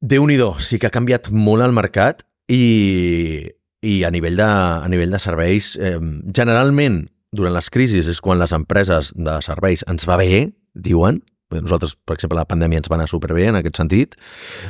déu 0.00 0.26
nhi 0.26 0.38
sí 0.62 0.78
que 0.78 0.86
ha 0.86 0.94
canviat 0.94 1.30
molt 1.30 1.64
el 1.64 1.72
mercat 1.74 2.22
i, 2.48 3.50
i 3.82 4.04
a 4.04 4.10
nivell 4.10 4.36
de, 4.38 4.46
a 4.46 4.88
nivell 4.88 5.10
de 5.10 5.18
serveis, 5.18 5.76
eh, 5.76 5.98
generalment 6.34 7.08
durant 7.32 7.52
les 7.52 7.68
crisis 7.70 8.08
és 8.08 8.20
quan 8.20 8.38
les 8.38 8.52
empreses 8.52 9.12
de 9.14 9.40
serveis 9.44 9.84
ens 9.88 10.06
va 10.08 10.16
bé, 10.16 10.48
diuen. 10.74 11.20
Nosaltres, 11.50 11.96
per 12.04 12.16
exemple, 12.16 12.38
la 12.38 12.48
pandèmia 12.48 12.80
ens 12.80 12.88
va 12.90 12.96
anar 12.96 13.08
superbé 13.08 13.48
en 13.48 13.58
aquest 13.58 13.80
sentit, 13.80 14.16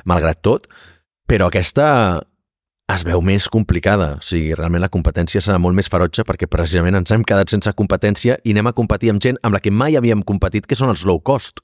malgrat 0.07 0.41
tot, 0.43 0.67
però 1.29 1.49
aquesta 1.49 2.23
es 2.89 3.05
veu 3.05 3.21
més 3.25 3.47
complicada. 3.53 4.15
O 4.17 4.25
sigui, 4.25 4.55
realment 4.57 4.83
la 4.83 4.91
competència 4.93 5.43
serà 5.45 5.59
molt 5.61 5.77
més 5.77 5.91
ferotge 5.93 6.25
perquè 6.29 6.49
precisament 6.51 6.97
ens 6.99 7.13
hem 7.13 7.25
quedat 7.27 7.53
sense 7.53 7.73
competència 7.77 8.39
i 8.45 8.55
anem 8.57 8.71
a 8.71 8.75
competir 8.77 9.13
amb 9.13 9.23
gent 9.25 9.39
amb 9.45 9.57
la 9.57 9.61
que 9.65 9.73
mai 9.73 9.99
havíem 9.99 10.25
competit, 10.27 10.67
que 10.67 10.79
són 10.79 10.93
els 10.93 11.05
low 11.09 11.21
cost, 11.21 11.61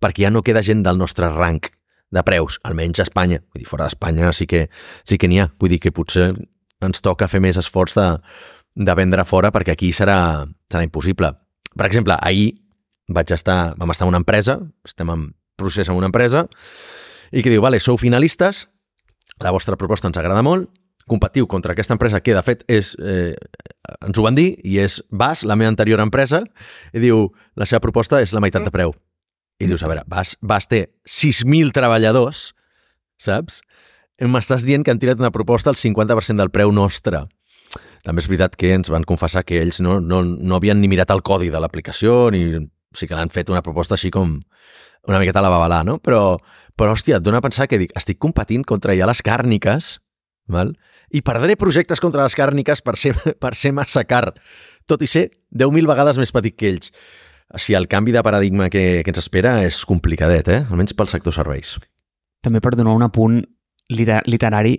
perquè 0.00 0.26
ja 0.26 0.32
no 0.32 0.42
queda 0.42 0.64
gent 0.64 0.82
del 0.86 0.98
nostre 0.98 1.28
rang 1.32 1.60
de 2.14 2.22
preus, 2.24 2.58
almenys 2.64 3.02
a 3.02 3.08
Espanya. 3.08 3.42
Vull 3.52 3.64
dir, 3.64 3.68
fora 3.68 3.88
d'Espanya 3.88 4.32
sí 4.32 4.48
que 4.48 4.68
sí 5.04 5.18
que 5.18 5.28
n'hi 5.28 5.42
ha. 5.42 5.50
Vull 5.60 5.74
dir 5.74 5.80
que 5.82 5.92
potser 5.92 6.32
ens 6.84 7.04
toca 7.04 7.28
fer 7.28 7.40
més 7.44 7.58
esforç 7.60 7.96
de, 7.98 8.08
de 8.74 8.94
vendre 8.96 9.24
fora 9.28 9.52
perquè 9.52 9.74
aquí 9.74 9.92
serà, 9.92 10.46
serà 10.72 10.84
impossible. 10.86 11.34
Per 11.74 11.88
exemple, 11.88 12.16
ahir 12.22 12.54
vaig 13.12 13.34
estar, 13.36 13.74
vam 13.76 13.92
estar 13.92 14.06
en 14.06 14.14
una 14.14 14.20
empresa, 14.22 14.60
estem 14.86 15.10
en 15.12 15.32
procés 15.60 15.90
en 15.90 15.98
una 15.98 16.08
empresa, 16.08 16.46
i 17.34 17.42
que 17.42 17.50
diu, 17.50 17.62
vale, 17.62 17.80
sou 17.82 17.98
finalistes, 18.00 18.68
la 19.42 19.52
vostra 19.54 19.78
proposta 19.80 20.08
ens 20.10 20.18
agrada 20.20 20.44
molt, 20.46 20.70
competiu 21.06 21.46
contra 21.46 21.74
aquesta 21.74 21.94
empresa 21.94 22.20
que, 22.24 22.34
de 22.34 22.42
fet, 22.42 22.64
és, 22.70 22.94
eh, 22.98 23.34
ens 24.00 24.18
ho 24.18 24.22
van 24.24 24.36
dir, 24.36 24.54
i 24.64 24.78
és 24.80 25.02
BAS, 25.10 25.44
la 25.44 25.56
meva 25.56 25.68
anterior 25.68 26.00
empresa, 26.00 26.42
i 26.92 27.02
diu, 27.02 27.28
la 27.56 27.66
seva 27.68 27.82
proposta 27.84 28.22
és 28.22 28.32
la 28.32 28.40
meitat 28.40 28.64
de 28.64 28.72
preu. 28.72 28.94
I 29.60 29.68
dius, 29.68 29.82
a 29.82 29.88
veure, 29.88 30.02
BAS, 30.06 30.36
BAS 30.40 30.68
té 30.68 30.80
6.000 31.06 31.72
treballadors, 31.72 32.52
saps? 33.20 33.60
M'estàs 34.20 34.64
dient 34.64 34.84
que 34.84 34.90
han 34.90 34.98
tirat 35.02 35.20
una 35.20 35.32
proposta 35.34 35.70
al 35.70 35.76
50% 35.76 36.40
del 36.40 36.50
preu 36.54 36.72
nostre. 36.72 37.26
També 38.04 38.20
és 38.20 38.28
veritat 38.28 38.56
que 38.56 38.72
ens 38.72 38.90
van 38.92 39.04
confessar 39.04 39.44
que 39.44 39.60
ells 39.60 39.80
no, 39.80 39.98
no, 40.00 40.22
no 40.22 40.56
havien 40.56 40.80
ni 40.80 40.88
mirat 40.88 41.10
el 41.10 41.22
codi 41.22 41.50
de 41.50 41.60
l'aplicació, 41.60 42.30
ni 42.30 42.44
o 42.56 42.96
sigui 42.96 43.10
que 43.10 43.18
l'han 43.18 43.32
fet 43.32 43.50
una 43.50 43.62
proposta 43.64 43.96
així 43.96 44.10
com 44.14 44.38
una 45.08 45.20
miqueta 45.20 45.40
a 45.40 45.44
la 45.44 45.52
babalà, 45.52 45.82
no? 45.84 45.98
Però, 45.98 46.38
però 46.78 46.94
hòstia, 46.94 47.18
et 47.18 47.24
dona 47.24 47.40
a 47.40 47.44
pensar 47.44 47.68
que 47.70 47.78
dic, 47.80 47.92
estic 47.98 48.18
competint 48.22 48.64
contra 48.66 48.96
ja 48.98 49.08
les 49.10 49.22
càrniques, 49.24 49.98
val? 50.50 50.74
i 51.14 51.22
perdré 51.22 51.56
projectes 51.56 52.02
contra 52.02 52.24
les 52.24 52.34
càrniques 52.36 52.82
per 52.82 52.96
ser, 53.00 53.14
per 53.42 53.54
ser 53.58 53.74
massa 53.76 54.04
car, 54.08 54.32
tot 54.90 55.02
i 55.02 55.10
ser 55.10 55.28
10.000 55.54 55.88
vegades 55.88 56.18
més 56.20 56.34
petit 56.34 56.56
que 56.58 56.72
ells. 56.72 56.90
O 57.54 57.60
sigui, 57.60 57.76
el 57.78 57.86
canvi 57.88 58.12
de 58.12 58.22
paradigma 58.24 58.70
que, 58.72 59.02
que 59.04 59.12
ens 59.12 59.20
espera 59.20 59.58
és 59.62 59.84
complicadet, 59.86 60.48
eh? 60.50 60.64
almenys 60.70 60.96
pel 60.96 61.12
sector 61.12 61.34
serveis. 61.36 61.76
També 62.44 62.60
per 62.60 62.74
donar 62.74 62.96
un 62.96 63.04
apunt 63.06 63.38
liter 63.92 64.22
literari, 64.26 64.74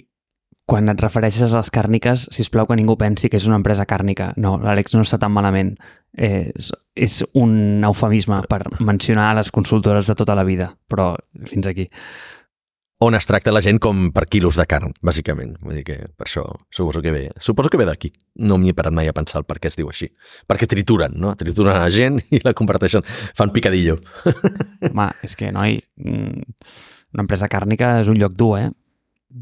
quan 0.65 0.89
et 0.89 1.01
refereixes 1.01 1.53
a 1.53 1.61
les 1.61 1.69
càrniques, 1.69 2.25
si 2.33 2.45
plau 2.49 2.65
que 2.65 2.77
ningú 2.77 2.97
pensi 2.97 3.29
que 3.29 3.37
és 3.37 3.45
una 3.45 3.59
empresa 3.61 3.85
càrnica. 3.85 4.31
No, 4.41 4.55
l'Àlex 4.57 4.97
no 4.97 5.05
està 5.05 5.19
tan 5.21 5.33
malament. 5.33 5.75
És, 6.15 6.71
és 6.95 7.17
un 7.35 7.83
eufemisme 7.83 8.39
per 8.47 8.61
mencionar 8.79 9.33
les 9.35 9.51
consultores 9.51 10.07
de 10.07 10.15
tota 10.15 10.35
la 10.37 10.45
vida, 10.47 10.71
però 10.87 11.13
fins 11.49 11.67
aquí. 11.67 11.89
On 13.03 13.11
es 13.17 13.27
tracta 13.27 13.51
la 13.51 13.59
gent 13.59 13.81
com 13.83 14.05
per 14.15 14.23
quilos 14.31 14.55
de 14.55 14.63
carn, 14.71 14.93
bàsicament. 15.03 15.57
Vull 15.59 15.81
dir 15.81 15.83
que 15.83 15.97
per 16.15 16.29
això 16.29 16.45
suposo 16.71 17.01
que 17.03 17.11
ve, 17.11 17.25
suposo 17.43 17.67
que 17.69 17.79
ve 17.81 17.87
d'aquí. 17.89 18.13
No 18.47 18.55
m'hi 18.55 18.71
he 18.71 18.77
parat 18.77 18.95
mai 18.95 19.11
a 19.11 19.15
pensar 19.15 19.41
el 19.41 19.47
per 19.49 19.57
què 19.59 19.67
es 19.67 19.75
diu 19.75 19.91
així. 19.91 20.07
Perquè 20.47 20.69
trituren, 20.71 21.17
no? 21.19 21.33
Trituren 21.35 21.75
la 21.75 21.91
gent 21.91 22.21
i 22.31 22.39
la 22.45 22.55
comparteixen, 22.55 23.03
fan 23.35 23.51
picadillo. 23.51 23.97
Home, 24.93 25.09
és 25.27 25.35
que, 25.35 25.51
noi, 25.51 25.75
mm, 25.99 26.47
una 27.17 27.25
empresa 27.27 27.51
càrnica 27.51 27.97
és 27.99 28.11
un 28.11 28.21
lloc 28.21 28.39
dur, 28.39 28.53
eh? 28.61 28.69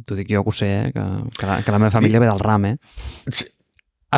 T'ho 0.08 0.18
dic 0.18 0.34
jo 0.34 0.42
que 0.42 0.50
ho 0.50 0.58
sé, 0.58 0.72
eh? 0.74 0.92
que, 0.96 1.06
que, 1.38 1.46
la, 1.46 1.60
que 1.62 1.76
la 1.76 1.82
meva 1.84 1.94
família 1.94 2.18
I... 2.18 2.24
ve 2.26 2.32
del 2.32 2.42
ram, 2.42 2.66
eh? 2.72 2.78
Sí. 3.30 3.46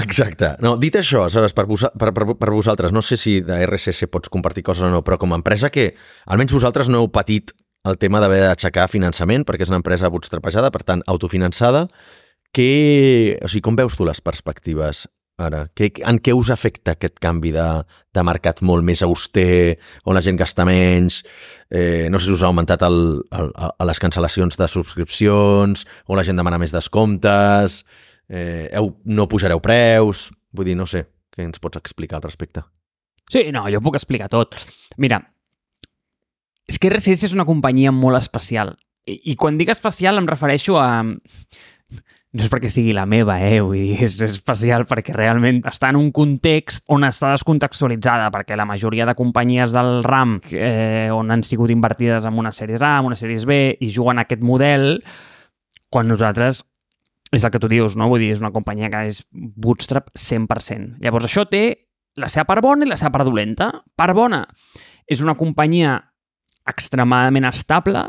Exacte. 0.04 0.54
No, 0.64 0.76
dit 0.82 0.96
això, 1.00 1.26
saps, 1.32 1.56
per, 1.56 1.66
per, 1.68 2.12
per, 2.16 2.26
per 2.40 2.52
vosaltres, 2.54 2.94
no 2.96 3.04
sé 3.06 3.18
si 3.20 3.40
de 3.46 3.60
RSS 3.66 4.10
pots 4.12 4.32
compartir 4.34 4.66
coses 4.66 4.88
o 4.88 4.92
no, 4.92 5.04
però 5.06 5.20
com 5.22 5.34
a 5.34 5.40
empresa 5.40 5.72
que 5.74 5.92
almenys 6.26 6.56
vosaltres 6.56 6.92
no 6.92 7.04
heu 7.04 7.12
patit 7.14 7.54
el 7.86 8.00
tema 8.02 8.20
d'haver 8.22 8.42
d'aixecar 8.48 8.88
finançament, 8.90 9.46
perquè 9.46 9.68
és 9.68 9.72
una 9.72 9.82
empresa 9.82 10.10
bootstrapejada, 10.10 10.72
per 10.74 10.82
tant, 10.88 11.04
autofinançada, 11.12 11.86
que, 12.56 13.38
o 13.44 13.52
sigui, 13.52 13.66
com 13.68 13.78
veus 13.78 13.98
tu 13.98 14.08
les 14.08 14.24
perspectives 14.26 15.06
ara? 15.38 15.66
Que, 15.76 15.90
en 16.08 16.20
què 16.24 16.34
us 16.36 16.50
afecta 16.54 16.96
aquest 16.96 17.20
canvi 17.24 17.52
de, 17.56 17.66
de 18.16 18.24
mercat 18.26 18.62
molt 18.66 18.86
més 18.88 19.04
auster, 19.06 19.76
on 20.08 20.16
la 20.16 20.24
gent 20.24 20.40
gasta 20.40 20.66
menys? 20.68 21.22
Eh, 21.70 22.08
no 22.12 22.20
sé 22.20 22.30
si 22.30 22.36
us 22.38 22.46
ha 22.46 22.50
augmentat 22.50 22.86
el, 22.88 23.00
el, 23.36 23.52
el, 23.52 23.76
les 23.92 24.02
cancel·lacions 24.02 24.60
de 24.60 24.70
subscripcions, 24.72 25.86
on 26.08 26.20
la 26.20 26.26
gent 26.28 26.40
demana 26.40 26.60
més 26.62 26.74
descomptes, 26.76 27.84
eh, 28.30 28.70
heu, 28.74 28.96
no 29.06 29.30
pujareu 29.32 29.62
preus... 29.64 30.30
Vull 30.56 30.70
dir, 30.70 30.78
no 30.80 30.86
sé, 30.88 31.02
què 31.36 31.44
ens 31.44 31.60
pots 31.60 31.76
explicar 31.76 32.16
al 32.16 32.24
respecte? 32.24 32.62
Sí, 33.28 33.42
no, 33.52 33.66
jo 33.68 33.82
puc 33.84 33.98
explicar 34.00 34.30
tot. 34.32 34.56
Mira, 35.04 35.18
és 36.64 36.80
que 36.80 36.88
RCS 36.88 37.28
és 37.28 37.34
una 37.36 37.44
companyia 37.44 37.92
molt 37.92 38.16
especial. 38.22 38.72
I, 39.04 39.18
i 39.34 39.36
quan 39.36 39.58
dic 39.60 39.74
especial 39.74 40.16
em 40.22 40.30
refereixo 40.30 40.78
a 40.80 41.04
no 42.36 42.44
és 42.44 42.52
perquè 42.52 42.68
sigui 42.72 42.92
la 42.96 43.06
meva, 43.08 43.38
eh? 43.40 43.62
Vull 43.64 43.78
dir, 43.80 43.98
és 44.04 44.18
especial 44.26 44.84
perquè 44.90 45.14
realment 45.16 45.62
està 45.70 45.92
en 45.94 46.00
un 46.00 46.10
context 46.16 46.84
on 46.92 47.08
està 47.08 47.32
descontextualitzada, 47.32 48.28
perquè 48.34 48.58
la 48.60 48.68
majoria 48.68 49.08
de 49.08 49.16
companyies 49.16 49.76
del 49.76 50.02
RAM 50.04 50.38
eh, 50.52 51.08
on 51.16 51.32
han 51.32 51.46
sigut 51.48 51.72
invertides 51.72 52.28
en 52.28 52.40
una 52.42 52.52
sèrie 52.52 52.82
A, 52.82 52.98
en 53.00 53.12
una 53.12 53.20
sèrie 53.20 53.40
B, 53.48 53.60
i 53.80 53.92
juguen 53.94 54.20
aquest 54.20 54.44
model, 54.44 54.98
quan 55.88 56.12
nosaltres 56.12 56.66
és 57.34 57.44
el 57.44 57.52
que 57.52 57.62
tu 57.62 57.70
dius, 57.72 57.96
no? 57.98 58.10
Vull 58.12 58.22
dir, 58.22 58.34
és 58.36 58.44
una 58.44 58.54
companyia 58.54 58.92
que 58.94 59.06
és 59.10 59.24
bootstrap 59.34 60.12
100%. 60.14 61.00
Llavors, 61.04 61.28
això 61.30 61.46
té 61.50 61.64
la 62.22 62.30
seva 62.32 62.48
part 62.52 62.64
bona 62.64 62.86
i 62.86 62.90
la 62.90 63.00
seva 63.00 63.14
part 63.18 63.28
dolenta. 63.28 63.72
Part 63.98 64.16
bona, 64.16 64.44
és 65.08 65.24
una 65.26 65.36
companyia 65.40 65.98
extremadament 66.70 67.48
estable, 67.50 68.04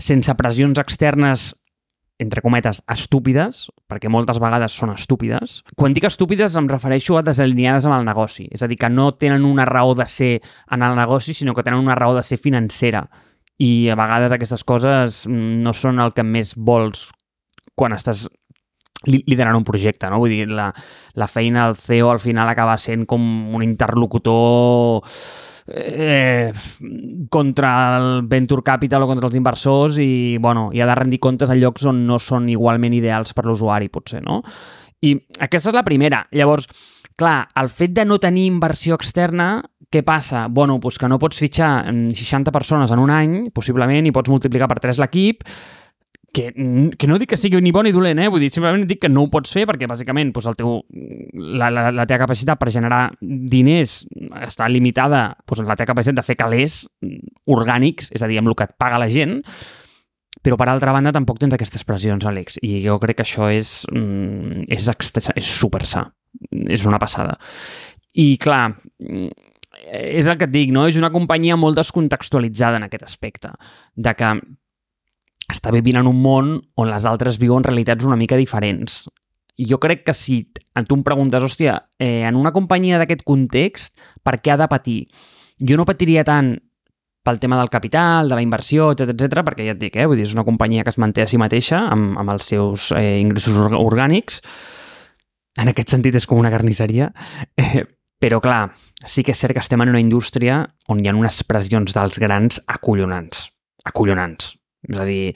sense 0.00 0.34
pressions 0.36 0.80
externes 0.80 1.50
entre 2.20 2.42
cometes, 2.44 2.82
estúpides, 2.92 3.62
perquè 3.88 4.10
moltes 4.12 4.36
vegades 4.42 4.74
són 4.76 4.92
estúpides. 4.92 5.62
Quan 5.72 5.94
dic 5.96 6.04
estúpides 6.04 6.56
em 6.60 6.68
refereixo 6.68 7.16
a 7.16 7.22
desalineades 7.24 7.86
amb 7.88 7.96
el 7.96 8.04
negoci, 8.04 8.44
és 8.52 8.60
a 8.60 8.68
dir, 8.68 8.76
que 8.76 8.90
no 8.92 9.08
tenen 9.16 9.46
una 9.48 9.64
raó 9.64 9.94
de 9.96 10.04
ser 10.04 10.34
en 10.70 10.84
el 10.84 10.98
negoci, 10.98 11.32
sinó 11.34 11.54
que 11.56 11.64
tenen 11.64 11.80
una 11.80 11.96
raó 11.96 12.12
de 12.14 12.22
ser 12.26 12.36
financera. 12.38 13.06
I 13.60 13.88
a 13.88 13.96
vegades 13.96 14.36
aquestes 14.36 14.64
coses 14.68 15.24
mm, 15.28 15.64
no 15.64 15.72
són 15.76 16.00
el 16.04 16.12
que 16.16 16.24
més 16.24 16.52
vols 16.56 17.08
quan 17.80 17.96
estàs 17.96 18.26
liderant 19.08 19.56
un 19.56 19.64
projecte, 19.64 20.10
no? 20.12 20.20
Vull 20.20 20.34
dir, 20.34 20.48
la, 20.52 20.68
la 21.16 21.28
feina 21.30 21.66
del 21.66 21.78
CEO 21.80 22.10
al 22.12 22.20
final 22.20 22.50
acaba 22.52 22.76
sent 22.76 23.06
com 23.08 23.22
un 23.56 23.64
interlocutor 23.64 25.06
eh, 25.72 26.52
contra 27.30 27.70
el 27.96 28.26
venture 28.28 28.62
capital 28.66 29.06
o 29.06 29.08
contra 29.08 29.30
els 29.30 29.38
inversors 29.40 29.96
i, 30.02 30.36
bueno, 30.42 30.68
i 30.76 30.82
ha 30.82 30.90
de 30.90 30.98
rendir 30.98 31.22
comptes 31.22 31.50
a 31.50 31.56
llocs 31.56 31.88
on 31.88 32.04
no 32.06 32.20
són 32.20 32.50
igualment 32.52 32.96
ideals 32.96 33.32
per 33.32 33.46
l'usuari, 33.48 33.88
potser, 33.88 34.20
no? 34.26 34.42
I 35.00 35.16
aquesta 35.40 35.70
és 35.70 35.76
la 35.76 35.86
primera. 35.86 36.26
Llavors, 36.36 36.68
clar, 37.16 37.48
el 37.56 37.70
fet 37.72 37.96
de 37.96 38.04
no 38.04 38.20
tenir 38.20 38.44
inversió 38.50 39.00
externa, 39.00 39.54
què 39.90 40.04
passa? 40.06 40.44
Bueno, 40.52 40.76
doncs 40.78 41.00
que 41.00 41.08
no 41.10 41.18
pots 41.18 41.40
fitxar 41.40 41.88
60 41.88 42.52
persones 42.54 42.92
en 42.92 43.00
un 43.02 43.10
any, 43.10 43.36
possiblement, 43.54 44.06
i 44.06 44.12
pots 44.14 44.30
multiplicar 44.30 44.68
per 44.70 44.78
3 44.84 45.00
l'equip, 45.02 45.42
que, 46.32 46.52
que 46.98 47.08
no 47.10 47.18
dic 47.18 47.32
que 47.32 47.38
sigui 47.40 47.60
ni 47.62 47.72
bon 47.74 47.86
ni 47.86 47.92
dolent, 47.94 48.20
eh? 48.22 48.28
Vull 48.30 48.44
dir, 48.44 48.50
simplement 48.54 48.86
dic 48.88 49.02
que 49.02 49.10
no 49.10 49.24
ho 49.24 49.30
pots 49.32 49.52
fer 49.54 49.66
perquè, 49.68 49.88
bàsicament, 49.90 50.30
doncs 50.34 50.48
el 50.50 50.56
teu, 50.58 50.76
la, 51.34 51.70
la, 51.74 51.88
la 51.94 52.06
teva 52.06 52.24
capacitat 52.24 52.60
per 52.60 52.70
generar 52.70 53.02
diners 53.20 54.00
està 54.46 54.68
limitada, 54.70 55.24
doncs 55.42 55.66
la 55.66 55.76
teva 55.78 55.90
capacitat 55.92 56.20
de 56.20 56.26
fer 56.26 56.38
calés 56.38 56.84
orgànics, 57.50 58.12
és 58.14 58.22
a 58.22 58.30
dir, 58.30 58.38
amb 58.40 58.52
el 58.52 58.58
que 58.58 58.68
et 58.68 58.76
paga 58.78 59.00
la 59.02 59.10
gent, 59.10 59.40
però 60.40 60.56
per 60.56 60.70
altra 60.72 60.94
banda 60.94 61.12
tampoc 61.12 61.40
tens 61.40 61.56
aquestes 61.56 61.84
pressions, 61.84 62.24
Àlex, 62.24 62.60
i 62.64 62.78
jo 62.84 62.96
crec 63.02 63.20
que 63.20 63.26
això 63.26 63.50
és, 63.52 63.82
mm, 63.92 64.70
és, 64.72 64.88
és 65.34 65.50
super 65.50 65.84
sa, 65.86 66.06
és 66.70 66.86
una 66.88 67.00
passada. 67.02 67.36
I 68.14 68.36
clar, 68.40 68.76
és 69.90 70.26
el 70.26 70.38
que 70.38 70.48
et 70.48 70.54
dic, 70.54 70.72
no? 70.74 70.86
És 70.88 70.96
una 70.98 71.12
companyia 71.12 71.58
molt 71.60 71.78
descontextualitzada 71.78 72.80
en 72.80 72.86
aquest 72.86 73.04
aspecte, 73.06 73.52
de 73.96 74.14
que 74.14 74.32
està 75.50 75.72
vivint 75.74 76.00
en 76.00 76.08
un 76.10 76.20
món 76.22 76.54
on 76.80 76.90
les 76.90 77.06
altres 77.06 77.38
viuen 77.40 77.64
realitats 77.66 78.06
una 78.06 78.18
mica 78.18 78.38
diferents. 78.40 79.04
Jo 79.60 79.78
crec 79.82 80.06
que 80.06 80.14
si 80.14 80.42
tu 80.86 80.96
em 80.96 81.04
preguntes, 81.04 81.42
hòstia, 81.42 81.76
eh, 81.98 82.24
en 82.24 82.36
una 82.36 82.52
companyia 82.52 82.98
d'aquest 82.98 83.22
context, 83.28 83.98
per 84.24 84.40
què 84.40 84.54
ha 84.54 84.56
de 84.56 84.68
patir? 84.68 85.00
Jo 85.60 85.76
no 85.76 85.84
patiria 85.84 86.24
tant 86.24 86.54
pel 87.22 87.38
tema 87.38 87.58
del 87.58 87.68
capital, 87.68 88.28
de 88.28 88.34
la 88.38 88.42
inversió, 88.42 88.90
etc 88.94 89.12
etc, 89.12 89.44
perquè 89.44 89.66
ja 89.66 89.76
et 89.76 89.80
dic, 89.80 89.96
eh, 89.96 90.06
vull 90.08 90.16
dir, 90.16 90.24
és 90.24 90.34
una 90.34 90.46
companyia 90.46 90.84
que 90.84 90.92
es 90.94 90.98
manté 90.98 91.22
a 91.22 91.28
si 91.28 91.36
mateixa 91.36 91.82
amb, 91.92 92.16
amb 92.18 92.32
els 92.32 92.48
seus 92.54 92.90
eh, 92.96 93.20
ingressos 93.20 93.58
orgànics. 93.76 94.40
En 95.60 95.68
aquest 95.68 95.92
sentit 95.92 96.16
és 96.16 96.26
com 96.26 96.40
una 96.40 96.52
carnisseria. 96.52 97.12
Eh, 97.60 97.84
però, 98.20 98.36
clar, 98.44 98.74
sí 99.08 99.22
que 99.24 99.32
és 99.32 99.40
cert 99.40 99.56
que 99.56 99.62
estem 99.64 99.80
en 99.80 99.88
una 99.94 100.00
indústria 100.02 100.60
on 100.92 101.00
hi 101.00 101.08
ha 101.08 101.16
unes 101.16 101.40
pressions 101.48 101.96
dels 101.96 102.20
grans 102.20 102.60
acollonants. 102.68 103.46
Acollonants. 103.88 104.59
És 104.88 104.96
a 104.96 105.04
dir, 105.04 105.34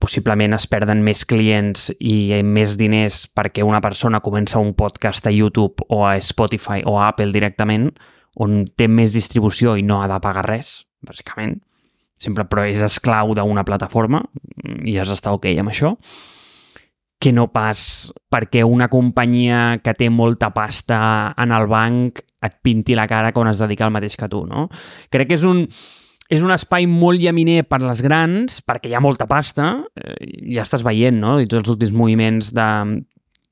possiblement 0.00 0.56
es 0.56 0.64
perden 0.70 1.02
més 1.04 1.26
clients 1.28 1.90
i 2.00 2.32
més 2.44 2.78
diners 2.80 3.26
perquè 3.36 3.66
una 3.66 3.82
persona 3.84 4.22
comença 4.24 4.62
un 4.62 4.72
podcast 4.78 5.28
a 5.28 5.34
YouTube 5.34 5.84
o 5.92 6.04
a 6.08 6.16
Spotify 6.24 6.80
o 6.86 6.96
a 6.96 7.10
Apple 7.10 7.34
directament, 7.34 7.90
on 8.40 8.62
té 8.78 8.88
més 8.88 9.12
distribució 9.12 9.76
i 9.76 9.84
no 9.84 10.00
ha 10.00 10.08
de 10.08 10.18
pagar 10.24 10.46
res, 10.48 10.86
bàsicament. 11.04 11.58
Sempre, 12.18 12.48
però 12.50 12.64
és 12.66 12.80
esclau 12.82 13.34
d'una 13.36 13.62
plataforma 13.62 14.24
i 14.82 14.96
has 14.98 15.12
d'estar 15.12 15.36
ok 15.36 15.52
amb 15.60 15.70
això 15.70 15.94
que 17.18 17.32
no 17.34 17.48
pas 17.50 18.10
perquè 18.30 18.62
una 18.66 18.88
companyia 18.90 19.80
que 19.82 19.94
té 19.98 20.08
molta 20.10 20.52
pasta 20.54 21.34
en 21.38 21.54
el 21.54 21.66
banc 21.70 22.22
et 22.46 22.58
pinti 22.62 22.94
la 22.94 23.08
cara 23.10 23.32
quan 23.34 23.50
es 23.50 23.58
dedica 23.58 23.86
al 23.86 23.94
mateix 23.94 24.16
que 24.16 24.28
tu, 24.30 24.44
no? 24.46 24.68
Crec 25.10 25.30
que 25.30 25.38
és 25.38 25.46
un, 25.46 25.64
és 26.28 26.44
un 26.44 26.52
espai 26.52 26.86
molt 26.90 27.20
llaminer 27.22 27.62
per 27.68 27.80
les 27.82 28.02
grans, 28.04 28.60
perquè 28.64 28.90
hi 28.90 28.96
ha 28.96 29.04
molta 29.04 29.26
pasta, 29.28 29.78
eh, 29.96 30.16
ja 30.54 30.66
estàs 30.66 30.84
veient, 30.86 31.16
no?, 31.20 31.38
i 31.40 31.48
tots 31.48 31.64
els 31.64 31.76
últims 31.76 31.94
moviments 31.96 32.52
de, 32.56 32.68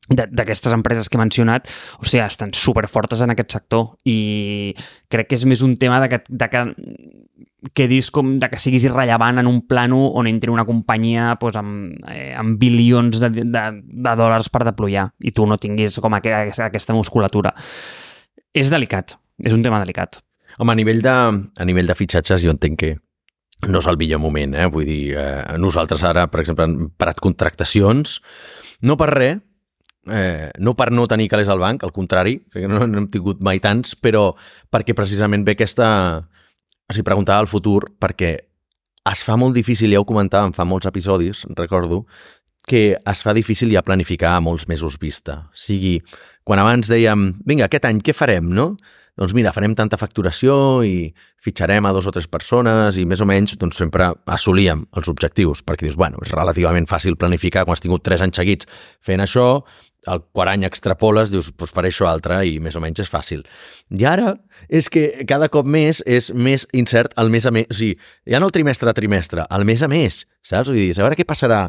d'aquestes 0.09 0.74
empreses 0.77 1.09
que 1.09 1.18
he 1.18 1.22
mencionat, 1.22 1.70
o 1.99 2.07
sigui, 2.07 2.22
estan 2.24 2.53
superfortes 2.55 3.22
en 3.24 3.33
aquest 3.35 3.57
sector 3.59 3.97
i 4.07 4.74
crec 5.11 5.31
que 5.31 5.39
és 5.39 5.47
més 5.49 5.64
un 5.66 5.77
tema 5.81 5.99
de 6.05 6.11
que, 6.12 6.20
de 6.29 6.49
que 6.53 6.62
quedis 7.74 8.12
com 8.14 8.37
de 8.39 8.49
que 8.53 8.61
siguis 8.62 8.85
irrellevant 8.87 9.41
en 9.41 9.49
un 9.51 9.62
plano 9.66 10.05
on 10.14 10.29
entri 10.31 10.53
una 10.53 10.66
companyia 10.68 11.35
pues, 11.41 11.57
amb, 11.59 11.97
eh, 12.12 12.35
amb 12.39 12.61
bilions 12.61 13.18
de, 13.22 13.33
de, 13.41 13.64
de 13.83 14.14
dòlars 14.20 14.53
per 14.53 14.62
deployar 14.68 15.09
i 15.18 15.33
tu 15.35 15.49
no 15.49 15.59
tinguis 15.59 15.99
com 16.03 16.14
aqu 16.14 16.37
aquesta 16.37 16.95
musculatura. 16.95 17.55
És 18.55 18.70
delicat, 18.70 19.18
és 19.43 19.57
un 19.57 19.64
tema 19.64 19.83
delicat. 19.83 20.20
Home, 20.59 20.72
a 20.72 20.78
nivell 20.78 21.02
de, 21.04 21.11
a 21.11 21.66
nivell 21.68 21.88
de 21.88 21.96
fitxatges 21.96 22.44
jo 22.44 22.52
entenc 22.54 22.78
que 22.80 22.94
no 23.68 23.80
és 23.80 23.88
el 23.88 23.98
millor 24.00 24.20
moment, 24.20 24.54
eh? 24.57 24.68
Vull 24.72 24.86
dir, 24.88 25.16
eh, 25.16 25.59
nosaltres 25.61 26.04
ara, 26.04 26.26
per 26.32 26.42
exemple, 26.42 26.64
hem 26.64 26.88
parat 26.96 27.20
contractacions, 27.24 28.20
no 28.82 28.96
per 29.00 29.11
res, 29.12 29.40
eh, 30.12 30.50
no 30.59 30.74
per 30.76 30.90
no 30.92 31.07
tenir 31.09 31.28
calés 31.28 31.48
al 31.48 31.61
banc, 31.61 31.84
al 31.84 31.92
contrari, 31.92 32.38
que 32.52 32.68
no, 32.68 32.86
no 32.86 33.02
hem 33.02 33.09
tingut 33.12 33.40
mai 33.40 33.61
tants, 33.61 33.96
però 33.96 34.30
perquè 34.70 34.96
precisament 34.96 35.44
ve 35.46 35.57
aquesta... 35.57 35.88
O 36.86 36.94
sigui, 36.94 37.02
preguntava 37.09 37.42
al 37.42 37.48
futur, 37.50 37.88
perquè 37.98 38.36
es 39.11 39.22
fa 39.26 39.34
molt 39.34 39.57
difícil, 39.57 39.90
ja 39.90 39.98
ho 39.98 40.07
comentàvem 40.07 40.52
fa 40.54 40.62
molts 40.62 40.86
episodis, 40.86 41.40
recordo, 41.59 42.04
que 42.66 42.94
es 42.94 43.22
fa 43.22 43.34
difícil 43.34 43.72
ja 43.74 43.82
planificar 43.82 44.36
a 44.36 44.42
molts 44.42 44.68
mesos 44.70 44.98
vista. 45.02 45.48
O 45.50 45.59
sigui, 45.59 45.96
quan 46.46 46.62
abans 46.62 46.86
dèiem, 46.90 47.32
vinga, 47.46 47.66
aquest 47.66 47.88
any 47.90 47.98
què 48.07 48.14
farem, 48.14 48.52
no? 48.54 48.76
Doncs 49.17 49.33
mira, 49.37 49.53
farem 49.57 49.75
tanta 49.77 49.97
facturació 49.97 50.83
i 50.85 51.09
fitxarem 51.43 51.89
a 51.89 51.93
dos 51.97 52.07
o 52.09 52.12
tres 52.12 52.29
persones 52.29 52.99
i 53.01 53.07
més 53.09 53.23
o 53.25 53.29
menys 53.29 53.57
doncs, 53.57 53.79
sempre 53.81 54.11
assolíem 54.29 54.85
els 54.97 55.09
objectius, 55.12 55.64
perquè 55.64 55.89
dius, 55.89 55.97
bueno, 55.97 56.21
és 56.25 56.35
relativament 56.37 56.89
fàcil 56.91 57.17
planificar 57.17 57.64
quan 57.64 57.77
has 57.77 57.85
tingut 57.85 58.05
tres 58.05 58.25
anys 58.25 58.37
seguits 58.43 58.69
fent 59.05 59.25
això, 59.25 59.64
el 60.07 60.23
quart 60.37 60.53
any 60.53 60.67
extrapoles, 60.67 61.33
dius, 61.33 61.49
doncs 61.57 61.73
faré 61.75 61.91
això 61.91 62.07
altre 62.11 62.39
i 62.47 62.59
més 62.62 62.77
o 62.79 62.83
menys 62.83 63.03
és 63.03 63.11
fàcil. 63.11 63.43
I 63.91 64.07
ara 64.07 64.37
és 64.69 64.91
que 64.93 65.09
cada 65.29 65.49
cop 65.53 65.67
més 65.67 66.03
és 66.07 66.31
més 66.35 66.67
incert 66.77 67.17
el 67.21 67.33
mes 67.33 67.47
a 67.49 67.53
mes, 67.55 67.67
o 67.71 67.79
sigui, 67.81 67.97
ja 68.29 68.41
no 68.43 68.51
el 68.51 68.55
trimestre 68.55 68.93
a 68.93 68.97
trimestre, 68.97 69.47
el 69.51 69.67
mes 69.67 69.83
a 69.83 69.91
mes, 69.91 70.25
saps? 70.47 70.71
Vull 70.71 70.79
dir, 70.79 70.93
a 70.95 71.07
veure 71.07 71.19
què 71.19 71.27
passarà 71.27 71.67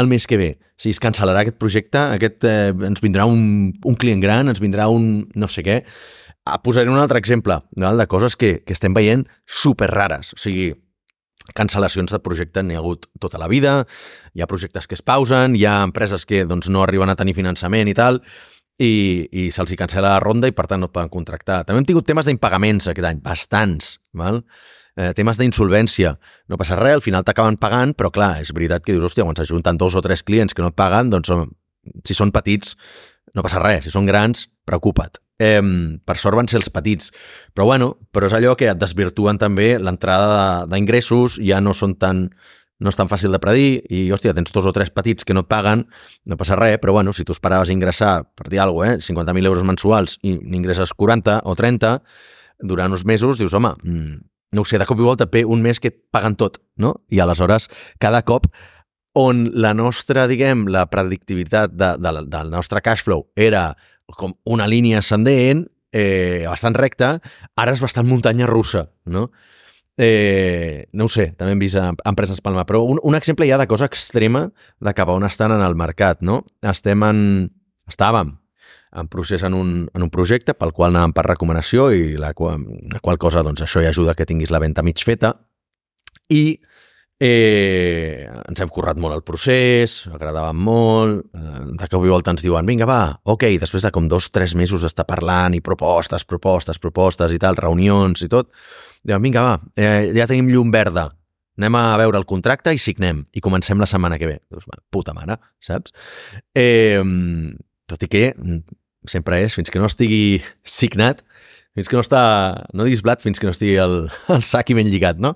el 0.00 0.06
mes 0.06 0.26
que 0.26 0.38
ve. 0.38 0.50
Si 0.78 0.92
es 0.94 1.00
cancel·larà 1.02 1.42
aquest 1.42 1.58
projecte, 1.58 1.98
aquest, 2.16 2.44
eh, 2.46 2.70
ens 2.86 3.02
vindrà 3.02 3.26
un, 3.26 3.72
un 3.84 3.98
client 3.98 4.22
gran, 4.22 4.50
ens 4.50 4.62
vindrà 4.62 4.86
un 4.90 5.28
no 5.34 5.48
sé 5.50 5.64
què. 5.66 5.80
Ah, 6.44 6.62
posaré 6.62 6.88
un 6.88 6.98
altre 6.98 7.18
exemple 7.20 7.58
val, 7.76 7.98
de 7.98 8.06
coses 8.08 8.36
que, 8.36 8.62
que 8.64 8.72
estem 8.72 8.94
veient 8.96 9.26
super 9.46 9.90
rares. 9.92 10.32
O 10.34 10.40
sigui, 10.40 10.70
cancel·lacions 11.56 12.12
de 12.14 12.20
projecte 12.22 12.62
n'hi 12.64 12.78
ha 12.78 12.80
hagut 12.80 13.06
tota 13.20 13.38
la 13.40 13.48
vida, 13.50 13.84
hi 14.34 14.42
ha 14.42 14.48
projectes 14.48 14.88
que 14.88 14.96
es 14.96 15.04
pausen, 15.04 15.56
hi 15.56 15.66
ha 15.68 15.80
empreses 15.84 16.24
que 16.26 16.44
doncs, 16.48 16.70
no 16.72 16.84
arriben 16.84 17.12
a 17.12 17.18
tenir 17.18 17.36
finançament 17.36 17.90
i 17.90 17.96
tal, 17.96 18.22
i, 18.80 19.28
i 19.30 19.50
se'ls 19.52 19.76
cancela 19.76 20.14
la 20.14 20.24
ronda 20.24 20.48
i 20.48 20.56
per 20.56 20.66
tant 20.70 20.80
no 20.80 20.88
poden 20.88 21.12
contractar. 21.12 21.62
També 21.68 21.82
hem 21.82 21.88
tingut 21.88 22.08
temes 22.08 22.28
d'impagaments 22.28 22.88
aquest 22.88 23.10
any, 23.10 23.20
bastants, 23.24 23.98
val? 24.16 24.40
Eh, 24.96 25.12
temes 25.16 25.38
d'insolvència. 25.38 26.14
No 26.48 26.58
passa 26.60 26.78
res, 26.80 26.96
al 26.98 27.04
final 27.04 27.24
t'acaben 27.24 27.60
pagant, 27.60 27.92
però 27.96 28.10
clar, 28.14 28.38
és 28.40 28.54
veritat 28.56 28.84
que 28.84 28.96
dius, 28.96 29.04
hòstia, 29.10 29.26
quan 29.28 29.36
s'ajunten 29.36 29.78
dos 29.80 29.96
o 29.96 30.02
tres 30.04 30.24
clients 30.24 30.56
que 30.56 30.64
no 30.64 30.72
et 30.72 30.78
paguen, 30.78 31.12
doncs 31.12 31.30
si 32.04 32.16
són 32.16 32.32
petits 32.32 32.74
no 33.36 33.44
passa 33.46 33.60
res, 33.62 33.84
si 33.86 33.92
són 33.92 34.08
grans, 34.08 34.48
preocupa't. 34.70 35.18
Eh, 35.40 35.60
per 36.06 36.16
sort 36.20 36.38
van 36.38 36.48
ser 36.50 36.60
els 36.60 36.70
petits. 36.70 37.10
Però 37.56 37.66
bueno, 37.66 37.94
però 38.14 38.30
és 38.30 38.36
allò 38.36 38.54
que 38.56 38.70
et 38.70 38.80
desvirtuen 38.80 39.40
també 39.40 39.74
l'entrada 39.82 40.64
d'ingressos, 40.70 41.40
ja 41.42 41.60
no 41.60 41.76
són 41.76 41.98
tan 41.98 42.28
no 42.80 42.88
és 42.88 42.96
tan 42.96 43.10
fàcil 43.12 43.34
de 43.34 43.40
predir 43.40 43.82
i, 43.92 44.06
hòstia, 44.12 44.32
tens 44.32 44.52
dos 44.56 44.64
o 44.64 44.72
tres 44.72 44.88
petits 44.88 45.26
que 45.28 45.36
no 45.36 45.44
et 45.44 45.50
paguen, 45.52 45.84
no 46.26 46.38
passa 46.40 46.56
res, 46.56 46.78
però 46.80 46.94
bueno, 46.96 47.12
si 47.12 47.26
tu 47.28 47.36
esperaves 47.36 47.68
ingressar, 47.68 48.24
per 48.34 48.48
dir 48.48 48.62
alguna 48.64 48.96
cosa, 48.96 49.04
eh, 49.04 49.12
50.000 49.12 49.50
euros 49.52 49.66
mensuals 49.68 50.16
i 50.24 50.38
n'ingresses 50.40 50.94
40 50.96 51.42
o 51.44 51.54
30, 51.54 51.98
durant 52.72 52.96
uns 52.96 53.04
mesos 53.04 53.38
dius, 53.38 53.54
home, 53.54 53.74
mm, 53.84 54.16
no 54.56 54.64
ho 54.64 54.64
sé, 54.64 54.80
de 54.80 54.88
cop 54.88 54.98
i 54.98 55.04
volta 55.04 55.28
ve 55.30 55.44
un 55.44 55.62
mes 55.62 55.80
que 55.80 55.92
et 55.92 56.00
paguen 56.10 56.36
tot, 56.36 56.58
no? 56.76 57.04
I 57.08 57.20
aleshores, 57.20 57.68
cada 58.00 58.22
cop 58.24 58.48
on 59.14 59.50
la 59.54 59.74
nostra, 59.74 60.26
diguem, 60.30 60.66
la 60.68 60.86
predictivitat 60.90 61.72
de, 61.74 61.96
de, 61.98 62.12
del 62.30 62.50
nostre 62.50 62.80
cash 62.80 63.04
flow 63.04 63.28
era 63.36 63.76
com 64.18 64.34
una 64.44 64.66
línia 64.70 65.00
ascendent, 65.00 65.66
eh, 65.92 66.44
bastant 66.48 66.76
recta, 66.78 67.18
ara 67.56 67.74
és 67.74 67.82
bastant 67.82 68.08
muntanya 68.08 68.48
russa, 68.50 68.88
no? 69.06 69.30
Eh, 70.00 70.86
no 70.96 71.04
ho 71.04 71.12
sé, 71.12 71.26
també 71.36 71.52
hem 71.52 71.60
vist 71.60 71.76
empreses 72.08 72.40
palma, 72.40 72.64
però 72.64 72.80
un, 72.88 73.00
un 73.04 73.16
exemple 73.18 73.44
ja 73.48 73.58
de 73.60 73.66
cosa 73.68 73.88
extrema 73.90 74.46
de 74.80 74.94
cap 74.96 75.10
a 75.10 75.16
on 75.18 75.26
estan 75.28 75.52
en 75.52 75.64
el 75.66 75.76
mercat, 75.76 76.22
no? 76.24 76.44
Estem 76.62 77.04
en... 77.04 77.18
estàvem 77.90 78.36
en 78.92 79.08
procés 79.10 79.42
en 79.46 79.54
un, 79.54 79.90
en 79.94 80.02
un 80.02 80.10
projecte 80.10 80.54
pel 80.58 80.72
qual 80.74 80.94
anàvem 80.94 81.12
per 81.14 81.24
recomanació 81.26 81.90
i 81.94 82.16
la, 82.18 82.32
qual, 82.34 82.64
la 82.90 82.98
qual 83.02 83.20
cosa, 83.22 83.44
doncs, 83.46 83.62
això 83.62 83.82
ja 83.84 83.92
ajuda 83.94 84.16
que 84.18 84.26
tinguis 84.26 84.50
la 84.50 84.58
venda 84.62 84.82
mig 84.82 85.02
feta 85.06 85.34
i 86.30 86.58
Eh, 87.20 88.24
ens 88.48 88.62
hem 88.64 88.70
currat 88.72 88.96
molt 88.96 89.12
el 89.12 89.20
procés, 89.20 90.06
agradava 90.08 90.54
molt, 90.56 91.26
eh, 91.36 91.64
de 91.76 91.88
cop 91.92 92.06
i 92.06 92.08
volta 92.08 92.32
ens 92.32 92.40
diuen, 92.40 92.64
vinga, 92.64 92.86
va, 92.88 93.20
ok, 93.28 93.44
després 93.60 93.84
de 93.84 93.90
com 93.92 94.08
dos, 94.08 94.30
tres 94.32 94.54
mesos 94.56 94.80
d'estar 94.80 95.04
parlant 95.04 95.52
i 95.52 95.60
propostes, 95.60 96.24
propostes, 96.24 96.80
propostes 96.80 97.34
i 97.36 97.38
tal, 97.38 97.60
reunions 97.60 98.24
i 98.24 98.30
tot, 98.32 98.48
diuen, 99.04 99.20
vinga, 99.20 99.44
va, 99.44 99.58
eh, 99.76 100.14
ja 100.16 100.24
tenim 100.30 100.48
llum 100.48 100.72
verda, 100.72 101.10
anem 101.60 101.76
a 101.76 101.84
veure 102.00 102.16
el 102.16 102.24
contracte 102.24 102.72
i 102.72 102.80
signem, 102.80 103.26
i 103.36 103.44
comencem 103.44 103.76
la 103.76 103.90
setmana 103.90 104.16
que 104.16 104.26
ve. 104.30 104.40
Doncs, 104.48 104.64
va, 104.64 104.80
puta 104.88 105.12
mare, 105.12 105.36
saps? 105.60 105.92
Eh, 106.56 107.04
tot 107.90 108.02
i 108.06 108.08
que 108.08 108.30
sempre 109.04 109.42
és, 109.44 109.52
fins 109.56 109.68
que 109.68 109.80
no 109.80 109.92
estigui 109.92 110.40
signat, 110.64 111.20
fins 111.76 111.88
que 111.88 112.00
no 112.00 112.04
està, 112.04 112.22
no 112.72 112.88
diguis 112.88 113.04
blat, 113.04 113.20
fins 113.20 113.40
que 113.40 113.44
no 113.44 113.52
estigui 113.52 113.76
el, 113.76 114.06
el 114.34 114.44
sac 114.46 114.72
i 114.72 114.80
ben 114.80 114.88
lligat, 114.88 115.20
no? 115.20 115.34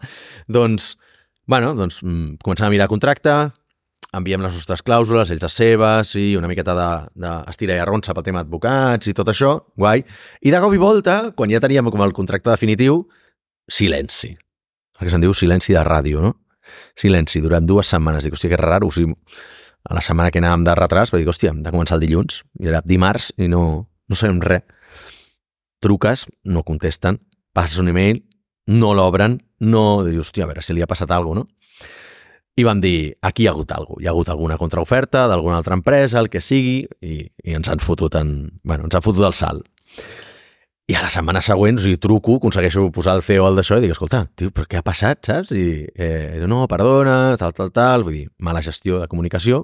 Doncs, 0.49 0.95
bueno, 1.47 1.75
doncs 1.75 2.03
mm, 2.03 2.41
comencem 2.43 2.67
a 2.67 2.73
mirar 2.73 2.89
contracte, 2.89 3.35
enviem 4.15 4.43
les 4.45 4.55
nostres 4.55 4.83
clàusules, 4.87 5.31
ells 5.33 5.43
les 5.43 5.57
seves, 5.59 6.15
i 6.21 6.35
una 6.39 6.49
miqueta 6.51 6.75
d'estira 6.77 7.73
de, 7.73 7.77
de 7.77 7.81
i 7.81 7.83
arronsa 7.83 8.15
pel 8.15 8.27
tema 8.27 8.45
advocats 8.45 9.11
i 9.11 9.15
tot 9.17 9.31
això, 9.33 9.57
guai. 9.77 10.05
I 10.41 10.55
de 10.55 10.63
cop 10.63 10.75
i 10.75 10.81
volta, 10.81 11.17
quan 11.37 11.51
ja 11.51 11.63
teníem 11.63 11.91
com 11.91 12.05
el 12.05 12.15
contracte 12.17 12.53
definitiu, 12.53 13.03
silenci. 13.71 14.35
El 14.95 15.07
que 15.07 15.11
se'n 15.11 15.25
diu 15.25 15.35
silenci 15.35 15.75
de 15.75 15.83
ràdio, 15.85 16.23
no? 16.23 16.35
Silenci, 16.97 17.43
durant 17.45 17.67
dues 17.67 17.91
setmanes. 17.91 18.25
Dic, 18.25 18.37
hòstia, 18.37 18.53
que 18.53 18.61
raro. 18.61 18.89
O 18.89 18.95
sigui, 18.95 19.17
a 19.85 19.97
la 19.97 20.03
setmana 20.05 20.31
que 20.33 20.41
anàvem 20.41 20.65
de 20.65 20.77
retras, 20.79 21.13
vaig 21.13 21.25
dir, 21.25 21.33
hòstia, 21.33 21.53
hem 21.53 21.65
de 21.65 21.73
començar 21.75 21.99
el 21.99 22.07
dilluns, 22.07 22.41
i 22.61 22.71
era 22.71 22.81
dimarts 22.85 23.33
i 23.37 23.51
no, 23.53 23.65
no 24.09 24.17
sabem 24.19 24.41
res. 24.45 24.65
Truques, 25.85 26.25
no 26.49 26.63
contesten, 26.65 27.19
passes 27.53 27.83
un 27.83 27.91
email, 27.93 28.23
no 28.71 28.95
l'obren, 28.97 29.37
no... 29.65 30.05
Dius, 30.07 30.29
hòstia, 30.29 30.47
a 30.47 30.53
veure 30.53 30.65
si 30.65 30.77
li 30.77 30.85
ha 30.85 30.91
passat 30.91 31.11
alguna 31.11 31.45
cosa, 31.45 31.51
no? 31.51 31.65
I 32.55 32.63
van 32.63 32.79
dir, 32.79 33.17
aquí 33.27 33.43
hi 33.43 33.49
ha 33.49 33.55
hagut 33.55 33.73
alguna 33.75 33.97
cosa. 33.97 34.03
Hi 34.03 34.07
ha 34.07 34.13
hagut 34.13 34.29
alguna 34.31 34.59
contraoferta 34.59 35.25
d'alguna 35.31 35.57
altra 35.59 35.75
empresa, 35.75 36.21
el 36.21 36.31
que 36.31 36.43
sigui, 36.45 36.85
i, 37.03 37.25
i 37.43 37.57
ens 37.59 37.71
han 37.71 37.83
fotut 37.83 38.15
en... 38.21 38.61
Bueno, 38.63 38.87
ens 38.87 38.95
han 38.95 39.03
fotut 39.03 39.27
el 39.27 39.35
salt. 39.35 39.67
I 40.87 40.99
a 40.99 41.01
la 41.01 41.09
setmana 41.09 41.41
següent, 41.41 41.79
o 41.81 41.83
sigui, 41.83 41.97
truco, 41.97 42.37
aconsegueixo 42.37 42.91
posar 42.93 43.17
el 43.17 43.25
CEO 43.25 43.47
al 43.49 43.57
d'això 43.57 43.79
i 43.81 43.87
dic, 43.87 43.95
escolta, 43.95 44.27
tio, 44.37 44.53
però 44.53 44.69
què 44.69 44.79
ha 44.79 44.85
passat, 44.85 45.23
saps? 45.25 45.55
I, 45.57 45.81
eh, 45.97 46.45
no, 46.47 46.67
perdona, 46.69 47.39
tal, 47.41 47.55
tal, 47.57 47.73
tal, 47.73 48.05
vull 48.05 48.19
dir, 48.19 48.27
mala 48.37 48.61
gestió 48.63 49.01
de 49.01 49.09
comunicació, 49.09 49.63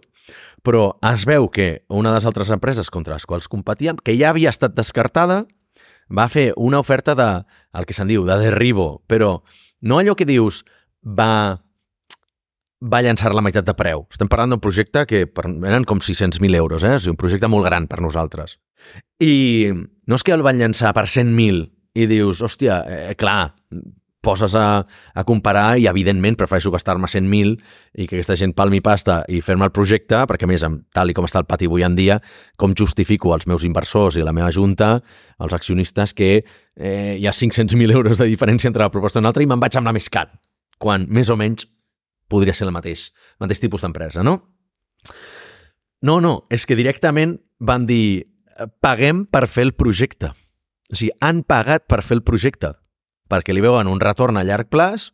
però 0.64 0.94
es 1.12 1.26
veu 1.28 1.51
que 1.53 1.68
una 1.92 2.09
de 2.09 2.16
les 2.16 2.28
altres 2.30 2.51
empreses 2.57 2.88
contra 2.90 3.18
les 3.18 3.28
quals 3.28 3.51
competíem, 3.53 4.01
que 4.01 4.16
ja 4.16 4.32
havia 4.32 4.48
estat 4.48 4.72
descartada, 4.74 5.42
va 6.09 6.26
fer 6.32 6.51
una 6.57 6.80
oferta 6.80 7.14
de, 7.14 7.28
el 7.76 7.86
que 7.86 7.94
se'n 7.94 8.09
diu, 8.09 8.24
de 8.24 8.40
derribo, 8.40 9.03
però 9.07 9.42
no 9.81 9.99
allò 9.99 10.14
que 10.16 10.28
dius, 10.28 10.62
va, 11.05 11.61
va 12.81 13.03
llançar 13.05 13.33
la 13.35 13.45
meitat 13.45 13.66
de 13.66 13.74
preu. 13.76 14.07
Estem 14.12 14.31
parlant 14.31 14.55
d'un 14.55 14.62
projecte 14.62 15.05
que 15.09 15.24
eren 15.26 15.87
com 15.89 16.03
600.000 16.05 16.61
euros, 16.61 16.85
eh? 16.85 16.97
és 16.99 17.09
un 17.11 17.18
projecte 17.20 17.49
molt 17.49 17.68
gran 17.68 17.89
per 17.91 18.01
nosaltres. 18.05 18.59
I 19.20 19.72
no 19.72 20.18
és 20.18 20.24
que 20.26 20.37
el 20.37 20.45
van 20.47 20.61
llançar 20.61 20.95
per 20.97 21.07
100.000 21.09 21.66
i 22.01 22.07
dius, 22.07 22.43
hòstia, 22.47 22.83
eh, 22.87 23.14
clar, 23.18 23.53
poses 24.20 24.54
a, 24.54 24.86
a 25.14 25.24
comparar 25.24 25.78
i, 25.80 25.86
evidentment, 25.88 26.36
prefereixo 26.38 26.70
gastar-me 26.72 27.08
100.000 27.08 27.56
i 28.00 28.06
que 28.06 28.18
aquesta 28.18 28.36
gent 28.36 28.52
palmi 28.56 28.82
pasta 28.84 29.20
i 29.32 29.40
fer-me 29.44 29.66
el 29.66 29.72
projecte, 29.74 30.20
perquè, 30.28 30.48
més, 30.48 30.64
amb, 30.66 30.84
tal 30.94 31.10
i 31.10 31.16
com 31.16 31.26
està 31.26 31.40
el 31.40 31.48
pati 31.48 31.68
avui 31.70 31.84
en 31.86 31.96
dia, 31.96 32.20
com 32.60 32.76
justifico 32.76 33.34
als 33.34 33.48
meus 33.50 33.64
inversors 33.64 34.18
i 34.20 34.24
la 34.26 34.34
meva 34.36 34.52
junta, 34.52 34.98
als 35.40 35.56
accionistes, 35.56 36.14
que 36.14 36.30
eh, 36.36 37.16
hi 37.16 37.26
ha 37.26 37.34
500.000 37.36 37.96
euros 37.96 38.20
de 38.20 38.28
diferència 38.28 38.68
entre 38.68 38.84
la 38.84 38.92
proposta 38.92 39.18
i 39.18 39.24
una 39.24 39.32
altra 39.32 39.44
i 39.44 39.48
me'n 39.50 39.62
vaig 39.62 39.80
amb 39.80 39.88
la 39.88 39.96
més 39.96 40.10
cara, 40.12 40.36
quan, 40.78 41.08
més 41.08 41.32
o 41.32 41.38
menys, 41.40 41.66
podria 42.30 42.54
ser 42.54 42.68
el 42.68 42.74
mateix, 42.76 43.10
el 43.38 43.48
mateix 43.48 43.64
tipus 43.64 43.82
d'empresa, 43.86 44.22
no? 44.26 44.36
No, 46.04 46.20
no, 46.20 46.44
és 46.52 46.64
que 46.68 46.76
directament 46.76 47.38
van 47.60 47.88
dir 47.88 48.30
paguem 48.84 49.24
per 49.28 49.46
fer 49.48 49.66
el 49.68 49.74
projecte. 49.76 50.32
O 50.90 50.96
sigui, 50.96 51.12
han 51.24 51.42
pagat 51.48 51.86
per 51.88 52.00
fer 52.04 52.18
el 52.18 52.24
projecte 52.26 52.74
perquè 53.31 53.55
li 53.55 53.62
veuen 53.64 53.89
un 53.91 54.03
retorn 54.03 54.41
a 54.41 54.45
llarg 54.47 54.70
plaç 54.72 55.11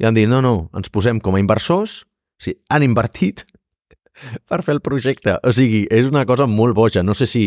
i 0.00 0.06
han 0.08 0.16
dit, 0.16 0.28
no, 0.28 0.40
no, 0.44 0.70
ens 0.76 0.90
posem 0.92 1.20
com 1.20 1.36
a 1.36 1.42
inversors, 1.42 2.02
o 2.40 2.44
sigui, 2.44 2.58
han 2.72 2.84
invertit 2.86 3.44
per 4.48 4.62
fer 4.66 4.76
el 4.76 4.82
projecte. 4.84 5.36
O 5.46 5.52
sigui, 5.54 5.84
és 5.92 6.08
una 6.10 6.24
cosa 6.28 6.48
molt 6.50 6.76
boja. 6.76 7.04
No 7.06 7.14
sé 7.16 7.28
si, 7.30 7.46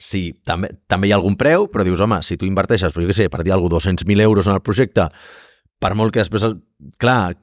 si 0.00 0.26
també, 0.46 0.72
també 0.90 1.08
hi 1.08 1.14
ha 1.14 1.20
algun 1.20 1.38
preu, 1.40 1.68
però 1.70 1.86
dius, 1.86 2.02
home, 2.02 2.20
si 2.26 2.38
tu 2.40 2.48
inverteixes, 2.48 2.92
però 2.92 3.04
jo 3.04 3.12
què 3.12 3.18
sé, 3.22 3.28
per 3.32 3.44
dir 3.46 3.54
alguna 3.54 3.78
200.000 3.78 4.26
euros 4.26 4.50
en 4.50 4.58
el 4.58 4.64
projecte, 4.64 5.08
per 5.80 5.92
molt 5.98 6.14
que 6.14 6.22
després, 6.22 6.48
clar, 7.02 7.34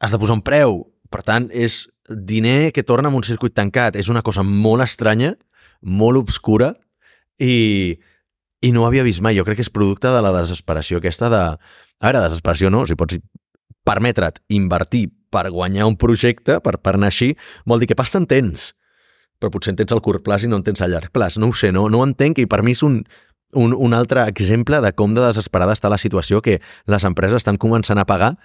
has 0.00 0.14
de 0.14 0.20
posar 0.20 0.38
un 0.38 0.46
preu. 0.46 0.80
Per 1.12 1.20
tant, 1.26 1.50
és 1.52 1.84
diner 2.08 2.72
que 2.72 2.84
torna 2.88 3.10
en 3.12 3.18
un 3.18 3.26
circuit 3.26 3.54
tancat. 3.54 3.98
És 4.00 4.08
una 4.08 4.24
cosa 4.24 4.44
molt 4.46 4.84
estranya, 4.84 5.34
molt 5.82 6.20
obscura 6.22 6.72
i, 7.36 7.98
i 8.62 8.72
no 8.72 8.82
ho 8.82 8.86
havia 8.88 9.04
vist 9.06 9.22
mai. 9.22 9.36
Jo 9.36 9.44
crec 9.46 9.60
que 9.60 9.66
és 9.66 9.72
producte 9.72 10.10
de 10.14 10.22
la 10.22 10.32
desesperació 10.38 11.02
aquesta 11.02 11.30
de... 11.32 11.42
A 12.02 12.08
veure, 12.08 12.22
desesperació 12.24 12.70
no, 12.70 12.84
si 12.86 12.96
pots 12.98 13.18
permetre't 13.86 14.40
invertir 14.54 15.08
per 15.32 15.48
guanyar 15.50 15.88
un 15.88 15.96
projecte, 15.98 16.60
per, 16.62 16.76
per 16.78 16.96
anar 16.98 17.10
així, 17.10 17.32
vol 17.66 17.82
dir 17.82 17.88
que 17.90 17.98
pas 17.98 18.10
te'n 18.12 18.28
tens. 18.30 18.70
Però 19.40 19.50
potser 19.50 19.72
en 19.72 19.80
tens 19.80 19.94
al 19.94 20.02
curt 20.04 20.22
plaç 20.22 20.46
i 20.46 20.50
no 20.50 20.60
en 20.60 20.66
tens 20.66 20.82
a 20.84 20.88
llarg 20.90 21.10
plaç. 21.14 21.38
No 21.40 21.50
ho 21.50 21.56
sé, 21.56 21.72
no, 21.74 21.88
no 21.90 22.02
ho 22.02 22.06
entenc 22.06 22.42
i 22.42 22.48
per 22.50 22.62
mi 22.62 22.76
és 22.76 22.82
un, 22.86 23.00
un, 23.58 23.74
un 23.74 23.94
altre 23.96 24.26
exemple 24.30 24.80
de 24.84 24.92
com 24.94 25.16
de 25.16 25.24
desesperada 25.24 25.74
està 25.74 25.90
la 25.90 26.00
situació 26.00 26.42
que 26.44 26.60
les 26.90 27.06
empreses 27.08 27.42
estan 27.42 27.58
començant 27.58 27.98
a 27.98 28.06
pagar 28.08 28.36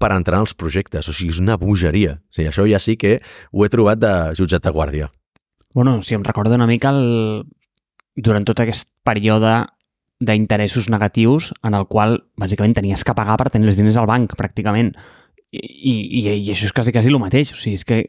per 0.00 0.12
entrar 0.12 0.40
en 0.40 0.46
els 0.46 0.56
projectes. 0.56 1.08
O 1.08 1.14
sigui, 1.16 1.34
és 1.34 1.42
una 1.42 1.58
bogeria. 1.60 2.18
O 2.20 2.38
sigui, 2.38 2.48
això 2.52 2.66
ja 2.68 2.80
sí 2.82 2.96
que 3.00 3.18
ho 3.52 3.64
he 3.64 3.72
trobat 3.72 4.00
de 4.00 4.14
jutjat 4.38 4.64
de 4.64 4.72
guàrdia. 4.72 5.10
Bueno, 5.76 6.00
si 6.02 6.16
em 6.16 6.24
recorda 6.24 6.56
una 6.56 6.68
mica 6.68 6.94
el... 6.94 7.44
durant 8.16 8.46
tot 8.48 8.60
aquest 8.62 8.88
període 9.06 9.64
d'interessos 10.24 10.88
negatius 10.88 11.52
en 11.66 11.76
el 11.76 11.84
qual 11.90 12.22
bàsicament 12.40 12.74
tenies 12.76 13.04
que 13.04 13.14
pagar 13.16 13.36
per 13.36 13.50
tenir 13.52 13.68
els 13.68 13.76
diners 13.76 13.98
al 14.00 14.08
banc, 14.08 14.32
pràcticament. 14.38 14.94
I, 15.52 15.60
i, 15.92 16.22
i 16.24 16.52
això 16.52 16.68
és 16.68 16.74
quasi, 16.74 16.92
quasi 16.92 17.12
el 17.12 17.20
mateix. 17.20 17.52
O 17.52 17.60
sigui, 17.60 17.76
és 17.76 17.84
que 17.86 18.00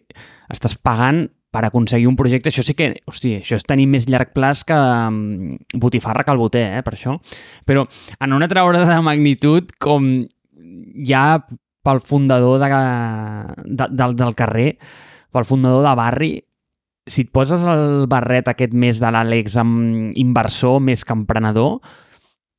estàs 0.54 0.78
pagant 0.80 1.26
per 1.52 1.66
aconseguir 1.68 2.08
un 2.10 2.18
projecte. 2.20 2.52
Això 2.52 2.64
sí 2.66 2.76
que, 2.78 2.90
hòstia, 3.08 3.42
això 3.44 3.60
és 3.60 3.68
tenir 3.68 3.88
més 3.92 4.08
llarg 4.12 4.34
plaç 4.36 4.64
que 4.68 4.78
um, 4.78 5.58
botifarra 5.80 6.26
que 6.28 6.34
el 6.36 6.42
boter, 6.42 6.66
eh, 6.80 6.84
per 6.86 6.96
això. 6.96 7.18
Però 7.68 7.86
en 8.20 8.36
una 8.36 8.48
altra 8.48 8.66
hora 8.68 8.84
de 8.88 9.00
magnitud, 9.04 9.76
com 9.80 10.26
ja 11.08 11.28
pel 11.88 12.02
fundador 12.04 12.60
de, 12.60 12.68
de, 13.64 13.88
del, 13.96 14.16
del 14.20 14.36
carrer, 14.36 14.74
pel 15.32 15.48
fundador 15.48 15.86
de 15.86 15.96
barri, 15.96 16.32
si 17.08 17.24
et 17.26 17.32
poses 17.34 17.64
el 17.68 18.06
barret 18.12 18.50
aquest 18.52 18.76
més 18.76 19.00
de 19.02 19.12
l'Àlex 19.14 19.58
amb 19.62 20.16
inversor 20.20 20.82
més 20.84 21.06
que 21.08 21.16
emprenedor, 21.16 21.80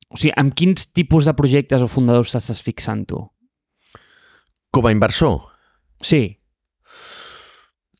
o 0.09 0.17
sigui, 0.17 0.33
amb 0.41 0.55
quins 0.57 0.89
tipus 0.95 1.29
de 1.29 1.35
projectes 1.37 1.83
o 1.85 1.89
fundadors 1.91 2.33
t'estàs 2.33 2.61
fixant 2.65 3.05
tu? 3.09 3.21
Com 4.73 4.89
a 4.89 4.93
inversor? 4.93 5.37
Sí. 6.01 6.23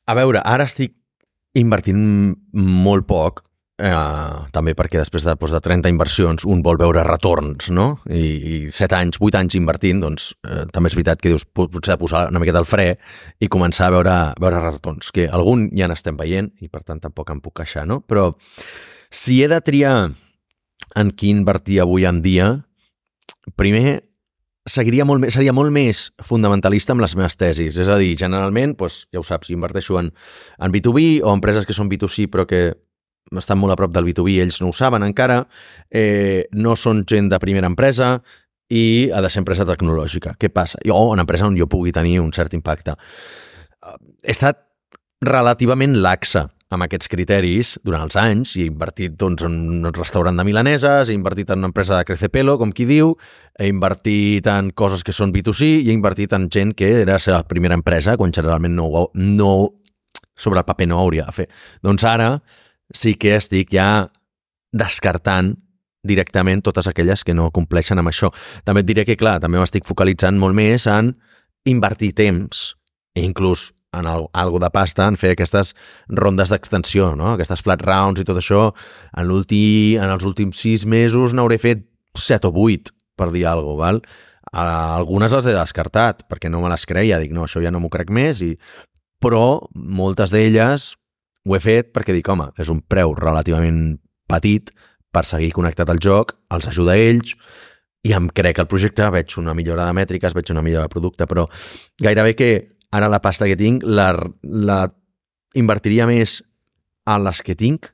A 0.10 0.16
veure, 0.18 0.42
ara 0.42 0.66
estic 0.66 0.96
invertint 1.58 2.02
molt 2.54 3.06
poc, 3.10 3.44
eh, 3.80 4.36
també 4.54 4.76
perquè 4.78 5.00
després 5.00 5.26
de, 5.26 5.36
doncs, 5.40 5.54
de 5.56 5.62
30 5.64 5.92
inversions 5.92 6.46
un 6.50 6.62
vol 6.66 6.80
veure 6.82 7.04
retorns, 7.08 7.70
no? 7.74 7.88
I, 8.06 8.24
i 8.24 8.60
7 8.76 8.98
anys, 8.98 9.20
8 9.24 9.40
anys 9.40 9.58
invertint, 9.60 10.02
doncs 10.04 10.34
eh, 10.48 10.66
també 10.74 10.92
és 10.92 10.98
veritat 10.98 11.22
que 11.24 11.32
dius, 11.34 11.48
potser 11.48 11.96
de 11.96 12.00
posar 12.02 12.28
una 12.30 12.42
miqueta 12.44 12.62
al 12.62 12.68
fre 12.70 12.92
i 13.40 13.52
començar 13.52 13.88
a 13.88 13.96
veure, 13.96 14.18
veure 14.42 14.64
retorns, 14.66 15.14
que 15.16 15.30
algun 15.32 15.70
ja 15.76 15.90
n'estem 15.90 16.20
veient 16.20 16.52
i 16.60 16.70
per 16.72 16.84
tant 16.84 17.02
tampoc 17.04 17.32
em 17.34 17.42
puc 17.44 17.60
queixar, 17.62 17.88
no? 17.90 18.02
Però 18.02 18.34
si 19.10 19.40
he 19.44 19.50
de 19.50 19.62
triar 19.66 19.96
en 21.00 21.12
qui 21.16 21.32
invertir 21.34 21.80
avui 21.82 22.06
en 22.10 22.22
dia, 22.26 22.52
primer 23.58 24.02
seguiria 24.70 25.06
molt 25.08 25.24
més, 25.24 25.34
seria 25.34 25.54
molt 25.56 25.74
més 25.74 26.10
fundamentalista 26.26 26.94
amb 26.94 27.04
les 27.04 27.16
meves 27.18 27.38
tesis. 27.40 27.78
És 27.80 27.90
a 27.90 27.98
dir, 27.98 28.12
generalment, 28.20 28.76
doncs, 28.78 29.02
ja 29.14 29.22
ho 29.22 29.26
saps, 29.26 29.50
inverteixo 29.54 29.98
en, 30.02 30.12
en 30.60 30.74
B2B 30.74 31.24
o 31.24 31.34
empreses 31.34 31.66
que 31.66 31.76
són 31.76 31.90
B2C 31.90 32.30
però 32.30 32.46
que 32.50 32.62
estan 33.38 33.60
molt 33.62 33.76
a 33.76 33.78
prop 33.80 33.94
del 33.94 34.08
B2B, 34.08 34.40
ells 34.42 34.62
no 34.64 34.72
ho 34.72 34.76
saben 34.76 35.06
encara, 35.06 35.44
eh, 35.92 36.48
no 36.52 36.76
són 36.76 37.04
gent 37.10 37.30
de 37.30 37.40
primera 37.40 37.70
empresa 37.70 38.18
i 38.70 39.10
ha 39.14 39.22
de 39.22 39.30
ser 39.30 39.44
empresa 39.44 39.66
tecnològica. 39.66 40.36
Què 40.40 40.50
passa? 40.54 40.80
O 40.94 41.10
una 41.12 41.26
empresa 41.26 41.48
on 41.48 41.58
jo 41.58 41.68
pugui 41.70 41.94
tenir 41.94 42.20
un 42.22 42.32
cert 42.34 42.54
impacte. 42.54 42.96
He 44.24 44.34
estat 44.34 44.62
relativament 45.26 45.98
laxa 46.04 46.48
amb 46.70 46.86
aquests 46.86 47.10
criteris 47.10 47.74
durant 47.82 48.04
els 48.06 48.16
anys 48.20 48.54
i 48.56 48.64
he 48.64 48.70
invertit 48.70 49.16
doncs, 49.18 49.42
en 49.48 49.56
un 49.80 49.94
restaurant 49.96 50.38
de 50.38 50.46
milaneses, 50.46 51.10
he 51.10 51.18
invertit 51.18 51.50
en 51.50 51.64
una 51.64 51.72
empresa 51.72 51.98
de 51.98 52.06
Crecepelo, 52.06 52.60
com 52.62 52.72
qui 52.76 52.86
diu, 52.86 53.16
he 53.58 53.68
invertit 53.72 54.48
en 54.54 54.70
coses 54.78 55.04
que 55.04 55.16
són 55.16 55.34
B2C 55.34 55.72
i 55.80 55.90
he 55.90 55.98
invertit 55.98 56.36
en 56.38 56.46
gent 56.54 56.76
que 56.78 56.92
era 57.02 57.18
la 57.18 57.24
seva 57.24 57.42
primera 57.50 57.78
empresa, 57.78 58.16
quan 58.22 58.34
generalment 58.36 58.78
no, 58.78 59.10
no 59.18 59.52
sobre 60.38 60.62
el 60.62 60.68
paper 60.68 60.88
no 60.92 61.02
hauria 61.02 61.26
de 61.26 61.38
fer. 61.42 61.48
Doncs 61.84 62.06
ara 62.06 62.36
sí 62.94 63.16
que 63.16 63.36
estic 63.38 63.74
ja 63.74 64.10
descartant 64.72 65.56
directament 66.04 66.62
totes 66.64 66.88
aquelles 66.88 67.26
que 67.28 67.36
no 67.36 67.50
compleixen 67.52 68.00
amb 68.00 68.12
això. 68.12 68.30
També 68.64 68.84
et 68.84 68.88
diré 68.88 69.06
que, 69.06 69.18
clar, 69.20 69.40
també 69.44 69.60
m'estic 69.60 69.88
focalitzant 69.88 70.40
molt 70.40 70.56
més 70.56 70.88
en 70.88 71.14
invertir 71.68 72.14
temps, 72.16 72.74
inclús 73.20 73.70
en 73.98 74.06
el, 74.06 74.28
algo 74.38 74.60
de 74.62 74.70
pasta 74.70 75.08
en 75.10 75.18
fer 75.18 75.34
aquestes 75.34 75.74
rondes 76.08 76.54
d'extensió, 76.54 77.16
no? 77.18 77.34
aquestes 77.34 77.64
flat 77.66 77.82
rounds 77.86 78.22
i 78.22 78.26
tot 78.28 78.40
això. 78.40 78.70
En, 79.18 79.30
en 79.30 80.10
els 80.14 80.26
últims 80.26 80.62
sis 80.62 80.86
mesos 80.86 81.34
n'hauré 81.34 81.60
fet 81.60 81.86
set 82.18 82.46
o 82.46 82.54
vuit, 82.54 82.94
per 83.18 83.32
dir 83.34 83.46
alguna 83.48 83.76
cosa, 83.76 83.80
val? 83.84 84.02
Algunes 84.50 85.34
les 85.36 85.48
he 85.50 85.54
descartat, 85.54 86.24
perquè 86.30 86.50
no 86.50 86.62
me 86.64 86.72
les 86.72 86.86
creia, 86.90 87.20
dic, 87.22 87.34
no, 87.36 87.44
això 87.46 87.62
ja 87.62 87.70
no 87.70 87.82
m'ho 87.84 87.92
crec 87.94 88.10
més, 88.10 88.42
i... 88.42 88.56
però 89.22 89.68
moltes 89.76 90.32
d'elles 90.34 90.96
ho 91.48 91.56
he 91.56 91.62
fet 91.64 91.94
perquè 91.96 92.16
dic, 92.16 92.28
home, 92.30 92.50
és 92.60 92.70
un 92.72 92.82
preu 92.82 93.16
relativament 93.18 94.00
petit 94.30 94.72
per 95.14 95.26
seguir 95.26 95.52
connectat 95.56 95.90
al 95.90 96.02
joc, 96.04 96.36
els 96.54 96.68
ajuda 96.70 96.94
a 96.94 97.02
ells, 97.02 97.36
i 98.06 98.14
em 98.16 98.30
crec 98.32 98.62
el 98.62 98.68
projecte, 98.72 99.08
veig 99.12 99.34
una 99.42 99.56
millora 99.58 99.88
de 99.88 99.96
mètriques, 99.98 100.36
veig 100.36 100.52
una 100.54 100.64
millora 100.64 100.88
de 100.88 100.94
producte, 100.94 101.28
però 101.28 101.48
gairebé 102.02 102.36
que 102.38 102.52
ara 102.96 103.10
la 103.12 103.22
pasta 103.22 103.48
que 103.50 103.58
tinc 103.60 103.84
la, 103.84 104.14
la 104.44 104.86
invertiria 105.58 106.08
més 106.08 106.40
a 107.10 107.18
les 107.20 107.42
que 107.44 107.58
tinc, 107.58 107.90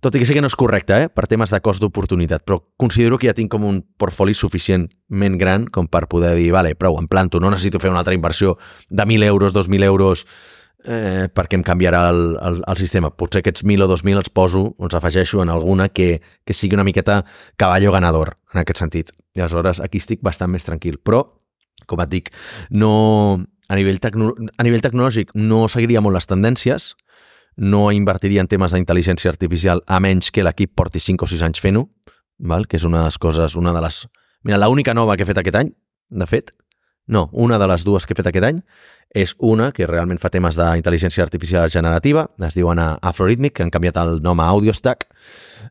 tot 0.00 0.14
i 0.14 0.20
que 0.22 0.26
sé 0.28 0.34
que 0.34 0.42
no 0.42 0.50
és 0.50 0.56
correcte, 0.58 0.94
eh? 0.94 1.08
per 1.10 1.26
temes 1.26 1.50
de 1.50 1.58
cost 1.62 1.82
d'oportunitat, 1.82 2.44
però 2.46 2.60
considero 2.78 3.18
que 3.18 3.28
ja 3.28 3.34
tinc 3.34 3.50
com 3.50 3.66
un 3.66 3.80
portfoli 3.98 4.34
suficientment 4.34 5.38
gran 5.40 5.66
com 5.74 5.88
per 5.90 6.06
poder 6.10 6.36
dir, 6.38 6.52
vale, 6.54 6.76
prou, 6.78 6.98
em 7.00 7.08
planto, 7.10 7.40
no 7.42 7.50
necessito 7.50 7.80
fer 7.82 7.90
una 7.90 8.04
altra 8.04 8.14
inversió 8.14 8.56
de 8.88 9.04
1.000 9.04 9.26
euros, 9.26 9.54
2.000 9.54 9.84
euros, 9.84 10.24
eh, 10.84 11.26
perquè 11.34 11.58
em 11.58 11.64
canviarà 11.66 12.08
el, 12.12 12.22
el, 12.42 12.60
el 12.66 12.80
sistema. 12.80 13.10
Potser 13.10 13.42
aquests 13.42 13.64
1.000 13.64 13.84
o 13.84 13.88
2.000 13.90 14.22
els 14.22 14.30
poso, 14.30 14.64
els 14.78 14.94
afegeixo 14.94 15.42
en 15.42 15.52
alguna 15.52 15.88
que, 15.88 16.20
que 16.44 16.56
sigui 16.56 16.78
una 16.78 16.86
miqueta 16.86 17.24
caballo 17.56 17.92
ganador, 17.92 18.36
en 18.54 18.62
aquest 18.62 18.84
sentit. 18.84 19.12
I 19.34 19.44
aleshores 19.44 19.82
aquí 19.84 20.00
estic 20.02 20.22
bastant 20.22 20.52
més 20.52 20.66
tranquil. 20.66 21.00
Però, 21.02 21.24
com 21.86 22.02
et 22.04 22.12
dic, 22.12 22.32
no, 22.70 22.92
a 23.68 23.78
nivell, 23.78 24.00
a 24.00 24.66
nivell 24.66 24.84
tecnològic 24.84 25.34
no 25.36 25.66
seguiria 25.68 26.02
molt 26.04 26.18
les 26.18 26.30
tendències, 26.30 26.94
no 27.58 27.88
invertiria 27.90 28.42
en 28.44 28.48
temes 28.48 28.72
d'intel·ligència 28.74 29.30
artificial 29.32 29.82
a 29.86 29.98
menys 30.00 30.30
que 30.30 30.44
l'equip 30.46 30.76
porti 30.78 31.02
5 31.02 31.26
o 31.26 31.28
6 31.28 31.42
anys 31.48 31.60
fent-ho, 31.62 31.88
que 32.68 32.78
és 32.78 32.86
una 32.86 33.02
de 33.02 33.10
les 33.10 33.18
coses, 33.18 33.58
una 33.58 33.74
de 33.74 33.82
les... 33.82 34.06
Mira, 34.46 34.60
l'única 34.62 34.94
nova 34.94 35.16
que 35.16 35.26
he 35.26 35.28
fet 35.28 35.40
aquest 35.42 35.58
any, 35.58 35.72
de 36.08 36.26
fet, 36.30 36.52
no, 37.08 37.28
una 37.32 37.58
de 37.58 37.68
les 37.70 37.84
dues 37.84 38.06
que 38.06 38.14
he 38.14 38.18
fet 38.18 38.30
aquest 38.30 38.48
any 38.50 38.62
és 39.16 39.32
una 39.40 39.70
que 39.72 39.86
realment 39.88 40.20
fa 40.20 40.28
temes 40.28 40.58
d'intel·ligència 40.58 41.24
artificial 41.24 41.70
generativa, 41.72 42.26
es 42.44 42.56
diuen 42.58 42.78
Afloritmic, 42.78 43.56
que 43.56 43.64
han 43.64 43.72
canviat 43.72 43.96
el 44.02 44.20
nom 44.22 44.40
a 44.40 44.50
AudioStack, 44.52 45.08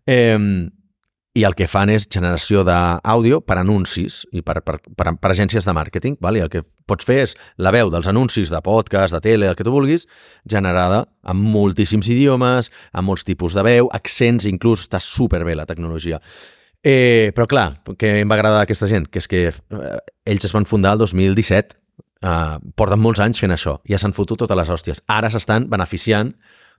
eh, 0.10 0.38
i 1.38 1.44
el 1.46 1.54
que 1.54 1.68
fan 1.70 1.92
és 1.94 2.08
generació 2.10 2.64
d'àudio 2.66 3.42
per 3.46 3.60
anuncis 3.62 4.24
i 4.34 4.42
per, 4.42 4.58
per, 4.66 4.80
per, 4.98 5.12
per 5.22 5.30
agències 5.30 5.68
de 5.68 5.76
màrqueting. 5.78 6.18
Val? 6.24 6.40
I 6.40 6.42
el 6.48 6.50
que 6.50 6.64
pots 6.90 7.06
fer 7.06 7.20
és 7.28 7.36
la 7.62 7.74
veu 7.76 7.92
dels 7.94 8.10
anuncis 8.10 8.50
de 8.50 8.62
podcast, 8.66 9.14
de 9.14 9.22
tele, 9.22 9.50
el 9.52 9.58
que 9.58 9.68
tu 9.68 9.74
vulguis, 9.74 10.08
generada 10.50 11.04
en 11.30 11.38
moltíssims 11.38 12.10
idiomes, 12.10 12.72
amb 12.90 13.12
molts 13.12 13.28
tipus 13.28 13.58
de 13.58 13.66
veu, 13.68 13.92
accents, 13.94 14.50
inclús 14.50 14.88
està 14.88 15.02
superbé 15.04 15.54
la 15.58 15.68
tecnologia. 15.70 16.18
Eh, 16.86 17.34
però 17.36 17.48
clar, 17.50 17.68
què 17.98 18.20
em 18.22 18.30
va 18.30 18.38
agradar 18.38 18.62
d'aquesta 18.62 18.88
gent? 18.88 19.08
Que 19.12 19.20
és 19.20 19.28
que 19.28 19.42
eh, 19.50 19.98
ells 20.30 20.46
es 20.46 20.54
van 20.54 20.68
fundar 20.70 20.94
el 20.96 21.02
2017, 21.02 21.80
eh, 22.22 22.58
porten 22.78 23.02
molts 23.02 23.22
anys 23.24 23.42
fent 23.42 23.56
això, 23.56 23.80
ja 23.90 24.00
s'han 24.00 24.16
fotut 24.16 24.40
totes 24.44 24.58
les 24.58 24.70
hòsties. 24.70 25.04
Ara 25.08 25.32
s'estan 25.34 25.68
beneficiant 25.72 26.34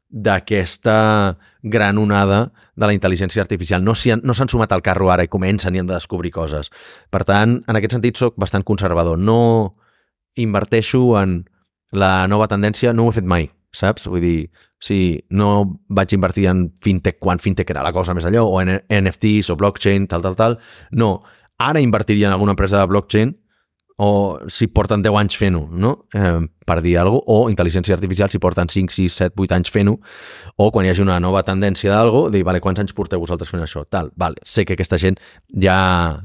d'aquesta 0.09 1.37
gran 1.63 1.99
onada 2.01 2.53
de 2.75 2.87
la 2.87 2.95
intel·ligència 2.97 3.43
artificial. 3.45 3.85
No 3.85 3.95
s'han 3.95 4.23
no 4.25 4.35
sumat 4.35 4.73
al 4.73 4.83
carro 4.83 5.11
ara 5.13 5.27
i 5.27 5.29
comencen 5.29 5.75
i 5.75 5.83
han 5.83 5.91
de 5.91 5.99
descobrir 5.99 6.33
coses. 6.33 6.71
Per 7.11 7.25
tant, 7.29 7.59
en 7.69 7.77
aquest 7.77 7.99
sentit, 7.99 8.17
sóc 8.17 8.39
bastant 8.41 8.65
conservador. 8.65 9.19
No 9.19 9.77
inverteixo 10.35 11.19
en 11.21 11.43
la 11.93 12.27
nova 12.29 12.49
tendència, 12.49 12.93
no 12.93 13.05
ho 13.05 13.13
he 13.13 13.19
fet 13.19 13.29
mai, 13.29 13.51
saps? 13.75 14.07
Vull 14.09 14.23
dir, 14.25 14.39
si 14.81 15.19
no 15.31 15.81
vaig 15.89 16.15
invertir 16.15 16.47
en 16.51 16.69
fintech 16.85 17.19
quan 17.19 17.43
fintech 17.43 17.71
era 17.75 17.83
la 17.85 17.93
cosa 17.93 18.15
més 18.15 18.27
allò, 18.29 18.47
o 18.47 18.63
en 18.63 18.79
NFTs 18.79 19.51
o 19.53 19.59
blockchain, 19.59 20.07
tal, 20.11 20.25
tal, 20.25 20.39
tal, 20.39 20.59
no. 20.93 21.19
Ara 21.59 21.83
invertiria 21.83 22.29
en 22.29 22.37
alguna 22.37 22.55
empresa 22.55 22.79
de 22.79 22.87
blockchain 22.87 23.35
o 24.01 24.39
si 24.47 24.69
porten 24.71 25.03
10 25.03 25.17
anys 25.19 25.35
fent-ho, 25.35 25.65
no? 25.75 26.07
Eh, 26.15 26.39
per 26.63 26.77
dir 26.85 26.95
alguna 27.01 27.19
cosa, 27.19 27.35
o 27.35 27.51
intel·ligència 27.51 27.97
artificial 27.97 28.31
si 28.31 28.39
porten 28.39 28.71
5, 28.71 28.95
6, 28.95 29.17
7, 29.25 29.35
8 29.35 29.57
anys 29.57 29.73
fent-ho, 29.75 29.97
o 30.55 30.69
quan 30.71 30.87
hi 30.87 30.93
hagi 30.93 31.03
una 31.03 31.19
nova 31.19 31.43
tendència 31.43 31.91
d'algo, 31.91 32.29
dir, 32.31 32.45
vale, 32.47 32.63
quants 32.63 32.79
anys 32.79 32.95
porteu 32.95 33.19
vosaltres 33.19 33.51
fent 33.51 33.65
això? 33.65 33.83
Tal, 33.91 34.13
vale, 34.15 34.39
sé 34.47 34.63
que 34.63 34.79
aquesta 34.79 35.01
gent 35.03 35.19
ja 35.51 35.79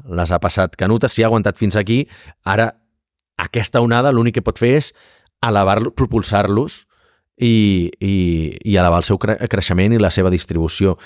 les 0.05 0.29
ha 0.29 0.37
passat 0.43 0.77
canutes, 0.77 1.17
si 1.17 1.25
ha 1.25 1.31
aguantat 1.31 1.57
fins 1.57 1.79
aquí, 1.81 2.03
ara 2.45 2.69
aquesta 3.41 3.81
onada 3.81 4.13
l'únic 4.13 4.37
que 4.37 4.45
pot 4.45 4.61
fer 4.61 4.75
és 4.77 4.93
elevar-los, 5.41 5.97
propulsar-los 5.97 6.83
i, 7.37 7.89
i, 7.99 8.13
i 8.63 8.75
elevar 8.77 9.01
el 9.01 9.07
seu 9.07 9.17
cre 9.21 9.35
creixement 9.49 9.95
i 9.95 10.01
la 10.01 10.11
seva 10.13 10.31
distribució. 10.33 10.97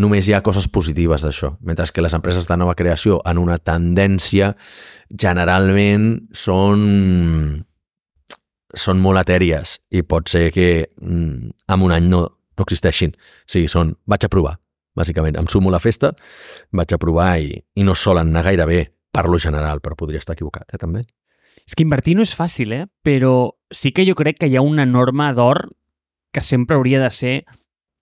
Només 0.00 0.28
hi 0.28 0.34
ha 0.34 0.42
coses 0.44 0.68
positives 0.72 1.26
d'això, 1.26 1.54
mentre 1.60 1.86
que 1.92 2.04
les 2.04 2.16
empreses 2.16 2.48
de 2.48 2.56
nova 2.56 2.76
creació 2.78 3.20
en 3.28 3.38
una 3.42 3.58
tendència 3.58 4.54
generalment 5.10 6.28
són 6.32 7.64
són 8.74 8.98
molt 8.98 9.20
etèries 9.22 9.78
i 9.94 10.02
pot 10.02 10.28
ser 10.30 10.48
que 10.54 10.88
mm, 11.00 11.52
en 11.70 11.84
un 11.86 11.92
any 11.94 12.08
no, 12.10 12.24
no 12.26 12.66
existeixin. 12.66 13.14
Sí, 13.46 13.66
són, 13.70 13.94
vaig 14.10 14.26
a 14.26 14.30
provar, 14.32 14.56
bàsicament. 14.98 15.38
Em 15.38 15.46
sumo 15.50 15.70
a 15.70 15.76
la 15.76 15.82
festa, 15.82 16.10
vaig 16.74 16.94
a 16.94 16.98
provar 16.98 17.36
i, 17.42 17.54
i 17.54 17.86
no 17.86 17.94
solen 17.94 18.32
anar 18.32 18.44
gaire 18.48 18.66
bé, 18.66 18.80
per 19.14 19.28
lo 19.30 19.38
general, 19.38 19.80
però 19.80 19.94
podria 19.98 20.18
estar 20.18 20.34
equivocat, 20.34 20.74
eh, 20.74 20.80
també. 20.80 21.04
És 21.64 21.76
que 21.76 21.84
invertir 21.84 22.16
no 22.16 22.24
és 22.24 22.34
fàcil, 22.36 22.72
eh? 22.76 22.86
Però 23.04 23.54
sí 23.72 23.92
que 23.92 24.04
jo 24.06 24.16
crec 24.18 24.38
que 24.40 24.48
hi 24.48 24.56
ha 24.56 24.64
una 24.64 24.84
norma 24.86 25.32
d'or 25.32 25.68
que 26.34 26.42
sempre 26.42 26.76
hauria 26.76 27.00
de 27.00 27.10
ser 27.14 27.36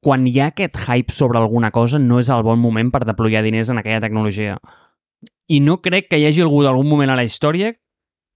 quan 0.02 0.26
hi 0.26 0.38
ha 0.40 0.48
aquest 0.50 0.80
hype 0.82 1.14
sobre 1.14 1.38
alguna 1.38 1.70
cosa 1.70 2.00
no 2.02 2.18
és 2.18 2.30
el 2.32 2.42
bon 2.42 2.58
moment 2.58 2.90
per 2.90 3.04
deployar 3.06 3.44
diners 3.44 3.70
en 3.70 3.78
aquella 3.78 4.00
tecnologia. 4.02 4.56
I 5.46 5.60
no 5.60 5.78
crec 5.84 6.08
que 6.10 6.18
hi 6.18 6.26
hagi 6.26 6.42
algú 6.42 6.64
d'algun 6.64 6.88
moment 6.88 7.12
a 7.12 7.18
la 7.18 7.26
història 7.28 7.70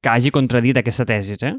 que 0.02 0.12
hagi 0.12 0.30
contradit 0.30 0.78
aquesta 0.78 1.06
tesi, 1.08 1.34
eh? 1.42 1.56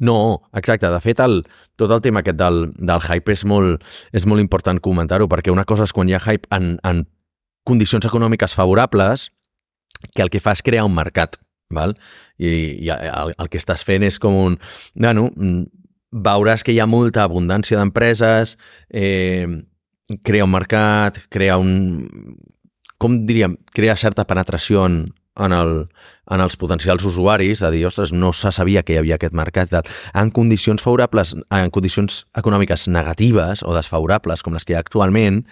No, 0.00 0.42
exacte. 0.56 0.88
De 0.88 1.00
fet, 1.00 1.20
el, 1.20 1.42
tot 1.76 1.92
el 1.92 2.00
tema 2.04 2.20
aquest 2.20 2.38
del, 2.40 2.70
del 2.76 3.02
hype 3.04 3.32
és 3.32 3.44
molt, 3.44 3.84
és 4.16 4.26
molt 4.28 4.40
important 4.40 4.80
comentar-ho, 4.80 5.28
perquè 5.28 5.52
una 5.52 5.66
cosa 5.68 5.84
és 5.88 5.92
quan 5.96 6.08
hi 6.08 6.16
ha 6.16 6.22
hype 6.24 6.48
en, 6.56 6.74
en 6.88 7.04
condicions 7.68 8.08
econòmiques 8.08 8.56
favorables, 8.56 9.28
que 10.16 10.24
el 10.24 10.32
que 10.32 10.40
fa 10.40 10.56
és 10.56 10.64
crear 10.64 10.88
un 10.88 10.96
mercat. 10.96 11.36
Val? 11.70 11.92
I, 12.40 12.86
i 12.86 12.88
el, 12.94 13.34
el 13.36 13.50
que 13.52 13.60
estàs 13.60 13.84
fent 13.86 14.06
és 14.08 14.18
com 14.22 14.36
un... 14.36 14.56
Bueno, 14.96 15.28
mm, 15.36 15.66
veuràs 16.10 16.64
que 16.66 16.72
hi 16.74 16.80
ha 16.80 16.88
molta 16.90 17.24
abundància 17.26 17.78
d'empreses, 17.78 18.56
eh, 18.90 19.46
crea 20.26 20.46
un 20.46 20.54
mercat, 20.54 21.20
crea 21.30 21.58
un... 21.60 21.74
Com 23.00 23.22
diríem? 23.28 23.56
Crea 23.72 23.94
certa 23.96 24.26
penetració 24.28 24.84
en, 24.84 24.96
en, 25.40 25.52
el, 25.56 25.86
en 26.30 26.42
els 26.44 26.56
potencials 26.60 27.04
usuaris, 27.08 27.62
a 27.62 27.70
dir, 27.72 27.86
ostres, 27.88 28.12
no 28.12 28.32
se 28.36 28.52
sabia 28.52 28.82
que 28.82 28.94
hi 28.94 29.00
havia 29.00 29.16
aquest 29.16 29.36
mercat. 29.36 29.72
En 30.12 30.32
condicions 30.34 30.82
favorables, 30.82 31.34
en 31.48 31.70
condicions 31.72 32.24
econòmiques 32.36 32.88
negatives 32.92 33.64
o 33.64 33.76
desfavorables, 33.76 34.44
com 34.44 34.56
les 34.56 34.66
que 34.66 34.74
hi 34.74 34.78
ha 34.78 34.84
actualment, 34.84 35.44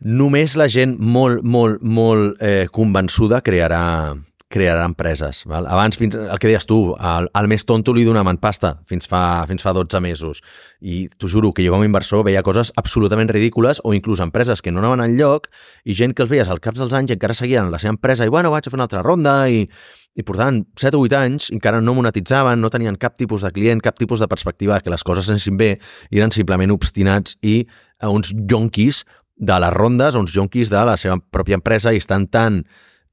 només 0.00 0.56
la 0.56 0.70
gent 0.72 0.96
molt, 1.00 1.44
molt, 1.44 1.82
molt 1.82 2.40
eh, 2.40 2.66
convençuda 2.72 3.42
crearà, 3.44 4.16
crearà 4.48 4.84
empreses. 4.86 5.42
Val? 5.50 5.66
Abans, 5.66 5.96
fins, 5.98 6.14
el 6.14 6.38
que 6.38 6.46
deies 6.46 6.66
tu, 6.68 6.78
al, 6.94 7.26
al 7.34 7.48
més 7.50 7.64
tonto 7.66 7.90
li 7.96 8.04
donaven 8.06 8.38
pasta 8.38 8.76
fins 8.86 9.08
fa, 9.10 9.42
fins 9.50 9.64
fa 9.66 9.72
12 9.74 10.00
mesos. 10.04 10.42
I 10.80 11.06
t'ho 11.18 11.30
juro 11.30 11.50
que 11.54 11.64
jo 11.66 11.74
com 11.74 11.82
a 11.82 11.88
inversor 11.88 12.22
veia 12.26 12.44
coses 12.46 12.70
absolutament 12.78 13.32
ridícules 13.32 13.82
o 13.82 13.94
inclús 13.96 14.22
empreses 14.22 14.62
que 14.62 14.70
no 14.70 14.82
anaven 14.82 15.02
al 15.02 15.18
lloc 15.18 15.50
i 15.84 15.98
gent 15.98 16.14
que 16.14 16.22
els 16.22 16.30
veies 16.30 16.50
al 16.52 16.62
cap 16.62 16.78
dels 16.78 16.94
anys 16.94 17.10
i 17.10 17.18
encara 17.18 17.34
seguien 17.34 17.72
la 17.74 17.82
seva 17.82 17.96
empresa 17.96 18.26
i 18.26 18.30
bueno, 18.30 18.54
vaig 18.54 18.68
a 18.68 18.70
fer 18.70 18.78
una 18.78 18.86
altra 18.86 19.02
ronda 19.02 19.36
i, 19.50 19.66
i 20.14 20.22
portaven 20.22 20.62
7 20.78 20.94
o 20.94 21.02
8 21.02 21.18
anys 21.18 21.50
encara 21.50 21.82
no 21.82 21.96
monetitzaven, 21.98 22.62
no 22.62 22.70
tenien 22.70 22.96
cap 23.02 23.18
tipus 23.18 23.42
de 23.42 23.50
client, 23.50 23.82
cap 23.82 23.98
tipus 23.98 24.22
de 24.22 24.30
perspectiva 24.30 24.78
que 24.80 24.94
les 24.94 25.02
coses 25.02 25.30
anessin 25.32 25.58
bé 25.58 25.74
i 26.10 26.22
eren 26.22 26.30
simplement 26.30 26.70
obstinats 26.70 27.34
i 27.42 27.64
uns 28.06 28.30
jonquis 28.46 29.02
de 29.36 29.58
les 29.60 29.72
rondes, 29.74 30.14
uns 30.14 30.32
jonquis 30.32 30.70
de 30.70 30.82
la 30.86 30.94
seva 30.96 31.18
pròpia 31.18 31.58
empresa 31.58 31.92
i 31.92 31.98
estan 32.00 32.30
tan 32.30 32.62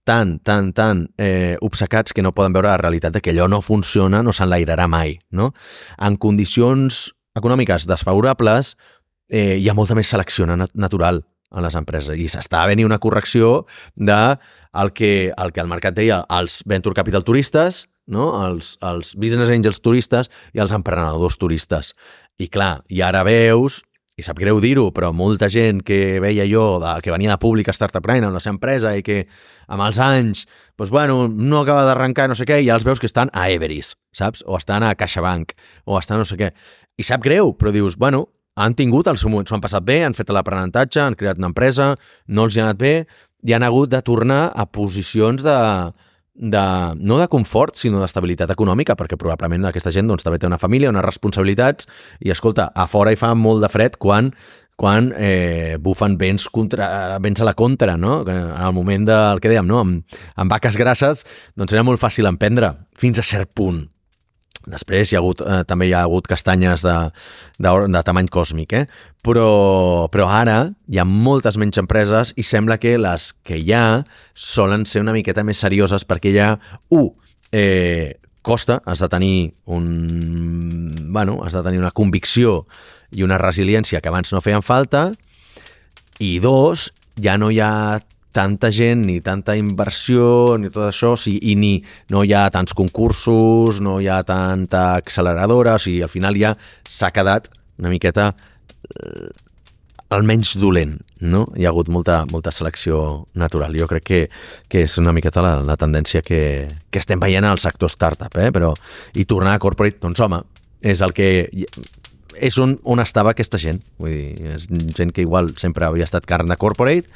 tan, 0.04 0.40
tan, 0.40 0.74
tan 0.74 1.08
eh, 1.18 1.58
obcecats 1.62 2.14
que 2.14 2.24
no 2.24 2.34
poden 2.36 2.54
veure 2.54 2.72
la 2.72 2.80
realitat 2.82 3.14
de 3.14 3.22
que 3.22 3.32
allò 3.32 3.48
no 3.50 3.62
funciona, 3.62 4.24
no 4.24 4.34
s'enlairarà 4.34 4.88
mai. 4.88 5.18
No? 5.32 5.54
En 5.98 6.18
condicions 6.18 7.14
econòmiques 7.38 7.88
desfavorables 7.90 8.76
eh, 9.30 9.58
hi 9.58 9.70
ha 9.70 9.78
molta 9.78 9.96
més 9.96 10.12
selecció 10.12 10.48
natural 10.48 11.24
en 11.54 11.64
les 11.66 11.78
empreses 11.78 12.18
i 12.18 12.28
s'està 12.32 12.64
venint 12.70 12.90
una 12.90 13.00
correcció 13.00 13.66
de 13.96 14.38
el 14.74 14.94
que, 14.94 15.32
el 15.38 15.54
que 15.54 15.62
el 15.62 15.70
mercat 15.70 15.96
deia 15.98 16.24
els 16.34 16.62
venture 16.66 16.98
capital 16.98 17.24
turistes, 17.24 17.88
no? 18.08 18.32
els, 18.46 18.76
els 18.82 19.14
business 19.16 19.54
angels 19.54 19.82
turistes 19.82 20.32
i 20.54 20.62
els 20.64 20.74
emprenedors 20.74 21.38
turistes. 21.38 21.94
I 22.42 22.50
clar, 22.50 22.82
i 22.90 23.04
ara 23.06 23.24
veus 23.28 23.84
i 24.14 24.22
sap 24.22 24.38
greu 24.38 24.60
dir-ho, 24.62 24.92
però 24.94 25.10
molta 25.16 25.48
gent 25.50 25.80
que 25.86 26.20
veia 26.22 26.46
jo, 26.46 26.78
de, 26.82 26.92
que 27.02 27.12
venia 27.14 27.32
de 27.32 27.40
públic 27.42 27.70
a 27.70 27.74
Startup 27.74 28.04
Brain, 28.04 28.26
en 28.28 28.36
la 28.36 28.42
seva 28.44 28.54
empresa, 28.54 28.92
i 28.94 29.02
que 29.06 29.24
amb 29.66 29.82
els 29.88 29.98
anys, 30.04 30.44
doncs, 30.78 30.92
bueno, 30.94 31.26
no 31.28 31.64
acaba 31.64 31.88
d'arrencar 31.88 32.28
no 32.30 32.38
sé 32.38 32.46
què, 32.46 32.60
i 32.62 32.70
ja 32.70 32.78
els 32.78 32.86
veus 32.86 33.02
que 33.02 33.10
estan 33.10 33.34
a 33.34 33.48
Everis, 33.50 33.96
saps? 34.14 34.46
O 34.46 34.60
estan 34.60 34.86
a 34.86 34.94
CaixaBank, 34.94 35.56
o 35.90 35.98
estan 35.98 36.22
no 36.22 36.30
sé 36.30 36.38
què. 36.38 36.52
I 37.02 37.08
sap 37.08 37.26
greu, 37.26 37.56
però 37.58 37.74
dius, 37.74 37.98
bueno, 37.98 38.28
han 38.54 38.78
tingut 38.78 39.10
el 39.10 39.18
seu 39.18 39.34
moment, 39.34 39.50
s'ho 39.50 39.58
han 39.58 39.66
passat 39.66 39.86
bé, 39.86 40.04
han 40.06 40.14
fet 40.14 40.30
l'aprenentatge, 40.30 41.02
han 41.02 41.18
creat 41.18 41.42
una 41.42 41.50
empresa, 41.50 41.96
no 42.28 42.46
els 42.46 42.54
hi 42.54 42.62
ha 42.62 42.68
anat 42.68 42.82
bé, 42.82 42.96
i 43.44 43.58
han 43.58 43.66
hagut 43.66 43.90
de 43.90 44.04
tornar 44.06 44.44
a 44.54 44.68
posicions 44.70 45.42
de, 45.42 45.58
de, 46.34 46.66
no 46.98 47.20
de 47.20 47.28
confort, 47.30 47.78
sinó 47.78 48.02
d'estabilitat 48.02 48.52
econòmica, 48.56 48.98
perquè 48.98 49.18
probablement 49.20 49.70
aquesta 49.70 49.94
gent 49.94 50.10
doncs, 50.10 50.26
també 50.26 50.42
té 50.42 50.50
una 50.50 50.62
família, 50.62 50.92
unes 50.92 51.06
responsabilitats, 51.06 51.88
i 52.26 52.34
escolta, 52.34 52.72
a 52.74 52.88
fora 52.90 53.14
hi 53.14 53.20
fa 53.20 53.34
molt 53.38 53.64
de 53.64 53.72
fred 53.72 53.98
quan 54.02 54.34
quan 54.76 55.12
eh, 55.14 55.78
bufen 55.80 56.16
vents, 56.18 56.48
contra, 56.50 57.20
vents 57.22 57.44
a 57.44 57.46
la 57.46 57.54
contra, 57.54 57.94
no? 57.94 58.24
Al 58.26 58.74
moment 58.74 59.06
del 59.06 59.40
que 59.40 59.52
dèiem, 59.52 59.68
no? 59.70 59.84
Amb, 59.84 60.18
amb 60.34 60.50
vaques 60.50 60.80
grasses, 60.82 61.22
doncs 61.54 61.78
era 61.78 61.86
molt 61.86 62.02
fàcil 62.02 62.26
emprendre, 62.26 62.74
fins 62.98 63.22
a 63.22 63.28
cert 63.28 63.54
punt. 63.54 63.84
Després 64.70 65.12
hi 65.12 65.18
ha 65.18 65.20
hagut, 65.20 65.42
eh, 65.44 65.64
també 65.68 65.90
hi 65.90 65.94
ha 65.94 66.06
hagut 66.08 66.28
castanyes 66.30 66.86
de, 66.86 66.96
de, 67.60 67.74
de 67.92 68.04
tamany 68.08 68.30
còsmic, 68.32 68.76
eh? 68.78 68.86
però, 69.24 70.08
però 70.12 70.30
ara 70.32 70.58
hi 70.88 71.00
ha 71.00 71.08
moltes 71.08 71.58
menys 71.60 71.82
empreses 71.82 72.34
i 72.40 72.46
sembla 72.48 72.80
que 72.80 72.96
les 73.00 73.32
que 73.44 73.60
hi 73.60 73.74
ha 73.76 74.04
solen 74.34 74.88
ser 74.88 75.04
una 75.04 75.16
miqueta 75.16 75.44
més 75.44 75.60
serioses 75.64 76.08
perquè 76.08 76.32
hi 76.32 76.40
ha, 76.44 76.54
un, 76.96 77.12
eh, 77.52 78.20
costa, 78.44 78.82
has 78.86 79.00
de 79.00 79.10
tenir 79.10 79.54
un, 79.66 80.92
bueno, 81.10 81.40
has 81.44 81.56
de 81.56 81.64
tenir 81.64 81.80
una 81.80 81.92
convicció 81.92 82.66
i 83.12 83.24
una 83.24 83.40
resiliència 83.40 84.02
que 84.02 84.12
abans 84.12 84.34
no 84.34 84.42
feien 84.44 84.64
falta, 84.66 85.10
i 86.20 86.38
dos, 86.44 86.92
ja 87.20 87.38
no 87.40 87.50
hi 87.52 87.60
ha 87.64 88.00
tanta 88.34 88.72
gent, 88.74 89.06
ni 89.06 89.20
tanta 89.22 89.56
inversió, 89.56 90.58
ni 90.58 90.72
tot 90.74 90.90
això, 90.90 91.14
o 91.14 91.20
sigui, 91.20 91.54
i 91.54 91.56
ni 91.56 91.74
no 92.12 92.26
hi 92.26 92.34
ha 92.34 92.48
tants 92.54 92.74
concursos, 92.78 93.80
no 93.86 94.00
hi 94.02 94.10
ha 94.10 94.24
tanta 94.28 94.96
acceleradora, 94.98 95.78
o 95.78 95.84
sigui, 95.84 96.02
al 96.04 96.12
final 96.12 96.38
ja 96.40 96.56
s'ha 96.90 97.14
quedat 97.14 97.52
una 97.80 97.94
miqueta 97.94 98.32
eh, 98.34 99.30
almenys 100.14 100.56
dolent, 100.62 100.98
no? 101.22 101.46
Hi 101.58 101.66
ha 101.66 101.72
hagut 101.72 101.90
molta, 101.94 102.24
molta 102.32 102.52
selecció 102.54 103.28
natural. 103.40 103.76
Jo 103.80 103.88
crec 103.90 104.06
que, 104.06 104.22
que 104.70 104.84
és 104.88 104.98
una 105.02 105.14
miqueta 105.16 105.44
la, 105.46 105.56
la 105.66 105.78
tendència 105.80 106.22
que, 106.26 106.68
que 106.92 107.02
estem 107.02 107.22
veient 107.22 107.48
al 107.48 107.62
sector 107.64 107.92
startup, 107.92 108.36
eh? 108.38 108.52
però 108.54 108.74
i 109.18 109.26
tornar 109.30 109.56
a 109.58 109.64
corporate, 109.64 110.02
doncs 110.04 110.22
home, 110.24 110.44
és 110.84 111.02
el 111.02 111.16
que 111.16 111.30
és 112.34 112.58
on, 112.60 112.78
on 112.84 113.02
estava 113.04 113.34
aquesta 113.34 113.60
gent. 113.62 113.80
Vull 114.02 114.14
dir, 114.14 114.54
és 114.56 114.68
gent 114.98 115.14
que 115.14 115.26
igual 115.26 115.54
sempre 115.62 115.88
havia 115.88 116.08
estat 116.08 116.28
carn 116.30 116.50
de 116.50 116.58
corporate, 116.60 117.10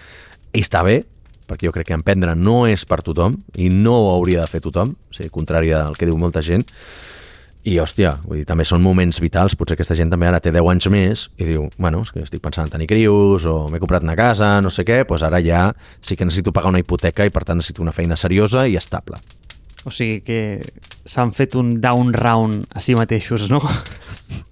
i 0.54 0.64
està 0.64 0.84
bé, 0.86 1.02
perquè 1.48 1.68
jo 1.68 1.74
crec 1.76 1.90
que 1.90 1.98
emprendre 1.98 2.36
no 2.36 2.66
és 2.68 2.84
per 2.88 3.02
tothom 3.06 3.38
i 3.58 3.70
no 3.72 3.96
ho 3.96 4.10
hauria 4.16 4.44
de 4.44 4.52
fer 4.52 4.62
tothom, 4.64 4.94
o 4.94 5.16
sigui, 5.16 5.32
contrari 5.34 5.72
al 5.76 5.96
que 5.98 6.08
diu 6.10 6.18
molta 6.20 6.44
gent. 6.46 6.66
I, 7.68 7.74
hòstia, 7.84 8.14
vull 8.24 8.40
dir, 8.40 8.46
també 8.48 8.64
són 8.64 8.80
moments 8.80 9.18
vitals. 9.20 9.58
Potser 9.60 9.76
aquesta 9.76 9.96
gent 10.00 10.12
també 10.14 10.30
ara 10.30 10.40
té 10.40 10.54
10 10.56 10.70
anys 10.72 10.88
més 10.94 11.24
i 11.36 11.50
diu, 11.50 11.66
bueno, 11.76 12.00
és 12.06 12.14
que 12.16 12.22
estic 12.24 12.40
pensant 12.44 12.70
en 12.70 12.72
tenir 12.72 12.88
crius 12.88 13.44
o 13.50 13.58
m'he 13.68 13.82
comprat 13.84 14.06
una 14.08 14.16
casa, 14.16 14.54
no 14.64 14.72
sé 14.72 14.86
què, 14.88 15.02
doncs 15.04 15.26
ara 15.28 15.42
ja 15.44 15.66
sí 16.00 16.16
que 16.16 16.24
necessito 16.24 16.54
pagar 16.56 16.72
una 16.72 16.80
hipoteca 16.80 17.28
i 17.28 17.34
per 17.34 17.44
tant 17.44 17.60
necessito 17.60 17.84
una 17.84 17.96
feina 17.96 18.16
seriosa 18.16 18.64
i 18.72 18.78
estable. 18.80 19.20
O 19.84 19.92
sigui 19.92 20.22
que 20.24 20.40
s'han 21.08 21.34
fet 21.36 21.60
un 21.60 21.76
down 21.84 22.14
round 22.16 22.64
a 22.72 22.84
si 22.84 22.96
mateixos, 22.96 23.50
no? 23.52 23.60